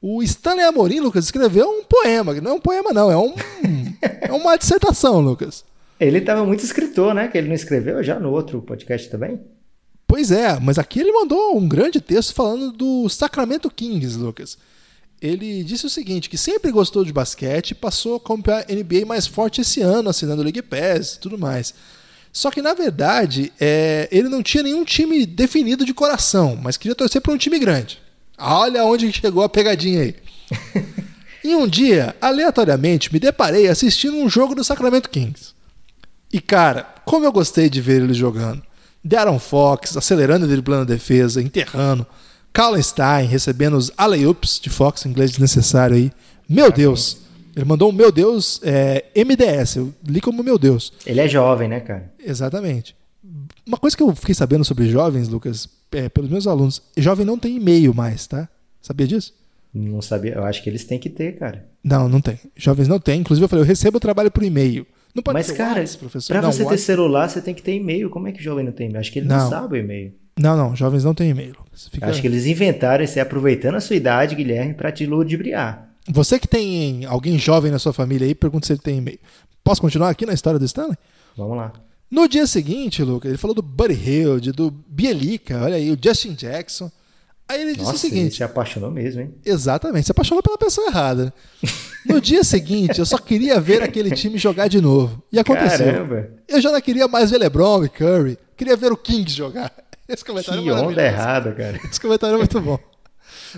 O 0.00 0.20
Stanley 0.20 0.64
Amorim, 0.64 0.98
Lucas, 0.98 1.26
escreveu 1.26 1.68
um 1.68 1.84
poema, 1.84 2.34
não 2.34 2.50
é 2.50 2.54
um 2.54 2.60
poema, 2.60 2.92
não, 2.92 3.08
é, 3.08 3.16
um, 3.16 3.34
é 4.02 4.32
uma 4.32 4.56
dissertação, 4.56 5.20
Lucas. 5.20 5.64
Ele 6.02 6.18
estava 6.18 6.44
muito 6.44 6.64
escritor, 6.64 7.14
né? 7.14 7.28
Que 7.28 7.38
ele 7.38 7.48
não 7.48 7.54
escreveu 7.54 8.02
já 8.02 8.18
no 8.18 8.30
outro 8.30 8.60
podcast 8.60 9.08
também? 9.08 9.40
Pois 10.06 10.30
é, 10.30 10.58
mas 10.60 10.78
aqui 10.78 11.00
ele 11.00 11.12
mandou 11.12 11.56
um 11.56 11.66
grande 11.66 12.00
texto 12.00 12.34
falando 12.34 12.70
do 12.72 13.08
Sacramento 13.08 13.70
Kings, 13.70 14.18
Lucas. 14.18 14.58
Ele 15.22 15.62
disse 15.62 15.86
o 15.86 15.90
seguinte, 15.90 16.28
que 16.28 16.36
sempre 16.36 16.72
gostou 16.72 17.04
de 17.04 17.12
basquete 17.12 17.70
e 17.70 17.74
passou 17.76 18.14
a 18.14 18.16
acompanhar 18.16 18.66
a 18.68 18.74
NBA 18.74 19.06
mais 19.06 19.26
forte 19.26 19.60
esse 19.60 19.80
ano, 19.80 20.10
assinando 20.10 20.42
League 20.42 20.60
Pass 20.62 21.14
e 21.14 21.20
tudo 21.20 21.38
mais. 21.38 21.72
Só 22.32 22.50
que, 22.50 22.60
na 22.60 22.74
verdade, 22.74 23.52
é, 23.60 24.08
ele 24.10 24.28
não 24.28 24.42
tinha 24.42 24.64
nenhum 24.64 24.84
time 24.84 25.24
definido 25.24 25.84
de 25.84 25.94
coração, 25.94 26.58
mas 26.60 26.76
queria 26.76 26.94
torcer 26.94 27.20
para 27.20 27.32
um 27.32 27.38
time 27.38 27.58
grande. 27.58 28.00
Olha 28.36 28.84
onde 28.84 29.12
chegou 29.12 29.44
a 29.44 29.48
pegadinha 29.48 30.02
aí. 30.02 30.16
e 31.44 31.54
um 31.54 31.68
dia, 31.68 32.16
aleatoriamente, 32.20 33.12
me 33.12 33.20
deparei 33.20 33.68
assistindo 33.68 34.16
um 34.16 34.28
jogo 34.28 34.54
do 34.54 34.64
Sacramento 34.64 35.08
Kings. 35.08 35.51
E 36.32 36.40
cara, 36.40 36.86
como 37.04 37.26
eu 37.26 37.32
gostei 37.32 37.68
de 37.68 37.80
ver 37.80 38.02
ele 38.02 38.14
jogando. 38.14 38.62
Darren 39.04 39.38
Fox 39.38 39.96
acelerando 39.96 40.46
e 40.46 40.48
driblando 40.48 40.82
a 40.82 40.94
defesa, 40.94 41.42
enterrando. 41.42 42.06
Kallenstein 42.52 43.26
recebendo 43.26 43.76
os 43.76 43.90
alley-oops 43.96 44.60
de 44.60 44.70
Fox, 44.70 45.04
inglês 45.06 45.30
desnecessário 45.30 45.96
aí. 45.96 46.12
Meu 46.48 46.70
Deus! 46.70 47.18
Ele 47.54 47.66
mandou 47.66 47.90
um 47.90 47.92
meu 47.92 48.10
Deus 48.10 48.60
é, 48.62 49.04
MDS, 49.14 49.76
eu 49.76 49.92
li 50.06 50.20
como 50.20 50.42
meu 50.42 50.58
Deus. 50.58 50.92
Ele 51.04 51.20
é 51.20 51.28
jovem, 51.28 51.68
né, 51.68 51.80
cara? 51.80 52.10
Exatamente. 52.18 52.96
Uma 53.66 53.76
coisa 53.76 53.96
que 53.96 54.02
eu 54.02 54.14
fiquei 54.14 54.34
sabendo 54.34 54.64
sobre 54.64 54.88
jovens, 54.88 55.28
Lucas, 55.28 55.68
é, 55.92 56.08
pelos 56.08 56.30
meus 56.30 56.46
alunos, 56.46 56.82
jovem 56.96 57.26
não 57.26 57.38
tem 57.38 57.56
e-mail 57.56 57.92
mais, 57.92 58.26
tá? 58.26 58.48
Sabia 58.80 59.06
disso? 59.06 59.34
Não 59.72 60.00
sabia. 60.00 60.32
Eu 60.32 60.44
acho 60.44 60.62
que 60.62 60.70
eles 60.70 60.84
têm 60.84 60.98
que 60.98 61.10
ter, 61.10 61.38
cara. 61.38 61.66
Não, 61.84 62.08
não 62.08 62.20
tem. 62.20 62.38
Jovens 62.56 62.88
não 62.88 62.98
tem. 62.98 63.20
Inclusive 63.20 63.44
eu 63.44 63.48
falei, 63.48 63.62
eu 63.62 63.68
recebo 63.68 63.98
o 63.98 64.00
trabalho 64.00 64.30
por 64.30 64.42
e-mail. 64.42 64.86
Não 65.14 65.22
pode 65.22 65.34
Mas, 65.34 65.46
ser 65.46 65.54
cara, 65.56 65.80
WhatsApp, 65.80 65.98
professor. 65.98 66.32
pra 66.32 66.42
Não, 66.42 66.50
você 66.52 66.64
ter 66.64 66.78
celular, 66.78 67.28
você 67.28 67.40
tem 67.42 67.54
que 67.54 67.62
ter 67.62 67.74
e-mail. 67.74 68.08
Como 68.08 68.28
é 68.28 68.32
que 68.32 68.40
o 68.40 68.42
jovem 68.42 68.64
não 68.64 68.72
tem 68.72 68.86
e-mail? 68.88 69.00
Acho 69.00 69.12
que 69.12 69.18
ele 69.18 69.28
não, 69.28 69.36
Não. 69.38 69.50
sabe 69.50 69.76
o 69.76 69.78
e-mail. 69.78 70.14
Não, 70.38 70.56
não, 70.56 70.74
jovens 70.74 71.04
não 71.04 71.12
têm 71.14 71.30
e-mail. 71.30 71.54
Fica- 71.90 72.06
Acho 72.06 72.20
que 72.22 72.26
eles 72.26 72.46
inventaram 72.46 73.04
esse 73.04 73.20
aproveitando 73.20 73.74
a 73.74 73.80
sua 73.80 73.96
idade, 73.96 74.34
Guilherme, 74.34 74.72
pra 74.74 74.90
te 74.90 75.04
ludibriar. 75.04 75.90
Você 76.08 76.38
que 76.38 76.48
tem 76.48 77.04
alguém 77.04 77.38
jovem 77.38 77.70
na 77.70 77.78
sua 77.78 77.92
família 77.92 78.26
aí, 78.26 78.34
pergunta 78.34 78.66
se 78.66 78.72
ele 78.72 78.80
tem 78.80 78.98
e-mail. 78.98 79.18
Posso 79.62 79.80
continuar 79.80 80.08
aqui 80.08 80.24
na 80.24 80.32
história 80.32 80.58
do 80.58 80.64
Stanley? 80.64 80.96
Vamos 81.36 81.56
lá. 81.58 81.72
No 82.10 82.26
dia 82.26 82.46
seguinte, 82.46 83.02
Lucas, 83.02 83.28
ele 83.30 83.38
falou 83.38 83.54
do 83.54 83.62
Buddy 83.62 83.94
Hilde, 83.94 84.52
do 84.52 84.70
Bielica, 84.70 85.62
olha 85.62 85.76
aí, 85.76 85.90
o 85.90 85.98
Justin 86.02 86.32
Jackson. 86.34 86.90
Aí 87.48 87.60
ele 87.60 87.72
disse 87.72 87.84
Nossa, 87.84 87.96
o 87.96 87.98
seguinte: 87.98 88.20
ele 88.22 88.30
se 88.30 88.42
apaixonou 88.44 88.90
mesmo, 88.90 89.20
hein? 89.20 89.34
exatamente, 89.44 90.06
se 90.06 90.12
apaixonou 90.12 90.42
pela 90.42 90.56
pessoa 90.58 90.88
errada. 90.88 91.32
No 92.04 92.20
dia 92.20 92.42
seguinte, 92.42 92.98
eu 92.98 93.06
só 93.06 93.18
queria 93.18 93.60
ver 93.60 93.82
aquele 93.82 94.10
time 94.10 94.36
jogar 94.38 94.68
de 94.68 94.80
novo. 94.80 95.22
E 95.32 95.38
aconteceu. 95.38 95.86
Caramba. 95.86 96.30
Eu 96.48 96.60
já 96.60 96.70
não 96.72 96.80
queria 96.80 97.06
mais 97.06 97.30
ver 97.30 97.38
LeBron 97.38 97.84
e 97.84 97.88
Curry. 97.88 98.38
Queria 98.56 98.76
ver 98.76 98.92
o 98.92 98.96
Kings 98.96 99.34
jogar. 99.34 99.72
Esse 100.08 100.24
Que 100.24 100.30
comentário 100.30 100.68
é 100.68 100.72
onda 100.74 101.02
errada, 101.02 101.52
cara. 101.52 101.80
Esse 101.88 102.00
comentário 102.00 102.34
é 102.34 102.38
muito 102.38 102.60
bom. 102.60 102.78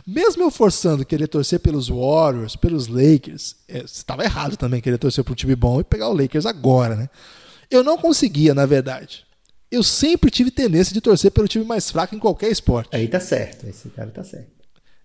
Mesmo 0.06 0.42
eu 0.42 0.50
forçando 0.50 1.04
querer 1.04 1.28
torcer 1.28 1.60
pelos 1.60 1.88
Warriors, 1.88 2.56
pelos 2.56 2.86
Lakers, 2.86 3.56
é, 3.68 3.78
estava 3.78 4.24
errado 4.24 4.56
também 4.56 4.80
querer 4.80 4.98
torcer 4.98 5.22
para 5.24 5.32
um 5.32 5.36
time 5.36 5.54
bom 5.54 5.80
e 5.80 5.84
pegar 5.84 6.08
o 6.08 6.16
Lakers 6.16 6.46
agora, 6.46 6.96
né? 6.96 7.08
Eu 7.70 7.82
não 7.82 7.96
conseguia, 7.96 8.54
na 8.54 8.66
verdade. 8.66 9.24
Eu 9.70 9.82
sempre 9.82 10.30
tive 10.30 10.50
tendência 10.50 10.92
de 10.92 11.00
torcer 11.00 11.30
pelo 11.30 11.48
time 11.48 11.64
mais 11.64 11.90
fraco 11.90 12.14
em 12.14 12.18
qualquer 12.18 12.50
esporte. 12.50 12.90
Aí 12.92 13.08
tá 13.08 13.18
certo. 13.18 13.66
Esse 13.66 13.88
cara 13.88 14.10
tá 14.10 14.22
certo. 14.22 14.53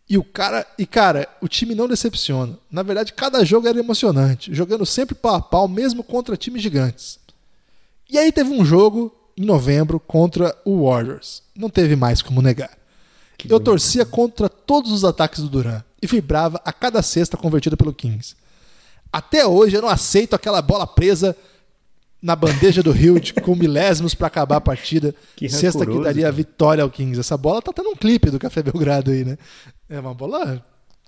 E 0.10 0.18
o 0.18 0.24
cara, 0.24 0.66
e 0.76 0.88
cara, 0.88 1.30
o 1.40 1.48
time 1.48 1.76
não 1.76 1.88
decepciona. 1.88 2.58
Na 2.72 2.82
verdade, 2.82 3.14
cada 3.14 3.46
jogo 3.46 3.68
era 3.68 3.78
emocionante, 3.78 4.54
jogando 4.54 4.84
sempre 4.86 5.14
pau 5.14 5.36
a 5.36 5.42
pau, 5.42 5.68
mesmo 5.68 6.04
contra 6.04 6.36
times 6.36 6.64
gigantes. 6.64 7.20
E 8.10 8.18
aí 8.18 8.32
teve 8.32 8.50
um 8.50 8.66
jogo 8.66 9.16
em 9.38 9.46
novembro 9.46 10.00
contra 10.00 10.58
o 10.66 10.86
Warriors. 10.86 11.44
Não 11.56 11.70
teve 11.70 11.96
mais 11.96 12.24
como 12.24 12.42
negar. 12.42 12.76
eu 13.48 13.60
torcia 13.60 14.04
contra 14.04 14.50
todos 14.50 14.92
os 14.92 15.06
ataques 15.06 15.44
do 15.44 15.50
Duran 15.50 15.84
e 16.02 16.08
vibrava 16.08 16.60
a 16.66 16.74
cada 16.74 17.04
cesta 17.04 17.38
convertida 17.38 17.78
pelo 17.78 17.94
Kings. 17.94 18.36
Até 19.14 19.46
hoje 19.46 19.78
eu 19.78 19.82
não 19.82 19.90
aceito 19.90 20.36
aquela 20.36 20.62
bola 20.62 20.88
presa 20.88 21.38
na 22.22 22.36
bandeja 22.36 22.84
do 22.84 22.92
Hild 22.92 23.34
com 23.36 23.56
milésimos 23.56 24.14
para 24.14 24.28
acabar 24.28 24.58
a 24.58 24.62
partida. 24.62 25.16
Que 25.36 25.48
que 25.48 25.56
rancoroso, 25.56 26.04
daria 26.04 26.28
a 26.28 26.32
vitória 26.32 26.84
ao 26.84 26.90
Kings. 26.90 27.20
Essa 27.20 27.38
bola 27.38 27.62
tá 27.62 27.72
tendo 27.72 27.90
um 27.90 27.96
clipe 27.96 28.30
do 28.30 28.40
Café 28.40 28.62
Belgrado 28.62 29.12
aí, 29.12 29.24
né? 29.24 29.38
É 29.88 30.00
uma 30.00 30.14
bola 30.14 30.64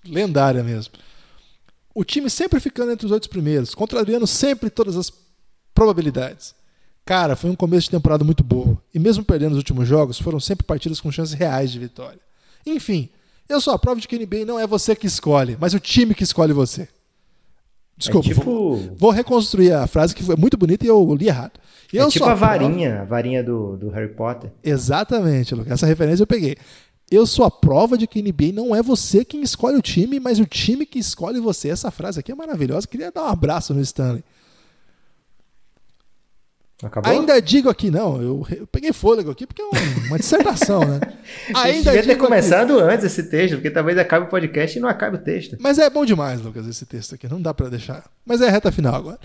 lendária 0.06 0.64
mesmo. 0.64 0.94
O 1.94 2.06
time 2.06 2.30
sempre 2.30 2.60
ficando 2.60 2.92
entre 2.92 3.06
os 3.06 3.12
oito 3.12 3.30
primeiros, 3.30 3.76
contrariando 3.76 4.26
sempre 4.26 4.70
todas 4.70 4.96
as 4.96 5.12
probabilidades. 5.74 6.56
Cara, 7.06 7.36
foi 7.36 7.50
um 7.50 7.56
começo 7.56 7.86
de 7.86 7.92
temporada 7.92 8.24
muito 8.24 8.44
boa. 8.44 8.82
E 8.94 9.00
mesmo 9.00 9.24
perdendo 9.24 9.52
os 9.52 9.58
últimos 9.58 9.88
jogos, 9.88 10.20
foram 10.20 10.40
sempre 10.40 10.66
partidas 10.66 11.02
com 11.02 11.12
chances 11.12 11.34
reais 11.34 11.72
de 11.72 11.80
vitória. 11.80 12.20
Enfim, 12.66 13.10
eu 13.50 13.60
sou 13.60 13.74
a 13.74 13.80
prova 13.80 14.00
de 14.00 14.08
que 14.08 14.18
NBA 14.18 14.46
não 14.46 14.58
é 14.58 14.66
você 14.66 14.96
que 14.96 15.08
escolhe, 15.08 15.58
mas 15.60 15.74
o 15.74 15.80
time 15.80 16.16
que 16.16 16.24
escolhe 16.24 16.54
você. 16.54 16.88
Desculpa, 18.02 18.28
é 18.28 18.34
tipo, 18.34 18.44
vou, 18.44 18.96
vou 18.98 19.10
reconstruir 19.12 19.72
a 19.72 19.88
frase 19.88 20.14
que 20.16 20.24
foi 20.24 20.36
muito 20.36 20.58
bonita 20.58 20.86
e 20.86 20.90
eu 20.90 21.14
li 21.16 21.28
errado. 21.28 21.54
Eu 21.94 22.08
é 22.08 22.10
tipo 22.10 22.26
sou 22.26 22.34
a 22.34 22.36
prova- 22.38 22.58
varinha, 22.58 23.02
a 23.02 23.04
varinha 23.06 23.44
do, 23.44 23.78
do 23.78 23.90
Harry 23.90 24.14
Potter. 24.14 24.52
Exatamente, 24.64 25.54
Lucas. 25.56 25.74
Essa 25.74 25.86
referência 25.86 26.24
eu 26.24 26.28
peguei. 26.28 26.56
Eu 27.10 27.26
sou 27.28 27.44
a 27.46 27.52
prova 27.52 27.98
de 27.98 28.08
que 28.08 28.22
NBA 28.22 28.54
não 28.54 28.74
é 28.74 28.82
você 28.82 29.26
quem 29.26 29.42
escolhe 29.42 29.76
o 29.76 29.82
time, 29.82 30.20
mas 30.20 30.40
o 30.40 30.46
time 30.46 30.86
que 30.86 30.98
escolhe 30.98 31.40
você. 31.42 31.68
Essa 31.70 31.92
frase 31.92 32.20
aqui 32.20 32.32
é 32.32 32.36
maravilhosa. 32.36 32.88
Queria 32.88 33.12
dar 33.12 33.24
um 33.24 33.28
abraço 33.28 33.74
no 33.74 33.82
Stanley. 33.82 34.24
Acabou? 36.84 37.12
Ainda 37.12 37.40
digo 37.42 37.70
aqui, 37.70 37.92
não, 37.92 38.22
eu, 38.22 38.48
eu 38.58 38.68
peguei 38.68 38.92
fôlego 38.92 39.30
aqui 39.32 39.46
porque 39.46 39.62
é 39.62 39.66
um- 39.66 40.08
uma 40.08 40.18
dissertação, 40.18 40.80
né? 40.82 41.00
Ainda 41.54 41.92
Devia 41.92 41.92
ter 41.94 42.02
digo 42.02 42.12
aqui- 42.14 42.22
começado 42.24 42.80
antes 42.80 43.06
esse 43.06 43.24
texto, 43.24 43.54
porque 43.56 43.70
talvez 43.70 43.98
acabe 43.98 44.26
o 44.26 44.30
podcast 44.30 44.78
e 44.78 44.82
não 44.82 44.90
acabe 44.90 45.18
o 45.18 45.20
texto. 45.20 45.58
Mas 45.60 45.78
é 45.78 45.90
bom 45.90 46.04
demais, 46.06 46.42
Lucas, 46.42 46.66
esse 46.68 46.86
texto 46.86 47.16
aqui. 47.16 47.28
Não 47.28 47.42
dá 47.42 47.54
pra 47.54 47.70
deixar. 47.70 48.04
Mas 48.26 48.42
é 48.42 48.48
a 48.48 48.52
reta 48.52 48.72
final 48.72 48.96
agora. 48.96 49.20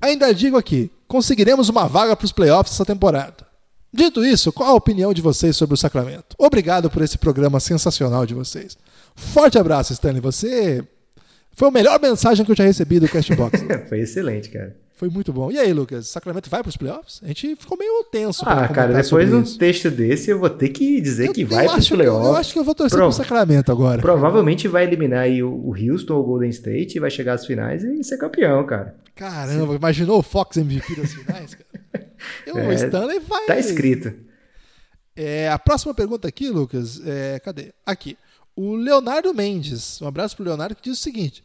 Ainda 0.00 0.32
digo 0.34 0.56
aqui: 0.56 0.90
conseguiremos 1.06 1.68
uma 1.68 1.86
vaga 1.88 2.14
para 2.14 2.24
os 2.26 2.32
playoffs 2.32 2.74
essa 2.74 2.84
temporada. 2.84 3.46
Dito 3.92 4.22
isso, 4.24 4.52
qual 4.52 4.68
a 4.70 4.74
opinião 4.74 5.14
de 5.14 5.22
vocês 5.22 5.56
sobre 5.56 5.72
o 5.74 5.78
Sacramento? 5.78 6.36
Obrigado 6.38 6.90
por 6.90 7.00
esse 7.02 7.16
programa 7.16 7.58
sensacional 7.58 8.26
de 8.26 8.34
vocês. 8.34 8.76
Forte 9.16 9.58
abraço, 9.58 9.94
Stanley. 9.94 10.20
Você 10.20 10.84
foi 11.56 11.68
a 11.68 11.70
melhor 11.70 11.98
mensagem 11.98 12.44
que 12.44 12.52
eu 12.52 12.56
já 12.56 12.64
recebi 12.64 13.00
do 13.00 13.08
Castbox. 13.08 13.60
Foi 13.88 14.00
excelente, 14.00 14.50
cara. 14.50 14.76
Foi 14.98 15.08
muito 15.08 15.32
bom. 15.32 15.50
E 15.52 15.58
aí, 15.58 15.72
Lucas? 15.72 16.08
Sacramento 16.08 16.50
vai 16.50 16.60
para 16.62 16.68
os 16.70 16.76
playoffs? 16.76 17.20
A 17.22 17.28
gente 17.28 17.54
ficou 17.56 17.78
meio 17.78 18.04
tenso. 18.10 18.42
Ah, 18.44 18.66
cara, 18.68 18.92
depois 19.00 19.28
de 19.28 19.34
um 19.34 19.42
texto 19.42 19.90
desse, 19.90 20.30
eu 20.30 20.38
vou 20.38 20.50
ter 20.50 20.70
que 20.70 21.00
dizer 21.00 21.28
Eu- 21.28 21.32
que 21.32 21.42
eu 21.42 21.46
vai 21.48 21.66
para 21.66 21.78
os 21.78 21.86
que 21.88 21.94
eu- 21.94 22.00
Eu 22.02 22.12
acho 22.16 22.20
playoffs. 22.22 22.52
que 22.52 22.58
eu 22.58 22.64
vou 22.64 22.74
torcer 22.74 22.96
Prova- 22.98 23.14
pro 23.14 23.24
Sacramento 23.24 23.70
agora. 23.72 24.02
Provavelmente 24.02 24.66
vai 24.68 24.84
eliminar 24.84 25.20
aí 25.20 25.42
o, 25.42 25.50
o 25.50 25.72
Houston 25.74 26.14
ou 26.14 26.20
o 26.22 26.26
Golden 26.26 26.50
State, 26.50 26.98
vai 26.98 27.10
chegar 27.10 27.34
às 27.34 27.46
finais 27.46 27.84
e 27.84 28.02
ser 28.02 28.18
campeão, 28.18 28.66
cara. 28.66 28.96
Caramba, 29.14 29.74
imaginou 29.74 30.18
o 30.18 30.22
Fox 30.22 30.56
MVP 30.56 30.94
das 30.96 31.12
finais, 31.12 31.54
cara? 31.54 31.68
E 32.46 32.50
o 32.50 32.58
É, 32.58 32.74
Stanley 32.74 33.20
vai. 33.20 33.46
Tá 33.46 33.58
escrito. 33.58 34.12
É, 35.14 35.48
a 35.48 35.58
próxima 35.58 35.94
pergunta 35.94 36.26
aqui, 36.26 36.48
Lucas, 36.48 37.00
é, 37.06 37.38
cadê? 37.40 37.72
Aqui. 37.86 38.16
O 38.56 38.74
Leonardo 38.74 39.32
Mendes, 39.32 40.00
um 40.02 40.06
abraço 40.08 40.34
pro 40.36 40.44
Leonardo, 40.44 40.74
que 40.74 40.82
diz 40.82 40.98
o 40.98 41.02
seguinte: 41.02 41.44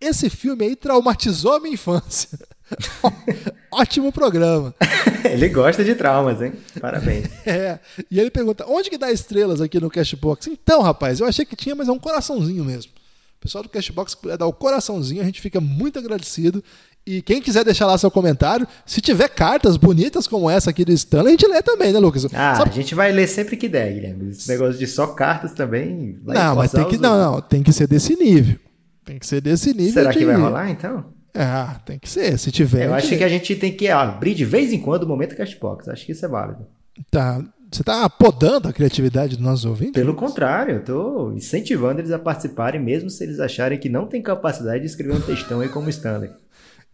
Esse 0.00 0.30
filme 0.30 0.64
aí 0.66 0.76
traumatizou 0.76 1.54
a 1.54 1.60
minha 1.60 1.74
infância. 1.74 2.38
Ótimo 3.70 4.12
programa. 4.12 4.74
Ele 5.24 5.48
gosta 5.48 5.84
de 5.84 5.94
traumas, 5.94 6.40
hein? 6.40 6.52
Parabéns. 6.80 7.26
É, 7.46 7.78
e 8.10 8.20
ele 8.20 8.30
pergunta: 8.30 8.64
onde 8.68 8.90
que 8.90 8.98
dá 8.98 9.10
estrelas 9.10 9.60
aqui 9.60 9.80
no 9.80 9.90
Cashbox? 9.90 10.46
Então, 10.48 10.82
rapaz, 10.82 11.20
eu 11.20 11.26
achei 11.26 11.44
que 11.44 11.56
tinha, 11.56 11.74
mas 11.74 11.88
é 11.88 11.92
um 11.92 11.98
coraçãozinho 11.98 12.64
mesmo. 12.64 12.92
O 13.38 13.40
pessoal 13.40 13.62
do 13.62 13.70
Cashbox 13.70 14.14
puder 14.14 14.36
dar 14.36 14.46
o 14.46 14.52
coraçãozinho, 14.52 15.22
a 15.22 15.24
gente 15.24 15.40
fica 15.40 15.60
muito 15.60 15.98
agradecido. 15.98 16.62
E 17.06 17.22
quem 17.22 17.40
quiser 17.40 17.64
deixar 17.64 17.86
lá 17.86 17.96
seu 17.96 18.10
comentário, 18.10 18.66
se 18.84 19.00
tiver 19.00 19.28
cartas 19.28 19.78
bonitas 19.78 20.26
como 20.26 20.50
essa 20.50 20.68
aqui 20.70 20.84
do 20.84 20.92
Stanley, 20.92 21.28
a 21.28 21.30
gente 21.30 21.46
lê 21.46 21.62
também, 21.62 21.90
né, 21.90 21.98
Lucas? 21.98 22.26
Ah, 22.34 22.56
Sabe 22.56 22.70
a 22.70 22.74
gente 22.74 22.94
vai 22.94 23.10
ler 23.12 23.26
sempre 23.26 23.56
que 23.56 23.66
der, 23.66 23.94
Guilherme. 23.94 24.30
Esse 24.30 24.48
negócio 24.48 24.78
de 24.78 24.86
só 24.86 25.06
cartas 25.06 25.52
também 25.54 26.18
vai 26.22 26.36
não, 26.36 26.56
mas 26.56 26.70
tem 26.72 26.84
que, 26.86 26.96
os 26.96 27.00
não, 27.00 27.32
não, 27.32 27.40
tem 27.40 27.62
que 27.62 27.72
ser 27.72 27.86
desse 27.86 28.14
nível. 28.14 28.58
Tem 29.06 29.18
que 29.18 29.26
ser 29.26 29.40
desse 29.40 29.72
nível. 29.72 29.94
Será 29.94 30.10
de- 30.10 30.18
que 30.18 30.24
vai 30.26 30.36
rolar, 30.36 30.70
então? 30.70 31.06
Ah, 31.40 31.80
tem 31.84 31.98
que 31.98 32.08
ser. 32.08 32.36
Se 32.38 32.50
tiver. 32.50 32.86
Eu 32.86 32.94
acho 32.94 33.16
que 33.16 33.22
a 33.22 33.28
gente 33.28 33.54
tem 33.54 33.72
que 33.72 33.88
abrir 33.88 34.34
de 34.34 34.44
vez 34.44 34.72
em 34.72 34.80
quando 34.80 35.04
o 35.04 35.08
momento 35.08 35.36
Cashbox. 35.36 35.88
Acho 35.88 36.04
que 36.04 36.12
isso 36.12 36.24
é 36.24 36.28
válido. 36.28 36.66
tá, 37.10 37.40
você 37.70 37.84
tá 37.84 38.08
podando 38.08 38.68
a 38.68 38.72
criatividade 38.72 39.36
dos 39.36 39.44
nossos 39.44 39.64
ouvintes? 39.64 39.92
Pelo 39.92 40.14
contrário, 40.14 40.76
eu 40.76 40.84
tô 40.84 41.32
incentivando 41.32 42.00
eles 42.00 42.10
a 42.10 42.18
participarem, 42.18 42.80
mesmo 42.80 43.08
se 43.08 43.22
eles 43.22 43.38
acharem 43.38 43.78
que 43.78 43.88
não 43.88 44.06
tem 44.06 44.20
capacidade 44.20 44.80
de 44.80 44.86
escrever 44.86 45.14
um 45.14 45.20
textão 45.20 45.60
aí 45.60 45.68
como 45.68 45.88
Stanley. 45.88 46.30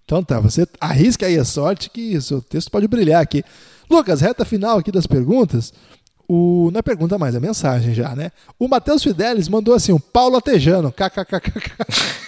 Então 0.04 0.22
tá, 0.22 0.38
você 0.38 0.66
arrisca 0.78 1.24
aí 1.26 1.38
a 1.38 1.44
sorte 1.44 1.88
que 1.88 2.20
seu 2.20 2.42
texto 2.42 2.70
pode 2.70 2.86
brilhar 2.86 3.22
aqui. 3.22 3.42
Lucas, 3.90 4.20
reta 4.20 4.44
final 4.44 4.78
aqui 4.78 4.92
das 4.92 5.06
perguntas. 5.06 5.72
O, 6.28 6.70
não 6.72 6.78
é 6.78 6.82
pergunta 6.82 7.18
mais, 7.18 7.34
é 7.34 7.40
mensagem 7.40 7.94
já, 7.94 8.14
né? 8.14 8.30
O 8.58 8.66
Matheus 8.66 9.02
Fidelis 9.02 9.48
mandou 9.48 9.74
assim: 9.74 9.92
o 9.92 10.00
Paulo 10.00 10.36
Atejano, 10.36 10.92
kkkk. 10.92 11.72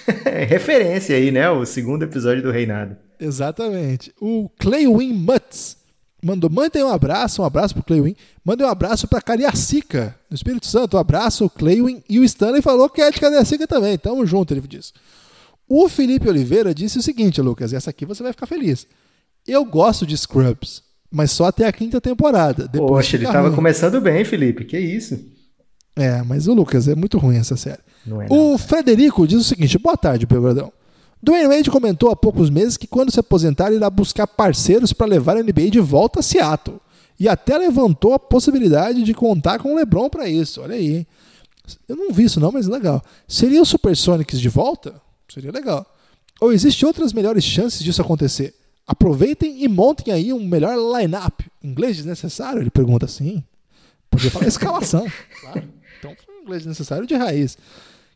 É 0.24 0.44
referência 0.44 1.16
aí, 1.16 1.32
né? 1.32 1.50
O 1.50 1.66
segundo 1.66 2.04
episódio 2.04 2.40
do 2.40 2.52
Reinado. 2.52 2.96
Exatamente. 3.18 4.14
O 4.20 4.48
Claywin 4.56 5.12
Mutz 5.12 5.76
mandou: 6.22 6.48
mandem 6.48 6.84
um 6.84 6.90
abraço, 6.90 7.42
um 7.42 7.44
abraço 7.44 7.74
pro 7.74 7.82
Claywin. 7.82 8.14
Mandem 8.44 8.66
um 8.66 8.70
abraço 8.70 9.08
pra 9.08 9.20
Cariacica, 9.20 10.14
no 10.30 10.34
Espírito 10.34 10.66
Santo. 10.66 10.96
Um 10.96 11.00
abraço, 11.00 11.44
o 11.44 11.50
Claywin. 11.50 12.02
E 12.08 12.20
o 12.20 12.24
Stanley 12.24 12.62
falou 12.62 12.88
que 12.88 13.00
é 13.00 13.10
de 13.10 13.20
Cariacica 13.20 13.66
também. 13.66 13.98
Tamo 13.98 14.24
junto, 14.26 14.52
ele 14.54 14.60
disse. 14.60 14.92
O 15.68 15.88
Felipe 15.88 16.28
Oliveira 16.28 16.72
disse 16.72 16.98
o 16.98 17.02
seguinte, 17.02 17.40
Lucas, 17.40 17.72
e 17.72 17.76
essa 17.76 17.90
aqui 17.90 18.06
você 18.06 18.22
vai 18.22 18.32
ficar 18.32 18.46
feliz. 18.46 18.86
Eu 19.46 19.64
gosto 19.64 20.06
de 20.06 20.16
Scrubs, 20.16 20.82
mas 21.10 21.30
só 21.30 21.46
até 21.46 21.66
a 21.66 21.72
quinta 21.72 22.00
temporada. 22.00 22.66
Depois 22.68 22.90
Poxa, 23.06 23.16
ele 23.16 23.24
fica 23.26 23.32
tava 23.32 23.48
ruim. 23.48 23.56
começando 23.56 24.00
bem, 24.00 24.24
Felipe. 24.24 24.64
Que 24.64 24.78
isso? 24.78 25.18
É, 25.94 26.22
mas 26.22 26.46
o 26.46 26.54
Lucas, 26.54 26.88
é 26.88 26.94
muito 26.94 27.16
ruim 27.18 27.36
essa 27.36 27.56
série. 27.56 27.80
É, 28.06 28.10
não. 28.10 28.54
O 28.54 28.58
Frederico 28.58 29.26
diz 29.26 29.38
o 29.40 29.44
seguinte: 29.44 29.78
boa 29.78 29.96
tarde, 29.96 30.26
Belgradão. 30.26 30.72
Dwayne 31.22 31.48
Wade 31.48 31.70
comentou 31.70 32.10
há 32.10 32.16
poucos 32.16 32.50
meses 32.50 32.76
que 32.76 32.86
quando 32.86 33.10
se 33.10 33.18
aposentar 33.18 33.72
irá 33.72 33.88
buscar 33.88 34.26
parceiros 34.26 34.92
para 34.92 35.06
levar 35.06 35.36
a 35.36 35.42
NBA 35.42 35.70
de 35.70 35.80
volta 35.80 36.20
a 36.20 36.22
Seattle. 36.22 36.78
E 37.18 37.26
até 37.28 37.56
levantou 37.56 38.12
a 38.12 38.18
possibilidade 38.18 39.02
de 39.02 39.14
contar 39.14 39.58
com 39.58 39.72
o 39.72 39.76
LeBron 39.76 40.10
para 40.10 40.28
isso. 40.28 40.60
Olha 40.60 40.74
aí. 40.74 40.96
hein? 40.98 41.06
Eu 41.88 41.96
não 41.96 42.12
vi 42.12 42.24
isso 42.24 42.38
não, 42.38 42.52
mas 42.52 42.66
legal. 42.66 43.02
Seria 43.26 43.60
o 43.62 43.66
Supersonics 43.66 44.38
de 44.38 44.48
volta? 44.50 45.00
Seria 45.32 45.50
legal. 45.50 45.84
Ou 46.40 46.52
existem 46.52 46.86
outras 46.86 47.14
melhores 47.14 47.42
chances 47.42 47.82
disso 47.82 48.02
acontecer? 48.02 48.54
Aproveitem 48.86 49.62
e 49.64 49.68
montem 49.68 50.12
aí 50.14 50.32
um 50.32 50.46
melhor 50.46 50.76
line-up. 50.98 51.44
Inglês 51.62 51.96
desnecessário? 51.96 52.60
Ele 52.62 52.70
pergunta 52.70 53.04
assim. 53.06 53.42
Podia 54.10 54.30
falar 54.30 54.46
escalação. 54.46 55.06
claro. 55.40 55.62
Então 55.98 56.14
foi 56.24 56.34
um 56.36 56.42
inglês 56.42 56.62
desnecessário 56.62 57.06
de 57.06 57.14
raiz. 57.14 57.58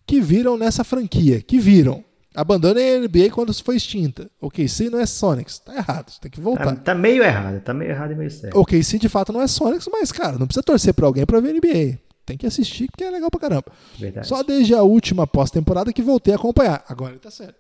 Que 0.07 0.21
viram 0.21 0.57
nessa 0.57 0.85
franquia. 0.85 1.41
Que 1.43 1.59
viram. 1.59 2.05
Abandonem 2.33 2.95
a 2.95 2.99
NBA 3.01 3.31
quando 3.33 3.53
foi 3.53 3.75
extinta. 3.77 4.31
O 4.41 4.49
KC 4.49 4.89
não 4.89 5.01
é 5.01 5.07
Sonics. 5.07 5.59
Tá 5.59 5.75
errado. 5.75 6.11
Você 6.12 6.21
tem 6.21 6.31
que 6.31 6.39
Tá, 6.39 6.43
voltar. 6.45 6.77
tá 6.77 6.95
meio 6.95 7.25
errado, 7.25 7.61
tá 7.61 7.75
meio 7.75 7.91
errado 7.91 8.12
e 8.12 8.14
meio 8.14 8.31
certo. 8.31 8.57
O 8.57 8.64
KC 8.64 8.99
de 9.01 9.09
fato 9.09 9.33
não 9.33 9.43
é 9.43 9.49
Sonics, 9.49 9.89
mas, 9.91 10.12
cara, 10.12 10.39
não 10.39 10.47
precisa 10.47 10.62
torcer 10.62 10.95
pra 10.95 11.07
alguém 11.07 11.27
pra 11.27 11.41
ver 11.41 11.53
NBA. 11.55 11.99
Tem 12.25 12.37
que 12.37 12.47
assistir 12.47 12.87
porque 12.89 13.03
é 13.03 13.11
legal 13.11 13.29
pra 13.29 13.41
caramba. 13.41 13.64
Verdade. 13.99 14.29
Só 14.29 14.45
desde 14.45 14.73
a 14.73 14.83
última 14.83 15.27
pós-temporada 15.27 15.93
que 15.93 16.01
voltei 16.03 16.33
a 16.33 16.37
acompanhar. 16.37 16.85
Agora 16.89 17.11
ele 17.11 17.18
tá 17.18 17.33
certo. 17.33 17.57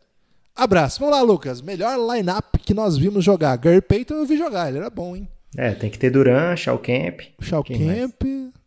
Abraço. 0.56 1.00
Vamos 1.00 1.14
lá, 1.16 1.22
Lucas. 1.22 1.62
Melhor 1.62 1.96
line-up 2.14 2.58
que 2.58 2.74
nós 2.74 2.96
vimos 2.96 3.24
jogar. 3.24 3.56
Gary 3.56 3.80
Payton 3.80 4.14
eu 4.14 4.26
vi 4.26 4.36
jogar. 4.36 4.68
Ele 4.68 4.78
era 4.78 4.90
bom, 4.90 5.16
hein? 5.16 5.28
É, 5.56 5.72
tem 5.72 5.90
que 5.90 5.98
ter 5.98 6.10
Duran, 6.10 6.54
Shaw 6.56 6.78
Camp. 6.78 7.20
Shao 7.40 7.64
mais? 7.68 7.78
Camp. 8.00 8.22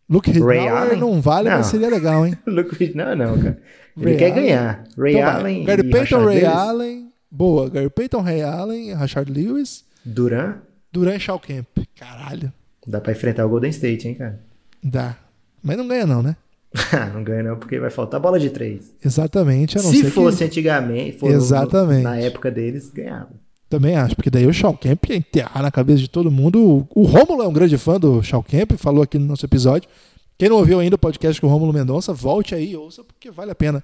Luke 0.09 0.31
Ray 0.31 0.59
Ridnour 0.59 0.97
não 0.97 1.21
vale, 1.21 1.49
mas 1.49 1.57
Não. 1.59 1.63
seria 1.71 1.89
legal, 1.89 2.25
hein? 2.27 2.37
Luke 2.45 2.75
Reed- 2.75 2.93
não, 2.95 3.15
não, 3.15 3.37
cara. 3.39 3.61
Ele 3.95 4.05
Ray 4.09 4.17
quer 4.17 4.31
Allen? 4.31 4.43
ganhar. 4.43 4.83
Ray 4.97 5.15
Então. 5.15 5.29
Allen 5.29 5.63
Gary 5.65 5.81
e 5.87 5.89
Payton, 5.91 6.25
Ray 6.25 6.35
Lewis. 6.41 6.49
Allen. 6.53 7.09
Boa. 7.31 7.69
Gary 7.69 7.89
Payton, 7.89 8.21
Ray 8.21 8.41
Allen, 8.41 8.93
Rashard 8.93 9.31
Lewis, 9.31 9.85
Duran, 10.03 10.55
Duran 10.91 11.17
Shaw 11.19 11.39
Camp. 11.39 11.67
Caralho. 11.95 12.51
dá 12.85 12.99
pra 12.99 13.13
enfrentar 13.13 13.45
o 13.45 13.49
Golden 13.49 13.69
State, 13.69 14.07
hein, 14.07 14.15
cara? 14.15 14.39
Dá. 14.83 15.15
Mas 15.63 15.77
não 15.77 15.87
ganha 15.87 16.05
não, 16.05 16.21
né? 16.21 16.35
não 17.13 17.23
ganha 17.23 17.43
não, 17.43 17.57
porque 17.57 17.79
vai 17.79 17.89
faltar 17.89 18.19
bola 18.19 18.39
de 18.39 18.49
três. 18.49 18.93
Exatamente. 19.03 19.77
A 19.77 19.81
não 19.81 19.91
Se 19.91 20.09
fosse 20.09 20.39
que... 20.39 20.43
antigamente, 20.45 21.17
for 21.19 21.29
no- 21.29 21.35
Exatamente. 21.35 22.03
na 22.03 22.17
época 22.17 22.49
deles, 22.49 22.89
ganhava. 22.89 23.29
Também 23.69 23.95
acho, 23.95 24.15
porque 24.15 24.29
daí 24.29 24.45
o 24.45 24.53
Shaw 24.53 24.75
Camp 24.77 25.05
ia 25.09 25.15
enterrar 25.15 25.63
na 25.63 25.71
cabeça 25.71 25.99
de 25.99 26.07
todo 26.07 26.29
mundo. 26.29 26.59
O, 26.63 27.01
o 27.01 27.03
Rômulo 27.03 27.41
é 27.41 27.47
um 27.47 27.53
grande 27.53 27.77
fã 27.77 27.99
do 27.99 28.21
Shaw 28.21 28.43
Camp, 28.43 28.73
falou 28.77 29.03
aqui 29.03 29.17
no 29.17 29.25
nosso 29.25 29.45
episódio. 29.45 29.89
Quem 30.37 30.49
não 30.49 30.57
ouviu 30.57 30.79
ainda 30.79 30.95
o 30.95 30.99
podcast 30.99 31.39
com 31.39 31.47
o 31.47 31.49
Rômulo 31.49 31.73
Mendonça, 31.73 32.13
volte 32.13 32.53
aí 32.53 32.71
e 32.71 32.75
ouça, 32.77 33.03
porque 33.03 33.31
vale 33.31 33.51
a 33.51 33.55
pena. 33.55 33.83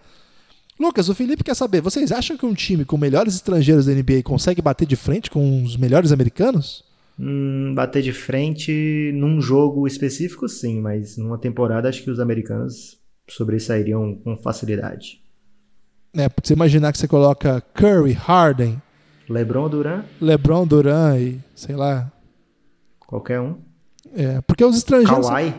Lucas, 0.79 1.09
o 1.09 1.15
Felipe 1.15 1.43
quer 1.43 1.55
saber, 1.55 1.81
vocês 1.81 2.11
acham 2.11 2.37
que 2.37 2.45
um 2.45 2.53
time 2.53 2.85
com 2.85 2.97
melhores 2.97 3.35
estrangeiros 3.35 3.85
da 3.85 3.93
NBA 3.93 4.23
consegue 4.23 4.61
bater 4.61 4.87
de 4.87 4.95
frente 4.95 5.29
com 5.29 5.63
os 5.63 5.75
melhores 5.75 6.11
americanos? 6.11 6.83
Hum, 7.21 7.73
bater 7.75 8.01
de 8.01 8.13
frente 8.13 9.11
num 9.13 9.41
jogo 9.41 9.85
específico, 9.85 10.47
sim, 10.47 10.79
mas 10.79 11.17
numa 11.17 11.37
temporada 11.37 11.89
acho 11.89 12.01
que 12.01 12.09
os 12.09 12.19
americanos 12.19 12.97
sobressairiam 13.27 14.15
com 14.23 14.37
facilidade. 14.37 15.21
É, 16.15 16.29
você 16.41 16.53
imaginar 16.53 16.93
que 16.93 16.97
você 16.97 17.09
coloca 17.09 17.61
Curry, 17.73 18.13
Harden, 18.13 18.81
LeBron, 19.27 19.69
Duran, 19.69 20.05
LeBron, 20.21 20.65
Duran 20.65 21.17
e 21.19 21.39
sei 21.53 21.75
lá. 21.75 22.09
qualquer 23.05 23.41
um. 23.41 23.57
É, 24.15 24.39
porque 24.41 24.63
os 24.63 24.77
estrangeiros. 24.77 25.27
Kawhi, 25.27 25.53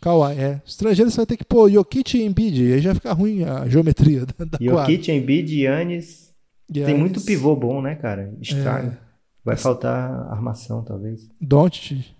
Kawhi, 0.00 0.36
é. 0.36 0.60
Os 0.66 0.72
estrangeiros 0.72 1.14
você 1.14 1.18
vai 1.18 1.26
ter 1.26 1.36
que 1.36 1.44
pôr 1.44 1.70
Jokic 1.70 2.18
e 2.18 2.24
Embiid, 2.24 2.60
e 2.60 2.72
aí 2.74 2.80
já 2.80 2.92
fica 2.92 3.12
ruim 3.12 3.44
a 3.44 3.68
geometria 3.68 4.26
da, 4.26 4.44
da 4.44 4.58
quadra. 4.58 4.92
Jokic, 4.92 5.12
Embiid, 5.12 5.48
Giannis. 5.48 6.34
Tem 6.72 6.98
muito 6.98 7.20
pivô 7.20 7.54
bom, 7.54 7.80
né, 7.80 7.94
cara? 7.94 8.34
Estraga. 8.40 8.98
É. 9.00 9.03
Vai 9.44 9.56
faltar 9.56 10.10
armação, 10.30 10.82
talvez. 10.82 11.28
Doncic, 11.40 12.14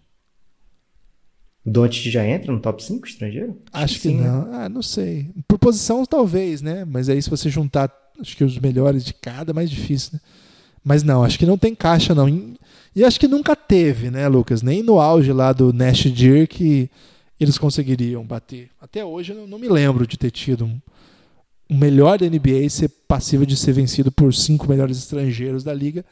Doncic 1.65 2.11
já 2.11 2.27
entra 2.27 2.53
no 2.53 2.61
top 2.61 2.85
5 2.85 3.07
estrangeiro? 3.07 3.57
Acho 3.73 3.95
que 3.95 4.01
sim, 4.01 4.17
né? 4.17 4.29
não. 4.29 4.53
Ah, 4.53 4.69
não 4.69 4.83
sei. 4.83 5.31
Por 5.49 5.59
posição, 5.59 6.05
talvez, 6.05 6.61
né? 6.61 6.85
Mas 6.85 7.09
aí, 7.09 7.21
se 7.23 7.31
você 7.31 7.49
juntar, 7.49 7.91
acho 8.21 8.37
que 8.37 8.45
os 8.45 8.59
melhores 8.59 9.03
de 9.05 9.15
cada, 9.15 9.53
é 9.53 9.55
mais 9.55 9.71
difícil, 9.71 10.11
né? 10.15 10.21
Mas 10.85 11.03
não, 11.03 11.25
acho 11.25 11.39
que 11.39 11.47
não 11.47 11.57
tem 11.57 11.75
caixa, 11.75 12.15
não. 12.15 12.29
E 12.95 13.03
acho 13.03 13.19
que 13.19 13.27
nunca 13.27 13.57
teve, 13.57 14.11
né, 14.11 14.29
Lucas? 14.29 14.61
Nem 14.61 14.83
no 14.83 15.01
auge 15.01 15.33
lá 15.33 15.51
do 15.51 15.73
Nash 15.73 16.05
Deer 16.05 16.47
que 16.47 16.91
eles 17.41 17.57
conseguiriam 17.57 18.23
bater. 18.23 18.69
Até 18.79 19.03
hoje 19.03 19.33
eu 19.33 19.47
não, 19.47 19.59
me 19.59 19.69
lembro 19.69 20.07
de 20.07 20.19
ter 20.19 20.31
tido 20.31 20.67
um, 20.67 20.79
um 21.71 21.79
melhor 21.79 22.19
da 22.19 22.29
NBA 22.29 22.69
ser 22.69 22.91
passível 23.09 23.47
de 23.47 23.57
ser 23.57 23.73
vencido 23.73 24.13
por 24.13 24.35
cinco 24.35 24.69
melhores 24.69 24.99
estrangeiros 24.99 25.65
da 25.65 25.73
liga. 25.73 26.05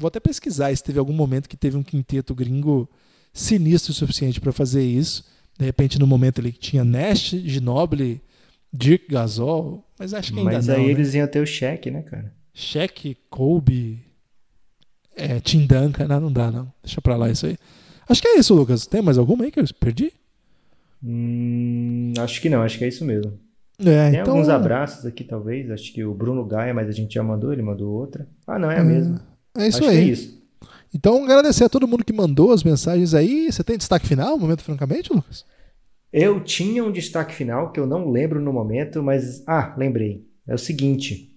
Vou 0.00 0.08
até 0.08 0.18
pesquisar 0.18 0.74
se 0.74 0.82
teve 0.82 0.98
algum 0.98 1.12
momento 1.12 1.46
que 1.46 1.58
teve 1.58 1.76
um 1.76 1.82
quinteto 1.82 2.34
gringo 2.34 2.88
sinistro 3.34 3.92
o 3.92 3.94
suficiente 3.94 4.40
para 4.40 4.50
fazer 4.50 4.82
isso. 4.82 5.22
De 5.58 5.64
repente, 5.66 5.98
no 5.98 6.06
momento 6.06 6.40
ali 6.40 6.52
que 6.52 6.58
tinha 6.58 6.82
Nash, 6.82 7.34
Ginobili, 7.44 8.22
Dirk 8.72 9.06
Gasol, 9.10 9.86
mas 9.98 10.14
acho 10.14 10.32
que 10.32 10.38
ainda 10.38 10.52
Mas 10.52 10.68
não. 10.68 10.76
aí 10.76 10.86
né? 10.86 10.90
eles 10.90 11.12
iam 11.12 11.28
ter 11.28 11.40
o 11.42 11.46
cheque, 11.46 11.90
né, 11.90 12.00
cara? 12.00 12.32
Shaq, 12.54 13.14
Kobe, 13.28 14.02
é, 15.14 15.38
Tim 15.38 15.66
Duncan, 15.66 16.08
não, 16.08 16.18
não 16.18 16.32
dá 16.32 16.50
não. 16.50 16.72
Deixa 16.82 17.02
pra 17.02 17.16
lá 17.16 17.28
isso 17.30 17.44
aí. 17.44 17.58
Acho 18.08 18.22
que 18.22 18.28
é 18.28 18.38
isso, 18.38 18.54
Lucas. 18.54 18.86
Tem 18.86 19.02
mais 19.02 19.18
alguma 19.18 19.44
aí 19.44 19.50
que 19.50 19.60
eu 19.60 19.64
perdi? 19.78 20.10
Hum, 21.04 22.14
acho 22.18 22.40
que 22.40 22.48
não, 22.48 22.62
acho 22.62 22.78
que 22.78 22.84
é 22.84 22.88
isso 22.88 23.04
mesmo. 23.04 23.38
É, 23.78 24.10
Tem 24.10 24.20
então, 24.20 24.32
alguns 24.32 24.48
abraços 24.48 25.04
aqui, 25.04 25.24
talvez. 25.24 25.70
Acho 25.70 25.92
que 25.92 26.02
o 26.04 26.14
Bruno 26.14 26.44
Gaia, 26.46 26.72
mas 26.72 26.88
a 26.88 26.92
gente 26.92 27.14
já 27.14 27.22
mandou, 27.22 27.52
ele 27.52 27.62
mandou 27.62 27.92
outra. 27.92 28.26
Ah, 28.46 28.58
não, 28.58 28.70
é 28.70 28.78
a 28.78 28.84
mesma. 28.84 29.29
É 29.56 29.66
isso 29.68 29.78
acho 29.78 29.88
aí. 29.88 29.96
que 29.96 30.02
é 30.02 30.12
isso. 30.12 30.40
Então, 30.94 31.24
agradecer 31.24 31.64
a 31.64 31.68
todo 31.68 31.86
mundo 31.86 32.04
que 32.04 32.12
mandou 32.12 32.52
as 32.52 32.64
mensagens 32.64 33.14
aí. 33.14 33.50
Você 33.50 33.62
tem 33.62 33.78
destaque 33.78 34.06
final, 34.06 34.36
momento 34.38 34.62
francamente, 34.62 35.12
Lucas? 35.12 35.44
Eu 36.12 36.40
tinha 36.42 36.82
um 36.82 36.90
destaque 36.90 37.32
final 37.34 37.70
que 37.70 37.78
eu 37.78 37.86
não 37.86 38.10
lembro 38.10 38.40
no 38.40 38.52
momento, 38.52 39.02
mas. 39.02 39.42
Ah, 39.46 39.72
lembrei. 39.78 40.24
É 40.48 40.54
o 40.54 40.58
seguinte. 40.58 41.30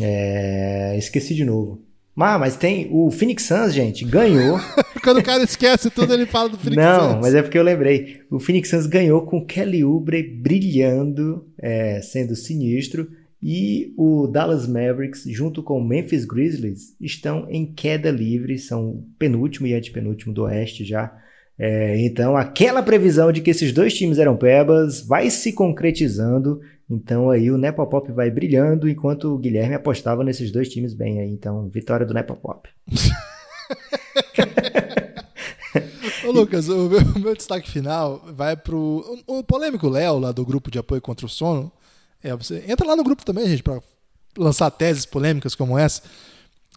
É, 0.00 0.94
Esqueci 0.96 1.34
de 1.34 1.44
novo. 1.44 1.82
Ah, 2.16 2.38
mas 2.38 2.54
tem. 2.54 2.88
O 2.92 3.10
Phoenix 3.10 3.44
Suns, 3.44 3.72
gente, 3.72 4.04
ganhou. 4.04 4.58
Quando 5.02 5.18
o 5.18 5.22
cara 5.22 5.42
esquece 5.42 5.88
tudo, 5.90 6.12
ele 6.12 6.26
fala 6.26 6.50
do 6.50 6.58
Phoenix 6.58 6.76
Não, 6.82 7.12
Suns. 7.12 7.20
mas 7.22 7.34
é 7.34 7.42
porque 7.42 7.58
eu 7.58 7.62
lembrei. 7.62 8.20
O 8.30 8.38
Phoenix 8.38 8.68
Suns 8.68 8.86
ganhou 8.86 9.22
com 9.22 9.44
Kelly 9.44 9.82
Oubre 9.82 10.22
brilhando, 10.22 11.46
é, 11.58 12.00
sendo 12.02 12.36
sinistro. 12.36 13.10
E 13.42 13.94
o 13.96 14.26
Dallas 14.26 14.66
Mavericks, 14.66 15.24
junto 15.26 15.62
com 15.62 15.78
o 15.78 15.84
Memphis 15.84 16.26
Grizzlies, 16.26 16.94
estão 17.00 17.46
em 17.48 17.64
queda 17.72 18.10
livre. 18.10 18.58
São 18.58 19.04
penúltimo 19.18 19.66
e 19.66 19.74
antepenúltimo 19.74 20.34
do 20.34 20.42
Oeste 20.42 20.84
já. 20.84 21.16
É, 21.58 21.98
então, 22.00 22.36
aquela 22.36 22.82
previsão 22.82 23.30
de 23.32 23.40
que 23.40 23.50
esses 23.50 23.72
dois 23.72 23.92
times 23.94 24.18
eram 24.18 24.36
pebas 24.36 25.00
vai 25.06 25.30
se 25.30 25.52
concretizando. 25.52 26.60
Então, 26.88 27.30
aí 27.30 27.50
o 27.50 27.58
Nepopop 27.58 28.10
vai 28.12 28.30
brilhando, 28.30 28.88
enquanto 28.88 29.34
o 29.34 29.38
Guilherme 29.38 29.74
apostava 29.74 30.24
nesses 30.24 30.50
dois 30.50 30.68
times 30.68 30.92
bem 30.92 31.20
aí. 31.20 31.30
Então, 31.30 31.68
vitória 31.68 32.04
do 32.04 32.12
Nepopop. 32.14 32.68
Ô, 36.26 36.32
Lucas, 36.32 36.68
o 36.68 36.88
meu, 36.88 37.00
meu 37.18 37.36
destaque 37.36 37.70
final 37.70 38.22
vai 38.34 38.56
pro 38.56 39.22
o, 39.26 39.38
o 39.38 39.44
polêmico 39.44 39.88
Léo, 39.88 40.18
lá 40.18 40.32
do 40.32 40.44
grupo 40.44 40.70
de 40.70 40.78
apoio 40.78 41.00
contra 41.00 41.26
o 41.26 41.28
sono. 41.28 41.72
É, 42.22 42.34
você 42.36 42.64
entra 42.68 42.86
lá 42.86 42.96
no 42.96 43.04
grupo 43.04 43.24
também, 43.24 43.46
gente, 43.48 43.62
para 43.62 43.80
lançar 44.38 44.70
teses 44.70 45.04
polêmicas 45.06 45.54
como 45.54 45.78
essa. 45.78 46.02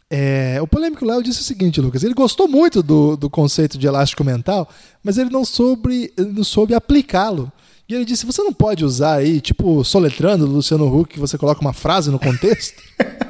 É, 0.09 0.61
o 0.61 0.67
polêmico 0.67 1.05
Léo 1.05 1.23
disse 1.23 1.41
o 1.41 1.43
seguinte, 1.43 1.81
Lucas. 1.81 2.03
Ele 2.03 2.13
gostou 2.13 2.47
muito 2.47 2.83
do, 2.83 3.17
do 3.17 3.29
conceito 3.29 3.77
de 3.77 3.87
elástico 3.87 4.23
mental, 4.23 4.69
mas 5.03 5.17
ele 5.17 5.29
não 5.29 5.43
soube, 5.43 6.13
ele 6.17 6.31
não 6.31 6.43
soube 6.43 6.73
aplicá-lo. 6.73 7.51
E 7.89 7.93
ele 7.95 8.05
disse: 8.05 8.25
você 8.25 8.41
não 8.43 8.53
pode 8.53 8.85
usar 8.85 9.15
aí, 9.15 9.41
tipo, 9.41 9.83
soletrando 9.83 10.45
do 10.45 10.53
Luciano 10.53 10.85
Huck, 10.87 11.13
que 11.13 11.19
você 11.19 11.37
coloca 11.37 11.61
uma 11.61 11.73
frase 11.73 12.09
no 12.11 12.19
contexto? 12.19 12.81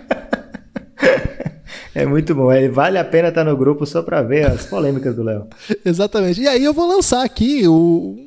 É 1.95 2.05
muito 2.07 2.33
bom. 2.33 2.51
Ele 2.51 2.69
vale 2.69 2.97
a 2.97 3.05
pena 3.05 3.27
estar 3.27 3.43
no 3.43 3.55
grupo 3.55 3.85
só 3.85 4.01
para 4.01 4.21
ver 4.23 4.47
as 4.47 4.65
polêmicas 4.65 5.15
do 5.15 5.21
Léo. 5.21 5.47
Exatamente. 5.85 6.41
E 6.41 6.47
aí 6.47 6.63
eu 6.63 6.73
vou 6.73 6.87
lançar 6.87 7.23
aqui 7.23 7.67
o- 7.67 8.22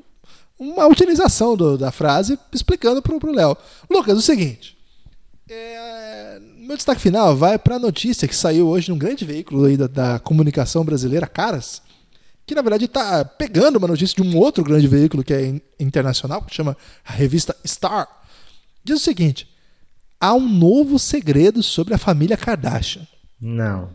uma 0.59 0.87
utilização 0.87 1.57
do- 1.57 1.77
da 1.79 1.91
frase 1.93 2.39
explicando 2.53 3.03
pro, 3.03 3.19
pro 3.19 3.33
Léo. 3.33 3.57
Lucas, 3.91 4.17
o 4.19 4.23
seguinte. 4.23 4.77
é, 5.49 6.39
meu 6.59 6.77
destaque 6.77 7.01
final 7.01 7.37
vai 7.37 7.59
para 7.59 7.77
a 7.77 7.79
notícia 7.79 8.27
que 8.27 8.35
saiu 8.35 8.67
hoje 8.69 8.91
num 8.91 8.99
grande 8.99 9.25
veículo 9.25 9.65
aí 9.67 9.77
da, 9.77 9.87
da 9.87 10.19
comunicação 10.19 10.85
brasileira, 10.85 11.27
Caras, 11.27 11.81
que 12.45 12.55
na 12.55 12.63
verdade 12.63 12.87
está 12.87 13.25
pegando 13.25 13.77
uma 13.77 13.87
notícia 13.89 14.21
de 14.21 14.29
um 14.29 14.37
outro 14.39 14.65
grande 14.65 14.89
veículo 14.89 15.23
que 15.23 15.33
é 15.33 15.47
in- 15.47 15.61
internacional, 15.79 16.43
que 16.43 16.55
chama 16.55 16.77
a 17.05 17.13
revista 17.13 17.55
Star. 17.65 18.09
Diz 18.83 18.97
o 19.01 19.05
seguinte: 19.05 19.49
há 20.21 20.35
um 20.35 20.49
novo 20.49 20.99
segredo 20.99 21.63
sobre 21.63 21.95
a 21.95 21.99
família 21.99 22.37
Kardashian. 22.37 23.07
Não. 23.41 23.91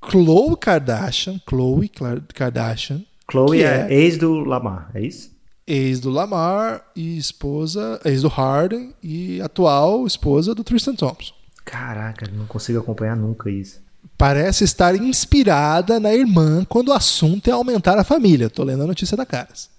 Khloe 0.00 0.56
Kardashian, 0.56 1.38
Khloe 1.46 1.90
Kardashian, 2.34 3.04
Chloe 3.30 3.58
Que 3.58 3.64
é, 3.64 3.86
é? 3.90 3.94
ex 3.94 4.16
do 4.18 4.34
Lamar, 4.44 4.90
é 4.94 5.02
isso? 5.02 5.30
Ex 5.72 6.00
do 6.00 6.10
Lamar 6.10 6.84
e 6.96 7.16
esposa, 7.16 8.00
ex 8.04 8.22
do 8.22 8.28
Harden 8.28 8.92
e 9.02 9.40
atual 9.40 10.06
esposa 10.06 10.54
do 10.54 10.64
Tristan 10.64 10.94
Thompson. 10.94 11.32
Caraca, 11.64 12.28
não 12.32 12.46
consigo 12.46 12.80
acompanhar 12.80 13.16
nunca 13.16 13.48
isso. 13.50 13.80
Parece 14.18 14.64
estar 14.64 14.94
inspirada 14.96 16.00
na 16.00 16.12
irmã 16.12 16.64
quando 16.68 16.88
o 16.88 16.92
assunto 16.92 17.48
é 17.48 17.52
aumentar 17.52 17.98
a 17.98 18.04
família. 18.04 18.50
Tô 18.50 18.64
lendo 18.64 18.82
a 18.82 18.86
notícia 18.86 19.16
da 19.16 19.24
Caras. 19.24 19.70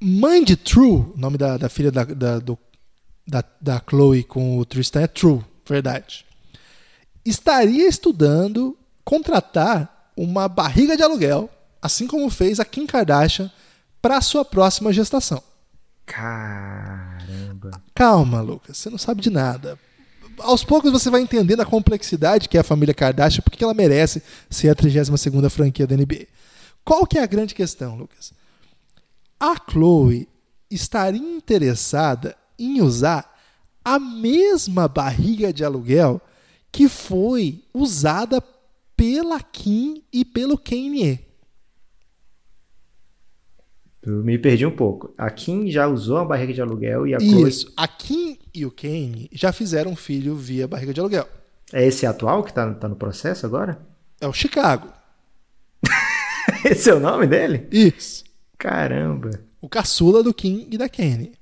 Mãe 0.00 0.44
de 0.44 0.56
True, 0.56 1.06
nome 1.16 1.38
da, 1.38 1.56
da 1.56 1.68
filha 1.68 1.90
da, 1.90 2.04
da, 2.04 2.38
do- 2.38 2.58
da, 3.26 3.42
da 3.60 3.82
Chloe 3.88 4.22
com 4.22 4.58
o 4.58 4.64
Tristan 4.64 5.00
é 5.02 5.06
True, 5.06 5.42
verdade. 5.66 6.24
Estaria 7.24 7.88
estudando 7.88 8.76
contratar 9.04 10.12
uma 10.16 10.46
barriga 10.48 10.96
de 10.96 11.02
aluguel, 11.02 11.48
assim 11.80 12.06
como 12.06 12.28
fez 12.30 12.60
a 12.60 12.64
Kim 12.64 12.86
Kardashian, 12.86 13.50
para 14.06 14.20
sua 14.20 14.44
próxima 14.44 14.92
gestação. 14.92 15.42
Caramba. 16.06 17.82
Calma, 17.92 18.40
Lucas, 18.40 18.76
você 18.76 18.88
não 18.88 18.98
sabe 18.98 19.20
de 19.20 19.30
nada. 19.30 19.76
Aos 20.38 20.62
poucos 20.62 20.92
você 20.92 21.10
vai 21.10 21.22
entendendo 21.22 21.62
a 21.62 21.66
complexidade 21.66 22.48
que 22.48 22.56
é 22.56 22.60
a 22.60 22.64
família 22.64 22.94
Kardashian, 22.94 23.42
porque 23.42 23.64
ela 23.64 23.74
merece 23.74 24.22
ser 24.48 24.68
a 24.68 24.76
32ª 24.76 25.50
franquia 25.50 25.88
da 25.88 25.96
NBA. 25.96 26.28
Qual 26.84 27.04
que 27.04 27.18
é 27.18 27.22
a 27.24 27.26
grande 27.26 27.52
questão, 27.52 27.96
Lucas? 27.96 28.32
A 29.40 29.56
Chloe 29.68 30.28
estaria 30.70 31.20
interessada 31.20 32.36
em 32.56 32.80
usar 32.80 33.36
a 33.84 33.98
mesma 33.98 34.86
barriga 34.86 35.52
de 35.52 35.64
aluguel 35.64 36.20
que 36.70 36.88
foi 36.88 37.64
usada 37.74 38.40
pela 38.96 39.40
Kim 39.40 40.04
e 40.12 40.24
pelo 40.24 40.56
Kanye. 40.56 41.25
Eu 44.06 44.22
me 44.22 44.38
perdi 44.38 44.64
um 44.64 44.70
pouco. 44.70 45.12
A 45.18 45.28
Kim 45.28 45.68
já 45.68 45.88
usou 45.88 46.18
a 46.18 46.24
barriga 46.24 46.52
de 46.52 46.62
aluguel 46.62 47.08
e 47.08 47.14
a 47.14 47.18
Chloe... 47.18 47.48
Isso. 47.48 47.72
A 47.76 47.88
Kim 47.88 48.38
e 48.54 48.64
o 48.64 48.70
Kane 48.70 49.28
já 49.32 49.52
fizeram 49.52 49.90
um 49.90 49.96
filho 49.96 50.36
via 50.36 50.68
barriga 50.68 50.94
de 50.94 51.00
aluguel. 51.00 51.28
É 51.72 51.84
esse 51.84 52.06
atual 52.06 52.44
que 52.44 52.52
tá, 52.52 52.72
tá 52.74 52.88
no 52.88 52.94
processo 52.94 53.44
agora? 53.44 53.80
É 54.20 54.28
o 54.28 54.32
Chicago. 54.32 54.88
Esse 56.64 56.88
é 56.88 56.94
o 56.94 57.00
nome 57.00 57.26
dele? 57.26 57.66
Isso. 57.72 58.24
Caramba. 58.56 59.30
O 59.60 59.68
caçula 59.68 60.22
do 60.22 60.32
Kim 60.32 60.68
e 60.70 60.78
da 60.78 60.88
Kane. 60.88 61.32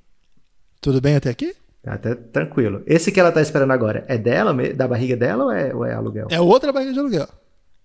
Tudo 0.81 1.01
bem 1.01 1.17
até 1.17 1.29
aqui? 1.29 1.55
Tá 1.83 1.93
Até 1.93 2.15
tranquilo. 2.15 2.83
Esse 2.87 3.12
que 3.12 3.21
ela 3.21 3.31
tá 3.31 3.43
esperando 3.43 3.73
agora, 3.73 4.07
é 4.09 4.17
dela, 4.17 4.55
da 4.73 4.89
barriga 4.89 5.15
dela 5.15 5.45
ou 5.45 5.53
é, 5.53 5.75
ou 5.75 5.85
é 5.85 5.93
aluguel? 5.93 6.29
É 6.31 6.41
outra 6.41 6.73
barriga 6.73 6.95
de 6.95 6.99
aluguel. 6.99 7.29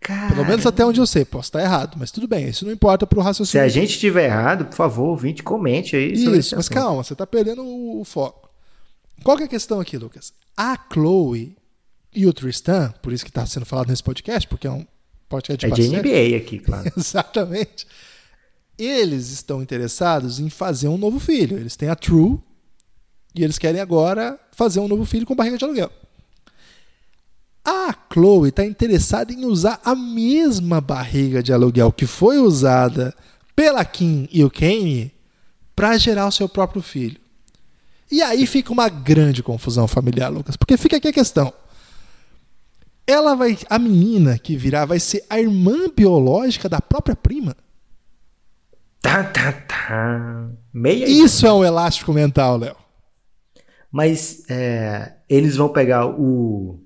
Cara, 0.02 0.34
Pelo 0.34 0.46
menos 0.46 0.66
até 0.66 0.86
onde 0.86 1.00
eu 1.00 1.06
sei. 1.06 1.26
Posso 1.26 1.48
estar 1.50 1.62
errado, 1.62 1.98
mas 2.00 2.10
tudo 2.12 2.28
bem. 2.28 2.48
Isso 2.48 2.66
não 2.66 2.72
importa 2.72 3.06
pro 3.06 3.20
se 3.22 3.26
raciocínio. 3.26 3.66
a 3.66 3.70
gente 3.70 3.92
estiver 3.92 4.26
errado, 4.26 4.66
por 4.66 4.76
favor, 4.76 5.08
ouvinte, 5.10 5.44
comente 5.44 5.96
aí. 5.96 6.14
Isso, 6.14 6.30
mas 6.32 6.54
assunto. 6.54 6.74
calma, 6.74 7.04
você 7.04 7.14
tá 7.16 7.28
perdendo 7.28 7.64
o, 7.64 8.00
o 8.02 8.06
foco. 8.06 8.50
Qual 9.24 9.36
que 9.36 9.44
é 9.44 9.46
a 9.46 9.50
questão 9.50 9.80
aqui, 9.82 9.98
Lucas? 9.98 10.32
A 10.56 10.78
Chloe 10.92 11.56
e 12.16 12.26
o 12.26 12.34
Tristan, 12.34 12.94
por 13.02 13.12
isso 13.12 13.26
que 13.26 13.32
tá 13.32 13.46
sendo 13.46 13.66
falado 13.66 13.90
nesse 13.90 14.02
podcast, 14.04 14.48
porque 14.48 14.66
é 14.68 14.72
um 14.72 14.86
podcast 15.28 15.66
É 15.66 15.70
de 15.70 15.90
de. 15.90 15.98
NBA 15.98 16.38
aqui, 16.38 16.60
claro. 16.60 16.90
Exatamente. 16.98 17.86
Eles 18.78 19.30
estão 19.32 19.62
interessados 19.62 20.40
em 20.40 20.50
fazer 20.50 20.88
um 20.88 20.98
novo 20.98 21.20
filho. 21.20 21.58
Eles 21.58 21.76
têm 21.76 21.90
a 21.90 21.96
True 21.96 22.40
e 23.36 23.44
eles 23.44 23.58
querem 23.58 23.82
agora 23.82 24.40
fazer 24.54 24.80
um 24.80 24.88
novo 24.88 25.04
filho 25.04 25.26
com 25.26 25.36
barriga 25.36 25.58
de 25.58 25.66
aluguel. 25.66 25.92
A 27.64 27.94
Chloe 28.12 28.50
está 28.50 28.66
interessada 28.66 29.34
em 29.34 29.46
usar 29.46 29.80
a 29.84 29.96
mesma 29.96 30.82
barriga 30.82 31.44
de 31.44 31.54
aluguel 31.54 31.92
que 31.92 32.06
foi 32.06 32.40
usada 32.40 33.14
pela 33.56 33.84
Kim 33.84 34.28
e 34.32 34.44
o 34.44 34.50
Kane 34.50 35.14
para 35.76 35.98
gerar 35.98 36.28
o 36.28 36.32
seu 36.32 36.48
próprio 36.48 36.82
filho. 36.82 37.20
E 38.12 38.22
aí 38.22 38.48
fica 38.48 38.74
uma 38.74 38.90
grande 38.90 39.44
confusão 39.44 39.88
familiar, 39.88 40.30
Lucas, 40.30 40.58
porque 40.58 40.78
fica 40.78 40.98
aqui 40.98 41.10
a 41.10 41.14
questão. 41.14 41.54
Ela 43.06 43.36
vai, 43.36 43.58
a 43.70 43.78
menina 43.78 44.38
que 44.38 44.56
virá 44.56 44.86
vai 44.86 45.00
ser 45.00 45.24
a 45.30 45.40
irmã 45.40 45.90
biológica 45.96 46.68
da 46.68 46.82
própria 46.82 47.16
prima. 47.16 47.56
tá, 49.02 49.24
tá, 49.24 49.52
tá. 49.52 50.50
Meia 50.74 51.06
Isso 51.06 51.46
é 51.46 51.54
um 51.54 51.64
elástico 51.64 52.14
mental, 52.14 52.58
Léo. 52.58 52.76
Mas 53.92 54.44
é, 54.50 55.14
eles 55.28 55.56
vão 55.56 55.70
pegar 55.70 56.06
o 56.06 56.80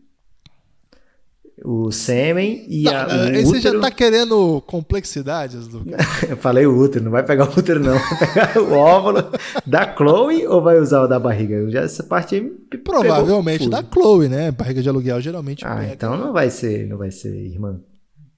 o 1.65 1.91
sêmen 1.91 2.65
e 2.67 2.87
a, 2.89 3.05
Tá, 3.05 3.15
o 3.15 3.19
aí 3.21 3.43
você 3.45 3.59
já 3.61 3.69
útero. 3.69 3.81
tá 3.81 3.91
querendo 3.91 4.61
complexidades, 4.67 5.67
Lucas. 5.67 5.95
Eu 6.29 6.37
falei 6.37 6.65
o 6.65 6.77
útero, 6.77 7.05
não 7.05 7.11
vai 7.11 7.23
pegar 7.23 7.49
o 7.49 7.59
útero 7.59 7.79
não, 7.79 7.93
vai 8.19 8.19
pegar 8.33 8.59
o 8.61 8.73
óvulo 8.73 9.31
da 9.65 9.95
Chloe 9.95 10.45
ou 10.47 10.61
vai 10.61 10.77
usar 10.79 11.01
o 11.01 11.07
da 11.07 11.19
barriga? 11.19 11.55
Eu 11.55 11.71
já 11.71 11.81
essa 11.81 12.03
parte 12.03 12.41
Provavelmente 12.83 13.69
da 13.69 13.83
Chloe, 13.83 14.27
né? 14.29 14.51
Barriga 14.51 14.81
de 14.81 14.89
aluguel 14.89 15.21
geralmente 15.21 15.65
Ah, 15.65 15.77
pega. 15.77 15.93
então 15.93 16.17
não 16.17 16.33
vai 16.33 16.49
ser, 16.49 16.87
não 16.87 16.97
vai 16.97 17.11
ser 17.11 17.33
irmã. 17.33 17.79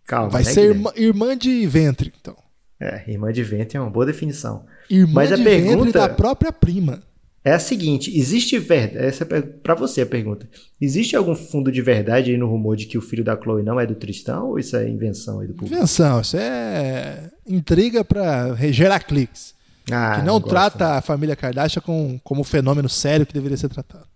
Calma, 0.07 0.29
Vai 0.29 0.43
né, 0.43 0.51
ser 0.51 0.61
irmã, 0.69 0.91
irmã 0.95 1.35
de 1.35 1.65
ventre, 1.65 2.13
então. 2.21 2.35
É, 2.79 3.09
irmã 3.09 3.33
de 3.33 3.41
ventre 3.43 3.77
é 3.77 3.81
uma 3.81 3.89
boa 3.89 4.05
definição. 4.05 4.65
Irmã 4.89 5.13
Mas 5.15 5.31
a 5.31 5.35
de 5.35 5.43
ventre 5.43 5.67
pergunta- 5.69 5.99
da 5.99 6.09
própria 6.09 6.51
prima. 6.51 7.01
É 7.45 7.51
a 7.51 7.59
seguinte, 7.59 8.11
existe 8.17 8.57
verdade, 8.57 9.05
essa 9.05 9.23
é 9.23 9.39
para 9.41 9.75
você 9.75 10.01
a 10.01 10.05
pergunta. 10.05 10.49
Existe 10.81 11.15
algum 11.15 11.35
fundo 11.35 11.71
de 11.71 11.79
verdade 11.79 12.31
aí 12.31 12.37
no 12.37 12.47
rumor 12.47 12.75
de 12.75 12.87
que 12.87 12.97
o 12.97 13.01
filho 13.01 13.23
da 13.23 13.39
Chloe 13.39 13.61
não 13.61 13.79
é 13.79 13.85
do 13.85 13.93
Tristão 13.93 14.49
ou 14.49 14.57
isso 14.57 14.75
é 14.75 14.89
invenção 14.89 15.41
aí 15.41 15.47
do 15.47 15.53
público? 15.53 15.75
Invenção, 15.75 16.21
isso 16.21 16.35
é 16.37 17.29
intriga 17.47 18.03
pra 18.03 18.55
gerar 18.71 18.99
cliques. 19.01 19.53
Ah, 19.91 20.15
que 20.15 20.25
não 20.25 20.39
gosto. 20.39 20.49
trata 20.49 20.97
a 20.97 21.01
família 21.01 21.35
Kardashian 21.35 21.83
com, 21.83 22.19
como 22.23 22.41
um 22.41 22.43
fenômeno 22.43 22.89
sério 22.89 23.27
que 23.27 23.33
deveria 23.33 23.57
ser 23.57 23.69
tratado. 23.69 24.07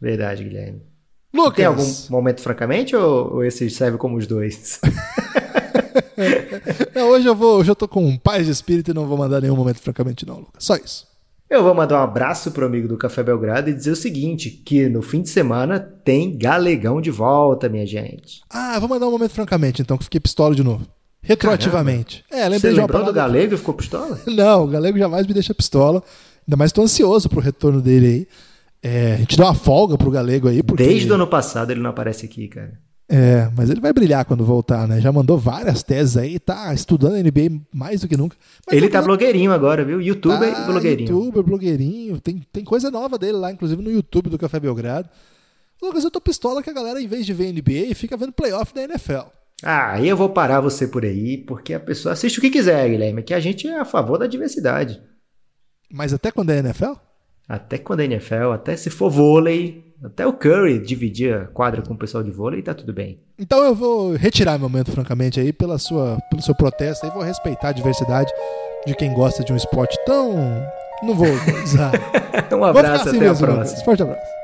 Verdade, 0.00 0.42
Guilherme. 0.42 0.80
Lucas, 1.34 1.56
Tem 1.56 1.66
algum 1.66 1.86
momento 2.08 2.40
francamente 2.40 2.96
ou, 2.96 3.34
ou 3.34 3.44
esse 3.44 3.68
serve 3.68 3.98
como 3.98 4.16
os 4.16 4.26
dois? 4.26 4.80
Não, 6.94 7.08
hoje 7.12 7.26
eu 7.28 7.36
vou, 7.36 7.58
hoje 7.58 7.70
eu 7.70 7.76
tô 7.76 7.86
com 7.86 8.16
paz 8.16 8.46
de 8.46 8.52
espírito 8.52 8.90
e 8.90 8.94
não 8.94 9.06
vou 9.06 9.18
mandar 9.18 9.42
nenhum 9.42 9.54
momento 9.54 9.80
francamente 9.80 10.24
não, 10.24 10.38
Lucas. 10.38 10.64
Só 10.64 10.76
isso. 10.76 11.09
Eu 11.50 11.64
vou 11.64 11.74
mandar 11.74 11.98
um 11.98 12.04
abraço 12.04 12.52
pro 12.52 12.64
amigo 12.64 12.86
do 12.86 12.96
Café 12.96 13.24
Belgrado 13.24 13.68
e 13.68 13.74
dizer 13.74 13.90
o 13.90 13.96
seguinte, 13.96 14.48
que 14.48 14.88
no 14.88 15.02
fim 15.02 15.20
de 15.20 15.28
semana 15.28 15.80
tem 15.80 16.38
Galegão 16.38 17.00
de 17.00 17.10
volta, 17.10 17.68
minha 17.68 17.84
gente. 17.84 18.40
Ah, 18.48 18.78
vou 18.78 18.88
mandar 18.88 19.08
um 19.08 19.10
momento 19.10 19.32
francamente, 19.32 19.82
então, 19.82 19.98
que 19.98 20.04
fiquei 20.04 20.20
pistola 20.20 20.54
de 20.54 20.62
novo. 20.62 20.86
Retroativamente. 21.20 22.24
É, 22.30 22.44
Você 22.44 22.48
lembrei 22.50 22.72
de 22.72 22.78
uma 22.78 22.86
lembrou 22.86 23.04
do 23.04 23.12
Galego 23.12 23.54
e 23.54 23.58
ficou 23.58 23.74
pistola? 23.74 24.20
Não, 24.28 24.62
o 24.62 24.68
Galego 24.68 24.96
jamais 24.96 25.26
me 25.26 25.34
deixa 25.34 25.52
pistola. 25.52 26.00
Ainda 26.46 26.56
mais 26.56 26.70
tô 26.70 26.82
ansioso 26.82 27.28
pro 27.28 27.40
retorno 27.40 27.82
dele 27.82 28.06
aí. 28.06 28.28
É, 28.80 29.14
a 29.14 29.16
gente 29.16 29.36
dá 29.36 29.46
uma 29.46 29.54
folga 29.54 29.98
pro 29.98 30.08
Galego 30.08 30.46
aí, 30.46 30.62
porque. 30.62 30.84
Desde 30.84 31.10
o 31.10 31.14
ano 31.16 31.26
passado 31.26 31.72
ele 31.72 31.80
não 31.80 31.90
aparece 31.90 32.26
aqui, 32.26 32.46
cara. 32.46 32.78
É, 33.12 33.50
mas 33.56 33.68
ele 33.68 33.80
vai 33.80 33.92
brilhar 33.92 34.24
quando 34.24 34.44
voltar, 34.44 34.86
né? 34.86 35.00
Já 35.00 35.10
mandou 35.10 35.36
várias 35.36 35.82
teses 35.82 36.16
aí, 36.16 36.38
tá 36.38 36.72
estudando 36.72 37.16
NBA 37.16 37.60
mais 37.74 38.00
do 38.00 38.06
que 38.06 38.16
nunca. 38.16 38.36
Ele 38.70 38.88
tá 38.88 39.02
blogueirinho 39.02 39.50
agora, 39.50 39.84
viu? 39.84 40.00
Youtuber 40.00 40.54
Tá, 40.54 40.62
e 40.62 40.66
blogueirinho. 40.66 41.10
Youtuber, 41.10 41.42
blogueirinho. 41.42 42.20
Tem, 42.20 42.40
tem 42.52 42.62
coisa 42.62 42.88
nova 42.88 43.18
dele 43.18 43.38
lá, 43.38 43.50
inclusive 43.50 43.82
no 43.82 43.90
YouTube 43.90 44.30
do 44.30 44.38
Café 44.38 44.60
Belgrado. 44.60 45.08
Lucas, 45.82 46.04
eu 46.04 46.10
tô 46.10 46.20
pistola 46.20 46.62
que 46.62 46.70
a 46.70 46.72
galera, 46.72 47.02
em 47.02 47.08
vez 47.08 47.26
de 47.26 47.32
ver 47.32 47.52
NBA, 47.52 47.92
fica 47.96 48.16
vendo 48.16 48.30
playoff 48.30 48.72
da 48.72 48.84
NFL. 48.84 49.26
Ah, 49.60 49.94
aí 49.94 50.08
eu 50.08 50.16
vou 50.16 50.28
parar 50.28 50.60
você 50.60 50.86
por 50.86 51.04
aí, 51.04 51.36
porque 51.36 51.74
a 51.74 51.80
pessoa 51.80 52.12
assiste 52.12 52.38
o 52.38 52.40
que 52.40 52.48
quiser, 52.48 52.88
Guilherme, 52.88 53.24
que 53.24 53.34
a 53.34 53.40
gente 53.40 53.66
é 53.66 53.80
a 53.80 53.84
favor 53.84 54.18
da 54.18 54.28
diversidade. 54.28 55.02
Mas 55.90 56.12
até 56.12 56.30
quando 56.30 56.50
é 56.50 56.58
NFL? 56.58 56.92
Até 57.50 57.78
quando 57.78 57.98
é 57.98 58.04
NFL, 58.04 58.52
até 58.54 58.76
se 58.76 58.88
for 58.90 59.10
vôlei, 59.10 59.82
até 60.04 60.24
o 60.24 60.32
Curry 60.32 60.78
dividir 60.78 61.34
a 61.34 61.46
quadra 61.46 61.82
com 61.82 61.94
o 61.94 61.98
pessoal 61.98 62.22
de 62.22 62.30
vôlei, 62.30 62.62
tá 62.62 62.72
tudo 62.72 62.92
bem. 62.92 63.18
Então 63.36 63.64
eu 63.64 63.74
vou 63.74 64.14
retirar 64.14 64.56
meu 64.56 64.68
momento, 64.68 64.92
francamente, 64.92 65.40
aí, 65.40 65.52
pela 65.52 65.76
sua, 65.76 66.16
pelo 66.30 66.40
seu 66.40 66.54
protesto 66.54 67.04
aí, 67.04 67.12
vou 67.12 67.24
respeitar 67.24 67.70
a 67.70 67.72
diversidade 67.72 68.30
de 68.86 68.94
quem 68.94 69.12
gosta 69.12 69.42
de 69.42 69.52
um 69.52 69.56
esporte 69.56 69.98
tão. 70.06 70.32
Não 71.02 71.12
vou 71.12 71.26
usar. 71.64 71.90
um 72.52 72.64
abraço, 72.64 73.08
assim 73.08 73.16
até 73.16 73.26
a 73.26 73.30
mesmo, 73.30 73.46
próxima. 73.46 73.64
Lucas. 73.64 73.82
Forte 73.82 74.02
abraço. 74.04 74.39